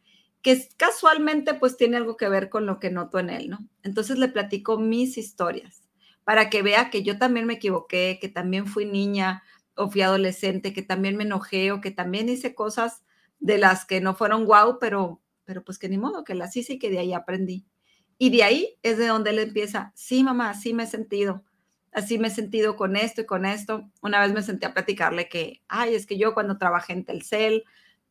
que 0.42 0.68
casualmente 0.76 1.54
pues 1.54 1.76
tiene 1.76 1.96
algo 1.96 2.16
que 2.16 2.28
ver 2.28 2.50
con 2.50 2.66
lo 2.66 2.80
que 2.80 2.90
noto 2.90 3.20
en 3.20 3.30
él, 3.30 3.48
¿no? 3.48 3.60
Entonces 3.84 4.18
le 4.18 4.28
platico 4.28 4.76
mis 4.78 5.16
historias 5.18 5.82
para 6.24 6.50
que 6.50 6.62
vea 6.62 6.90
que 6.90 7.04
yo 7.04 7.18
también 7.18 7.46
me 7.46 7.54
equivoqué, 7.54 8.18
que 8.20 8.28
también 8.28 8.66
fui 8.66 8.86
niña 8.86 9.44
o 9.76 9.88
fui 9.88 10.02
adolescente, 10.02 10.72
que 10.72 10.82
también 10.82 11.16
me 11.16 11.22
enojé 11.24 11.70
o 11.70 11.80
que 11.80 11.92
también 11.92 12.28
hice 12.28 12.56
cosas 12.56 13.04
de 13.38 13.58
las 13.58 13.84
que 13.84 14.00
no 14.00 14.14
fueron 14.14 14.44
guau, 14.46 14.78
pero 14.80 15.20
pero 15.44 15.62
pues 15.64 15.78
que 15.78 15.88
ni 15.88 15.96
modo, 15.96 16.24
que 16.24 16.34
las 16.34 16.56
hice 16.56 16.74
y 16.74 16.78
que 16.80 16.90
de 16.90 16.98
ahí 16.98 17.12
aprendí. 17.12 17.64
Y 18.18 18.30
de 18.30 18.42
ahí 18.44 18.78
es 18.82 18.98
de 18.98 19.06
donde 19.06 19.30
él 19.30 19.38
empieza, 19.38 19.92
sí, 19.94 20.22
mamá, 20.22 20.54
sí 20.54 20.74
me 20.74 20.84
he 20.84 20.86
sentido 20.86 21.44
así 21.96 22.18
me 22.18 22.28
he 22.28 22.30
sentido 22.30 22.76
con 22.76 22.94
esto 22.94 23.22
y 23.22 23.26
con 23.26 23.46
esto. 23.46 23.90
Una 24.02 24.20
vez 24.20 24.32
me 24.34 24.42
senté 24.42 24.66
a 24.66 24.74
platicarle 24.74 25.30
que, 25.30 25.62
ay, 25.66 25.94
es 25.94 26.06
que 26.06 26.18
yo 26.18 26.34
cuando 26.34 26.58
trabajé 26.58 26.92
en 26.92 27.06
Telcel 27.06 27.64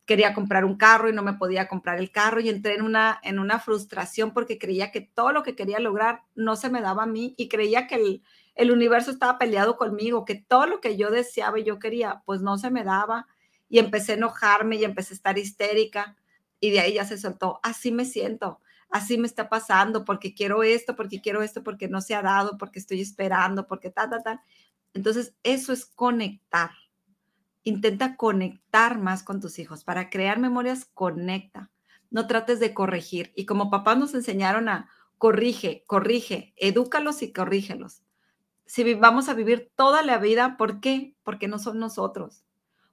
quería 0.04 0.34
comprar 0.34 0.64
un 0.64 0.76
carro 0.76 1.08
y 1.08 1.12
no 1.12 1.22
me 1.22 1.34
podía 1.34 1.68
comprar 1.68 1.98
el 2.00 2.10
carro 2.10 2.40
y 2.40 2.48
entré 2.48 2.74
en 2.74 2.82
una, 2.82 3.20
en 3.22 3.38
una 3.38 3.60
frustración 3.60 4.32
porque 4.32 4.58
creía 4.58 4.90
que 4.90 5.00
todo 5.02 5.30
lo 5.32 5.44
que 5.44 5.54
quería 5.54 5.78
lograr 5.78 6.22
no 6.34 6.56
se 6.56 6.68
me 6.68 6.80
daba 6.80 7.04
a 7.04 7.06
mí 7.06 7.34
y 7.36 7.48
creía 7.48 7.86
que 7.86 7.94
el, 7.94 8.22
el 8.56 8.72
universo 8.72 9.12
estaba 9.12 9.38
peleado 9.38 9.76
conmigo, 9.76 10.24
que 10.24 10.34
todo 10.34 10.66
lo 10.66 10.80
que 10.80 10.96
yo 10.96 11.10
deseaba 11.10 11.60
y 11.60 11.64
yo 11.64 11.78
quería, 11.78 12.22
pues 12.24 12.40
no 12.42 12.58
se 12.58 12.70
me 12.70 12.82
daba 12.82 13.28
y 13.68 13.78
empecé 13.78 14.12
a 14.12 14.16
enojarme 14.16 14.76
y 14.76 14.84
empecé 14.84 15.14
a 15.14 15.16
estar 15.16 15.38
histérica 15.38 16.16
y 16.58 16.70
de 16.70 16.80
ahí 16.80 16.94
ya 16.94 17.04
se 17.04 17.18
soltó, 17.18 17.60
así 17.62 17.92
me 17.92 18.04
siento, 18.04 18.60
así 18.90 19.18
me 19.18 19.26
está 19.26 19.48
pasando, 19.48 20.04
porque 20.04 20.34
quiero 20.34 20.62
esto, 20.62 20.96
porque 20.96 21.20
quiero 21.20 21.42
esto, 21.42 21.62
porque 21.62 21.88
no 21.88 22.00
se 22.00 22.14
ha 22.14 22.22
dado, 22.22 22.58
porque 22.58 22.78
estoy 22.78 23.00
esperando, 23.00 23.66
porque 23.66 23.90
tal, 23.90 24.10
tal, 24.10 24.22
tal. 24.22 24.40
Entonces, 24.94 25.34
eso 25.42 25.72
es 25.72 25.84
conectar. 25.86 26.70
Intenta 27.62 28.16
conectar 28.16 28.98
más 28.98 29.22
con 29.22 29.40
tus 29.40 29.58
hijos. 29.58 29.84
Para 29.84 30.10
crear 30.10 30.38
memorias, 30.38 30.84
conecta. 30.94 31.70
No 32.10 32.26
trates 32.26 32.60
de 32.60 32.72
corregir. 32.72 33.32
Y 33.34 33.46
como 33.46 33.70
papás 33.70 33.98
nos 33.98 34.14
enseñaron 34.14 34.68
a 34.68 34.88
corrige, 35.18 35.84
corrige, 35.86 36.54
edúcalos 36.56 37.22
y 37.22 37.32
corrígelos. 37.32 38.02
Si 38.66 38.94
vamos 38.94 39.28
a 39.28 39.34
vivir 39.34 39.70
toda 39.76 40.02
la 40.02 40.18
vida, 40.18 40.56
¿por 40.56 40.80
qué? 40.80 41.16
Porque 41.22 41.48
no 41.48 41.58
son 41.58 41.78
nosotros 41.78 42.46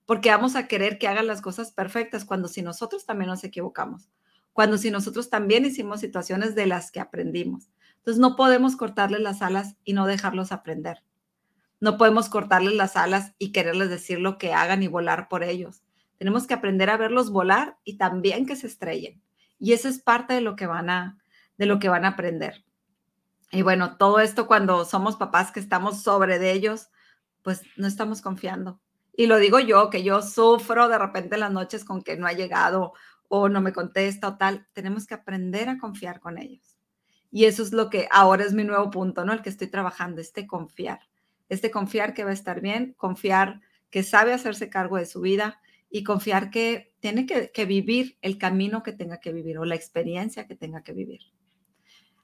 porque 0.06 0.30
vamos 0.30 0.56
a 0.56 0.68
querer 0.68 0.98
que 0.98 1.08
hagan 1.08 1.28
las 1.28 1.42
cosas 1.42 1.72
perfectas 1.72 2.26
cuando 2.26 2.48
si 2.48 2.62
nosotros 2.62 3.06
también 3.06 3.30
nos 3.30 3.44
equivocamos, 3.44 4.10
cuando 4.54 4.78
si 4.78 4.92
nosotros 4.92 5.30
también 5.30 5.66
hicimos 5.66 6.00
situaciones 6.00 6.56
de 6.56 6.68
las 6.68 6.92
que 6.92 7.00
aprendimos. 7.00 7.70
Entonces 7.98 8.20
no 8.20 8.36
podemos 8.36 8.76
cortarles 8.76 9.22
las 9.22 9.42
alas 9.42 9.76
y 9.84 9.94
no 9.94 10.06
dejarlos 10.06 10.52
aprender. 10.52 11.04
No 11.80 11.98
podemos 11.98 12.30
cortarles 12.30 12.76
las 12.76 12.96
alas 12.96 13.34
y 13.38 13.52
quererles 13.52 13.90
decir 13.90 14.20
lo 14.20 14.38
que 14.38 14.54
hagan 14.54 14.84
y 14.84 14.88
volar 14.88 15.28
por 15.28 15.44
ellos. 15.44 15.84
Tenemos 16.18 16.48
que 16.48 16.54
aprender 16.54 16.90
a 16.90 16.98
verlos 16.98 17.32
volar 17.32 17.78
y 17.84 17.98
también 17.98 18.46
que 18.46 18.56
se 18.56 18.68
estrellen. 18.68 19.22
Y 19.60 19.74
eso 19.74 19.90
es 19.90 20.00
parte 20.00 20.34
de 20.34 20.42
lo 20.42 20.56
que 20.56 20.68
van 20.68 20.90
a 20.90 21.18
de 21.58 21.66
lo 21.66 21.80
que 21.80 21.90
van 21.90 22.06
a 22.06 22.10
aprender. 22.10 22.64
Y 23.52 23.62
bueno, 23.62 23.98
todo 23.98 24.20
esto 24.20 24.48
cuando 24.48 24.86
somos 24.86 25.18
papás 25.18 25.52
que 25.52 25.60
estamos 25.60 26.02
sobre 26.02 26.40
de 26.40 26.52
ellos, 26.52 26.90
pues 27.44 27.62
no 27.78 27.88
estamos 27.88 28.22
confiando 28.22 28.80
y 29.16 29.28
lo 29.28 29.38
digo 29.38 29.60
yo, 29.60 29.90
que 29.90 30.04
yo 30.04 30.22
sufro 30.22 30.88
de 30.88 30.98
repente 30.98 31.36
en 31.36 31.42
las 31.42 31.52
noches 31.52 31.86
con 31.86 32.02
que 32.02 32.18
no 32.18 32.26
ha 32.26 32.34
llegado 32.34 32.94
o 33.36 33.50
no 33.50 33.62
me 33.62 33.74
contesta 33.74 34.28
o 34.28 34.38
tal. 34.38 34.68
Tenemos 34.74 35.08
que 35.08 35.16
aprender 35.16 35.70
a 35.70 35.80
confiar 35.80 36.20
con 36.20 36.38
ellos. 36.38 36.78
Y 37.32 37.46
eso 37.46 37.64
es 37.64 37.72
lo 37.72 37.90
que 37.90 38.08
ahora 38.12 38.44
es 38.44 38.54
mi 38.54 38.64
nuevo 38.64 38.92
punto, 38.92 39.26
¿no? 39.26 39.34
El 39.34 39.42
que 39.42 39.50
estoy 39.50 39.68
trabajando, 39.68 40.22
este 40.22 40.46
confiar. 40.46 41.00
Este 41.50 41.72
confiar 41.72 42.14
que 42.14 42.24
va 42.24 42.30
a 42.30 42.34
estar 42.34 42.62
bien, 42.62 42.94
confiar 42.94 43.62
que 43.90 44.04
sabe 44.04 44.34
hacerse 44.34 44.70
cargo 44.70 44.98
de 44.98 45.08
su 45.08 45.22
vida 45.22 45.60
y 45.90 46.04
confiar 46.04 46.52
que 46.52 46.94
tiene 47.00 47.26
que, 47.26 47.52
que 47.52 47.66
vivir 47.66 48.18
el 48.22 48.38
camino 48.38 48.84
que 48.84 48.92
tenga 48.92 49.20
que 49.20 49.34
vivir 49.34 49.58
o 49.58 49.66
la 49.66 49.76
experiencia 49.76 50.46
que 50.46 50.56
tenga 50.56 50.84
que 50.84 50.94
vivir. 50.94 51.22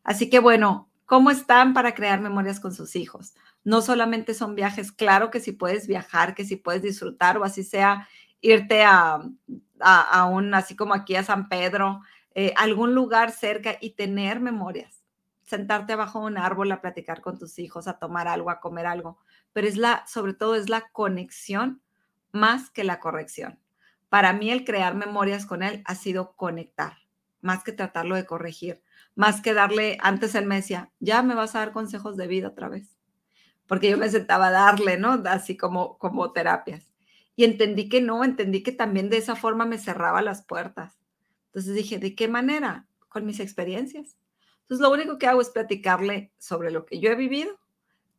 Así 0.03 0.29
que 0.29 0.39
bueno, 0.39 0.91
¿cómo 1.05 1.31
están 1.31 1.73
para 1.73 1.95
crear 1.95 2.21
memorias 2.21 2.59
con 2.59 2.73
sus 2.73 2.95
hijos? 2.95 3.33
no 3.63 3.81
solamente 3.81 4.33
son 4.33 4.55
viajes, 4.55 4.91
claro 4.91 5.31
que 5.31 5.39
si 5.39 5.51
puedes 5.51 5.87
viajar, 5.87 6.33
que 6.33 6.45
si 6.45 6.55
puedes 6.55 6.81
disfrutar 6.81 7.37
o 7.37 7.43
así 7.43 7.63
sea 7.63 8.07
irte 8.41 8.83
a, 8.83 9.21
a, 9.81 10.25
un, 10.25 10.53
así 10.53 10.75
como 10.75 10.93
aquí 10.93 11.15
a 11.15 11.23
San 11.23 11.49
Pedro, 11.49 12.01
eh, 12.35 12.53
algún 12.57 12.93
lugar 12.93 13.31
cerca 13.31 13.77
y 13.79 13.91
tener 13.91 14.39
memorias, 14.39 15.03
sentarte 15.45 15.93
abajo 15.93 16.19
de 16.19 16.25
un 16.27 16.37
árbol 16.37 16.71
a 16.71 16.81
platicar 16.81 17.21
con 17.21 17.37
tus 17.37 17.59
hijos, 17.59 17.87
a 17.87 17.99
tomar 17.99 18.27
algo, 18.27 18.49
a 18.49 18.59
comer 18.59 18.85
algo, 18.85 19.17
pero 19.53 19.67
es 19.67 19.77
la, 19.77 20.05
sobre 20.07 20.33
todo 20.33 20.55
es 20.55 20.69
la 20.69 20.89
conexión 20.91 21.81
más 22.31 22.69
que 22.69 22.83
la 22.83 22.99
corrección. 22.99 23.59
Para 24.09 24.33
mí 24.33 24.51
el 24.51 24.65
crear 24.65 24.95
memorias 24.95 25.45
con 25.45 25.63
él 25.63 25.81
ha 25.85 25.95
sido 25.95 26.33
conectar, 26.35 26.97
más 27.41 27.63
que 27.63 27.71
tratarlo 27.71 28.15
de 28.15 28.25
corregir, 28.25 28.81
más 29.15 29.41
que 29.41 29.53
darle, 29.53 29.97
antes 30.01 30.35
él 30.35 30.45
me 30.45 30.55
decía, 30.55 30.91
ya 30.99 31.21
me 31.23 31.35
vas 31.35 31.55
a 31.55 31.59
dar 31.59 31.71
consejos 31.71 32.17
de 32.17 32.27
vida 32.27 32.47
otra 32.49 32.69
vez 32.69 32.99
porque 33.69 33.91
yo 33.91 33.99
me 33.99 34.09
sentaba 34.09 34.47
a 34.47 34.51
darle, 34.51 34.97
¿no? 34.97 35.21
Así 35.25 35.55
como, 35.55 35.99
como 35.99 36.31
terapias. 36.31 36.88
Y 37.39 37.45
entendí 37.45 37.88
que 37.88 38.02
no, 38.02 38.25
entendí 38.25 38.63
que 38.63 38.73
también 38.73 39.10
de 39.10 39.15
esa 39.15 39.34
forma 39.34 39.63
me 39.63 39.78
cerraba 39.78 40.21
las 40.21 40.41
puertas. 40.41 40.99
Entonces 41.45 41.73
dije, 41.73 41.97
¿de 41.97 42.13
qué 42.13 42.28
manera? 42.28 42.89
Con 43.08 43.25
mis 43.25 43.39
experiencias. 43.39 44.17
Entonces 44.63 44.82
lo 44.82 44.91
único 44.91 45.17
que 45.17 45.25
hago 45.25 45.39
es 45.39 45.47
platicarle 45.47 46.34
sobre 46.38 46.69
lo 46.69 46.86
que 46.86 46.99
yo 46.99 47.10
he 47.10 47.15
vivido, 47.15 47.58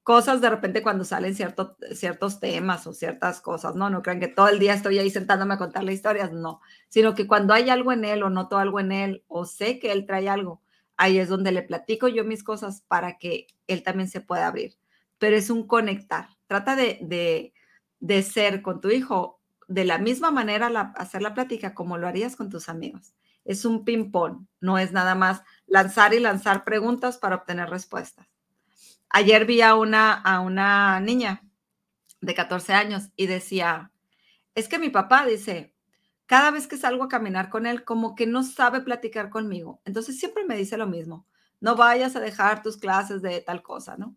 cosas 0.05 0.41
de 0.41 0.49
repente 0.49 0.83
cuando 0.83 1.05
salen 1.05 1.35
ciertos 1.35 2.41
temas 2.41 2.87
o 2.87 2.95
ciertas 2.95 3.43
cosas, 3.43 3.75
¿no? 3.75 3.91
No 3.91 4.01
crean 4.01 4.21
que 4.21 4.29
todo 4.29 4.49
el 4.49 4.59
día 4.59 4.73
estoy 4.73 4.99
ahí 4.99 5.11
sentándome 5.11 5.53
a 5.53 5.59
contarle 5.59 5.93
historias, 5.93 6.33
no, 6.33 6.63
sino 6.89 7.15
que 7.15 7.27
cuando 7.27 7.53
hay 7.53 7.69
algo 7.69 7.93
en 7.93 8.07
él 8.07 8.23
o 8.23 8.31
noto 8.31 8.57
algo 8.57 8.81
en 8.81 8.91
él 8.91 9.23
o 9.29 9.45
sé 9.45 9.79
que 9.79 9.93
él 9.93 10.07
trae 10.07 10.31
algo, 10.31 10.63
ahí 10.97 11.19
es 11.19 11.29
donde 11.29 11.53
le 11.53 11.61
platico 11.61 12.09
yo 12.09 12.25
mis 12.25 12.43
cosas 12.43 12.85
para 12.89 13.19
que 13.19 13.49
él 13.67 13.83
también 13.83 14.09
se 14.09 14.23
pueda 14.23 14.47
abrir 14.47 14.79
pero 15.21 15.37
es 15.37 15.51
un 15.51 15.67
conectar. 15.67 16.31
Trata 16.47 16.75
de, 16.75 16.99
de, 17.03 17.53
ser 18.23 18.63
con 18.63 18.81
tu 18.81 18.91
hijo 18.91 19.41
de 19.69 19.85
la 19.85 19.99
misma 19.99 20.31
manera 20.31 20.93
hacer 20.97 21.23
la 21.23 21.35
plática 21.35 21.75
como 21.75 21.97
lo 21.97 22.09
harías 22.09 22.37
con 22.37 22.51
tus 22.51 22.69
amigos. 22.69 23.15
Es 23.45 23.65
un 23.65 23.85
ping-pong, 23.85 24.47
no 24.61 24.79
es 24.79 24.93
nada 24.93 25.15
más 25.15 25.43
lanzar 25.67 26.13
y 26.13 26.21
lanzar 26.21 26.65
preguntas 26.65 27.19
para 27.19 27.37
obtener 27.37 27.71
respuestas. 27.71 28.27
Ayer 29.09 29.45
vi 29.45 29.61
a 29.61 29.75
una, 29.75 30.13
a 30.13 30.41
una 30.41 31.01
niña 31.01 31.43
de 32.21 32.35
14 32.35 32.73
años 32.73 33.11
y 33.17 33.27
decía, 33.27 33.93
es 34.55 34.69
que 34.69 34.79
mi 34.79 34.91
papá 34.91 35.25
dice, 35.27 35.75
cada 36.27 36.51
vez 36.51 36.67
que 36.67 36.77
salgo 36.77 37.05
a 37.05 37.09
caminar 37.09 37.49
con 37.49 37.67
él, 37.67 37.85
como 37.85 38.15
que 38.15 38.27
no 38.27 38.43
sabe 38.43 38.81
platicar 38.83 39.31
conmigo. 39.31 39.81
Entonces 39.85 40.19
siempre 40.19 40.45
me 40.45 40.57
dice 40.57 40.77
lo 40.77 40.87
mismo, 40.87 41.27
no 41.61 41.77
vayas 41.77 42.15
a 42.17 42.21
dejar 42.21 42.63
tus 42.63 42.77
clases 42.77 43.23
de 43.23 43.41
tal 43.41 43.63
cosa, 43.63 43.97
¿no? 43.97 44.17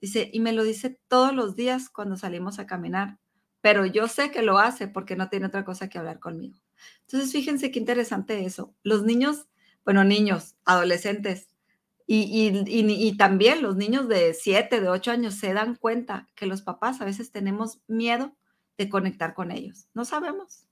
Dice, 0.00 0.30
y 0.32 0.40
me 0.40 0.52
lo 0.52 0.62
dice 0.62 0.98
todos 1.08 1.34
los 1.34 1.56
días 1.56 1.90
cuando 1.90 2.16
salimos 2.16 2.58
a 2.58 2.66
caminar, 2.66 3.18
pero 3.60 3.86
yo 3.86 4.08
sé 4.08 4.30
que 4.30 4.42
lo 4.42 4.58
hace 4.58 4.88
porque 4.88 5.16
no 5.16 5.28
tiene 5.28 5.46
otra 5.46 5.64
cosa 5.64 5.88
que 5.88 5.98
hablar 5.98 6.18
conmigo. 6.18 6.58
Entonces, 7.02 7.32
fíjense 7.32 7.70
qué 7.70 7.78
interesante 7.78 8.44
eso. 8.44 8.74
Los 8.82 9.02
niños, 9.02 9.46
bueno, 9.84 10.04
niños, 10.04 10.56
adolescentes, 10.64 11.48
y, 12.12 13.16
también 13.16 13.62
los 13.62 13.76
niños 13.76 14.08
de 14.08 14.34
7, 14.34 14.80
de 14.80 14.88
8 14.88 15.12
años 15.12 15.34
se 15.34 15.52
dan 15.52 15.76
cuenta 15.76 16.28
que 16.34 16.46
los 16.46 16.60
papás 16.60 17.00
a 17.00 17.04
veces 17.04 17.30
tenemos 17.30 17.82
miedo 17.86 18.34
de 18.76 18.88
conectar 18.88 19.32
con 19.32 19.52
ellos. 19.52 19.86
No 19.94 20.04
sabemos. 20.04 20.66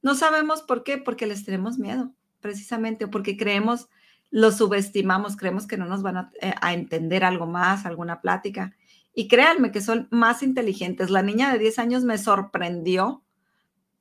No 0.00 0.14
sabemos 0.14 0.62
por 0.62 0.84
qué, 0.84 0.96
porque 0.96 1.26
les 1.26 1.44
tenemos 1.44 1.78
miedo, 1.78 2.14
precisamente, 2.40 3.06
o 3.06 3.10
porque 3.10 3.36
creemos 3.36 3.88
lo 4.30 4.52
subestimamos, 4.52 5.36
creemos 5.36 5.66
que 5.66 5.76
no 5.76 5.86
nos 5.86 6.02
van 6.02 6.30
eh, 6.40 6.54
a, 6.60 6.72
entender 6.72 7.24
algo 7.24 7.46
más, 7.46 7.84
alguna 7.84 8.20
plática. 8.20 8.76
Y 9.20 9.28
créanme 9.28 9.70
que 9.70 9.82
son 9.82 10.08
más 10.10 10.42
inteligentes. 10.42 11.10
La 11.10 11.20
niña 11.20 11.52
de 11.52 11.58
10 11.58 11.78
años 11.78 12.04
me 12.04 12.16
sorprendió 12.16 13.22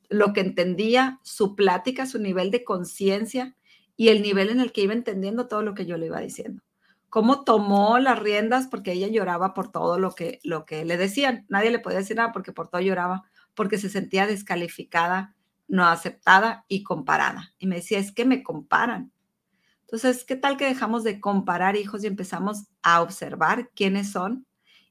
lo 0.08 0.32
que 0.32 0.40
entendía, 0.40 1.20
su 1.24 1.58
plática, 1.58 2.06
su 2.06 2.20
nivel 2.20 2.52
de 2.52 2.64
conciencia 2.64 3.58
y 3.98 4.08
el 4.08 4.22
nivel 4.22 4.48
en 4.50 4.62
el 4.62 4.72
que 4.72 4.80
iba 4.80 4.94
entendiendo 4.94 5.50
todo 5.50 5.62
lo 5.62 5.74
que 5.74 5.86
yo 5.86 5.98
le 5.98 6.06
iba 6.06 6.22
diciendo. 6.22 6.64
Cómo 7.10 7.44
tomó 7.44 8.00
las 8.00 8.18
riendas 8.18 8.68
porque 8.68 8.94
ella 8.94 9.10
lloraba 9.10 9.54
por 9.54 9.74
todo 9.74 10.00
lo 10.00 10.16
que, 10.16 10.40
lo 10.44 10.64
que 10.64 10.86
le 10.86 10.96
decían. 10.96 11.46
Nadie 11.50 11.72
le 11.72 11.80
podía 11.80 11.98
decir 11.98 12.16
nada 12.16 12.32
porque 12.32 12.54
por 12.54 12.70
todo 12.70 12.80
lloraba, 12.80 13.24
porque 13.56 13.78
se 13.78 13.90
sentía 13.90 14.26
descalificada, 14.26 15.36
no 15.68 15.86
aceptada 15.86 16.64
y 16.70 16.84
comparada. 16.84 17.54
Y 17.60 17.68
me 17.68 17.76
decía, 17.76 18.00
es 18.00 18.14
que 18.14 18.24
me 18.24 18.42
comparan. 18.42 19.12
Entonces, 19.82 20.24
¿qué 20.24 20.38
tal 20.38 20.56
que 20.56 20.64
dejamos 20.64 21.04
de 21.04 21.20
comparar 21.20 21.76
hijos 21.76 22.06
y 22.06 22.08
empezamos 22.08 22.70
a 22.84 23.02
observar 23.02 23.70
quiénes 23.76 24.14
son? 24.14 24.46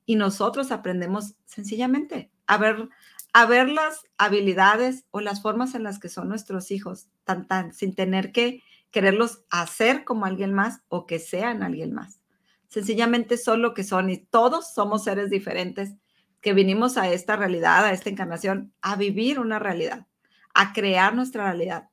Y 0.09 0.17
nosotros 0.17 0.73
aprendemos 0.73 1.35
sencillamente 1.45 2.33
a 2.47 2.57
ver, 2.57 2.89
a 3.35 3.45
ver 3.45 3.69
las 3.69 4.05
habilidades 4.17 5.05
o 5.11 5.21
las 5.21 5.43
formas 5.43 5.75
en 5.75 5.83
las 5.83 5.99
que 5.99 6.09
son 6.09 6.31
nuestros 6.31 6.71
hijos, 6.71 7.11
tan, 7.25 7.47
tan, 7.47 7.75
sin 7.75 7.95
tener 7.95 8.33
que 8.33 8.63
quererlos 8.91 9.45
hacer 9.51 10.05
como 10.05 10.25
alguien 10.25 10.55
más 10.55 10.81
o 10.89 11.05
que 11.05 11.19
sean 11.19 11.63
alguien 11.63 11.93
más. 11.93 12.23
Sencillamente 12.69 13.37
son 13.37 13.61
lo 13.61 13.75
que 13.75 13.85
son 13.85 14.09
y 14.09 14.17
todos 14.17 14.73
somos 14.73 15.05
seres 15.05 15.29
diferentes 15.29 15.93
que 16.41 16.55
vinimos 16.55 16.97
a 16.97 17.11
esta 17.11 17.37
realidad, 17.37 17.85
a 17.85 17.93
esta 17.93 18.09
encarnación, 18.09 18.73
a 18.81 18.97
vivir 18.97 19.39
una 19.39 19.59
realidad, 19.59 20.07
a 20.55 20.73
crear 20.73 21.15
nuestra 21.15 21.45
realidad. 21.45 21.91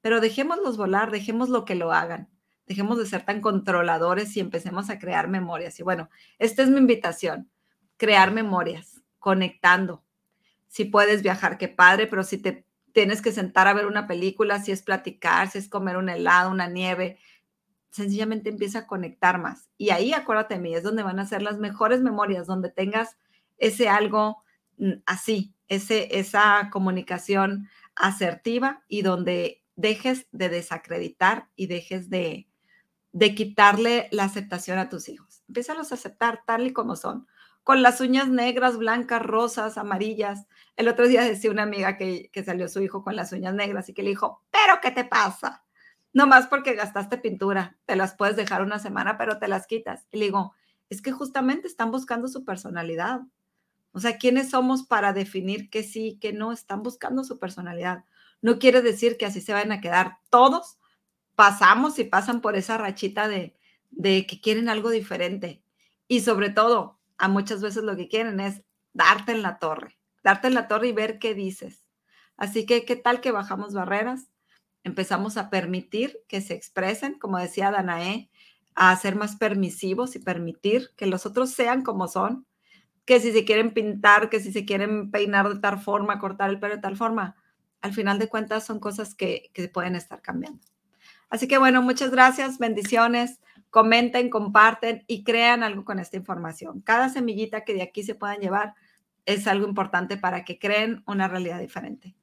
Pero 0.00 0.22
dejémoslos 0.22 0.78
volar, 0.78 1.10
dejemos 1.10 1.50
lo 1.50 1.66
que 1.66 1.74
lo 1.74 1.92
hagan 1.92 2.30
dejemos 2.68 2.98
de 2.98 3.06
ser 3.06 3.24
tan 3.24 3.40
controladores 3.40 4.36
y 4.36 4.40
empecemos 4.40 4.90
a 4.90 4.98
crear 4.98 5.26
memorias. 5.28 5.80
Y 5.80 5.82
bueno, 5.82 6.10
esta 6.38 6.62
es 6.62 6.68
mi 6.68 6.78
invitación, 6.78 7.50
crear 7.98 8.32
memorias, 8.32 9.02
conectando. 9.18 10.02
Si 10.68 10.86
puedes 10.86 11.22
viajar, 11.22 11.58
qué 11.58 11.68
padre, 11.68 12.06
pero 12.06 12.24
si 12.24 12.38
te 12.38 12.64
tienes 12.92 13.20
que 13.20 13.32
sentar 13.32 13.68
a 13.68 13.74
ver 13.74 13.86
una 13.86 14.06
película, 14.06 14.62
si 14.62 14.72
es 14.72 14.82
platicar, 14.82 15.50
si 15.50 15.58
es 15.58 15.68
comer 15.68 15.98
un 15.98 16.08
helado, 16.08 16.50
una 16.50 16.68
nieve, 16.68 17.18
sencillamente 17.90 18.48
empieza 18.48 18.80
a 18.80 18.86
conectar 18.86 19.38
más. 19.38 19.68
Y 19.76 19.90
ahí, 19.90 20.12
acuérdate 20.12 20.54
de 20.54 20.60
mí, 20.60 20.74
es 20.74 20.82
donde 20.82 21.02
van 21.02 21.18
a 21.18 21.26
ser 21.26 21.42
las 21.42 21.58
mejores 21.58 22.00
memorias, 22.00 22.46
donde 22.46 22.70
tengas 22.70 23.18
ese 23.58 23.88
algo 23.88 24.42
mm, 24.78 25.02
así, 25.06 25.54
ese, 25.68 26.18
esa 26.18 26.70
comunicación 26.72 27.68
asertiva 27.94 28.84
y 28.88 29.02
donde 29.02 29.64
dejes 29.76 30.26
de 30.32 30.48
desacreditar 30.48 31.48
y 31.56 31.66
dejes 31.66 32.10
de, 32.10 32.48
de 33.12 33.34
quitarle 33.34 34.08
la 34.10 34.24
aceptación 34.24 34.78
a 34.78 34.88
tus 34.88 35.08
hijos. 35.08 35.42
Empieza 35.48 35.72
a 35.72 35.80
aceptar 35.80 36.42
tal 36.46 36.66
y 36.66 36.72
como 36.72 36.96
son, 36.96 37.26
con 37.68 37.82
las 37.82 38.00
uñas 38.00 38.30
negras, 38.30 38.78
blancas, 38.78 39.20
rosas, 39.20 39.76
amarillas. 39.76 40.46
El 40.74 40.88
otro 40.88 41.06
día 41.06 41.22
decía 41.22 41.50
una 41.50 41.64
amiga 41.64 41.98
que, 41.98 42.30
que 42.32 42.42
salió 42.42 42.66
su 42.66 42.80
hijo 42.80 43.04
con 43.04 43.14
las 43.14 43.30
uñas 43.32 43.52
negras 43.52 43.90
y 43.90 43.92
que 43.92 44.02
le 44.02 44.08
dijo, 44.08 44.42
pero 44.50 44.80
¿qué 44.80 44.90
te 44.90 45.04
pasa? 45.04 45.66
No 46.14 46.26
más 46.26 46.46
porque 46.46 46.72
gastaste 46.72 47.18
pintura, 47.18 47.76
te 47.84 47.94
las 47.94 48.14
puedes 48.14 48.36
dejar 48.36 48.62
una 48.62 48.78
semana, 48.78 49.18
pero 49.18 49.38
te 49.38 49.48
las 49.48 49.66
quitas. 49.66 50.06
Y 50.10 50.16
le 50.16 50.24
digo, 50.24 50.54
es 50.88 51.02
que 51.02 51.12
justamente 51.12 51.66
están 51.66 51.90
buscando 51.90 52.26
su 52.28 52.42
personalidad. 52.42 53.20
O 53.92 54.00
sea, 54.00 54.16
¿quiénes 54.16 54.48
somos 54.48 54.84
para 54.84 55.12
definir 55.12 55.68
que 55.68 55.82
sí, 55.82 56.16
que 56.22 56.32
no? 56.32 56.52
Están 56.52 56.82
buscando 56.82 57.22
su 57.22 57.38
personalidad. 57.38 58.06
No 58.40 58.58
quiere 58.58 58.80
decir 58.80 59.18
que 59.18 59.26
así 59.26 59.42
se 59.42 59.52
van 59.52 59.72
a 59.72 59.82
quedar. 59.82 60.16
Todos 60.30 60.78
pasamos 61.34 61.98
y 61.98 62.04
pasan 62.04 62.40
por 62.40 62.56
esa 62.56 62.78
rachita 62.78 63.28
de, 63.28 63.54
de 63.90 64.26
que 64.26 64.40
quieren 64.40 64.70
algo 64.70 64.88
diferente. 64.88 65.62
Y 66.10 66.20
sobre 66.20 66.48
todo, 66.48 66.97
a 67.18 67.28
muchas 67.28 67.60
veces 67.60 67.84
lo 67.84 67.96
que 67.96 68.08
quieren 68.08 68.40
es 68.40 68.62
darte 68.92 69.32
en 69.32 69.42
la 69.42 69.58
torre, 69.58 69.98
darte 70.22 70.48
en 70.48 70.54
la 70.54 70.68
torre 70.68 70.88
y 70.88 70.92
ver 70.92 71.18
qué 71.18 71.34
dices. 71.34 71.84
Así 72.36 72.64
que, 72.66 72.84
¿qué 72.84 72.96
tal 72.96 73.20
que 73.20 73.32
bajamos 73.32 73.74
barreras? 73.74 74.30
Empezamos 74.84 75.36
a 75.36 75.50
permitir 75.50 76.18
que 76.28 76.40
se 76.40 76.54
expresen, 76.54 77.18
como 77.18 77.38
decía 77.38 77.70
Danae, 77.70 78.30
a 78.74 78.94
ser 78.96 79.16
más 79.16 79.36
permisivos 79.36 80.14
y 80.14 80.20
permitir 80.20 80.90
que 80.96 81.06
los 81.06 81.26
otros 81.26 81.50
sean 81.50 81.82
como 81.82 82.06
son, 82.06 82.46
que 83.04 83.18
si 83.18 83.32
se 83.32 83.44
quieren 83.44 83.72
pintar, 83.72 84.30
que 84.30 84.38
si 84.38 84.52
se 84.52 84.64
quieren 84.64 85.10
peinar 85.10 85.52
de 85.52 85.60
tal 85.60 85.80
forma, 85.80 86.20
cortar 86.20 86.50
el 86.50 86.60
pelo 86.60 86.76
de 86.76 86.80
tal 86.80 86.96
forma, 86.96 87.36
al 87.80 87.92
final 87.92 88.18
de 88.18 88.28
cuentas 88.28 88.64
son 88.64 88.78
cosas 88.78 89.14
que, 89.14 89.50
que 89.52 89.68
pueden 89.68 89.96
estar 89.96 90.22
cambiando. 90.22 90.60
Así 91.28 91.48
que 91.48 91.58
bueno, 91.58 91.82
muchas 91.82 92.10
gracias, 92.10 92.58
bendiciones, 92.58 93.40
comenten, 93.70 94.30
comparten 94.30 95.04
y 95.06 95.24
crean 95.24 95.62
algo 95.62 95.84
con 95.84 95.98
esta 95.98 96.16
información. 96.16 96.80
Cada 96.80 97.08
semillita 97.08 97.64
que 97.64 97.74
de 97.74 97.82
aquí 97.82 98.02
se 98.02 98.14
puedan 98.14 98.40
llevar 98.40 98.74
es 99.26 99.46
algo 99.46 99.66
importante 99.66 100.16
para 100.16 100.44
que 100.44 100.58
creen 100.58 101.02
una 101.06 101.28
realidad 101.28 101.60
diferente. 101.60 102.14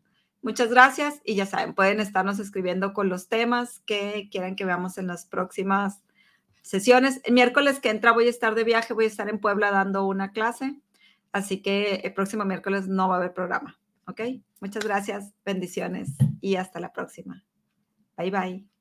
Muchas 0.41 0.69
gracias 0.69 1.21
y 1.23 1.35
ya 1.35 1.45
saben, 1.45 1.73
pueden 1.73 1.99
estarnos 1.99 2.39
escribiendo 2.39 2.93
con 2.93 3.09
los 3.09 3.29
temas 3.29 3.79
que 3.85 4.27
quieran 4.31 4.55
que 4.55 4.65
veamos 4.65 4.97
en 4.97 5.07
las 5.07 5.25
próximas 5.25 6.03
sesiones. 6.61 7.21
El 7.23 7.33
miércoles 7.33 7.79
que 7.79 7.89
entra 7.89 8.11
voy 8.11 8.27
a 8.27 8.29
estar 8.29 8.53
de 8.53 8.63
viaje, 8.63 8.93
voy 8.93 9.05
a 9.05 9.07
estar 9.07 9.29
en 9.29 9.39
Puebla 9.39 9.71
dando 9.71 10.05
una 10.05 10.31
clase, 10.31 10.79
así 11.31 11.61
que 11.61 11.95
el 12.03 12.13
próximo 12.13 12.45
miércoles 12.45 12.87
no 12.87 13.07
va 13.07 13.15
a 13.15 13.17
haber 13.17 13.33
programa, 13.33 13.79
¿ok? 14.07 14.21
Muchas 14.61 14.83
gracias, 14.83 15.33
bendiciones 15.43 16.09
y 16.41 16.55
hasta 16.57 16.79
la 16.79 16.93
próxima. 16.93 17.43
Bye 18.17 18.31
bye. 18.31 18.74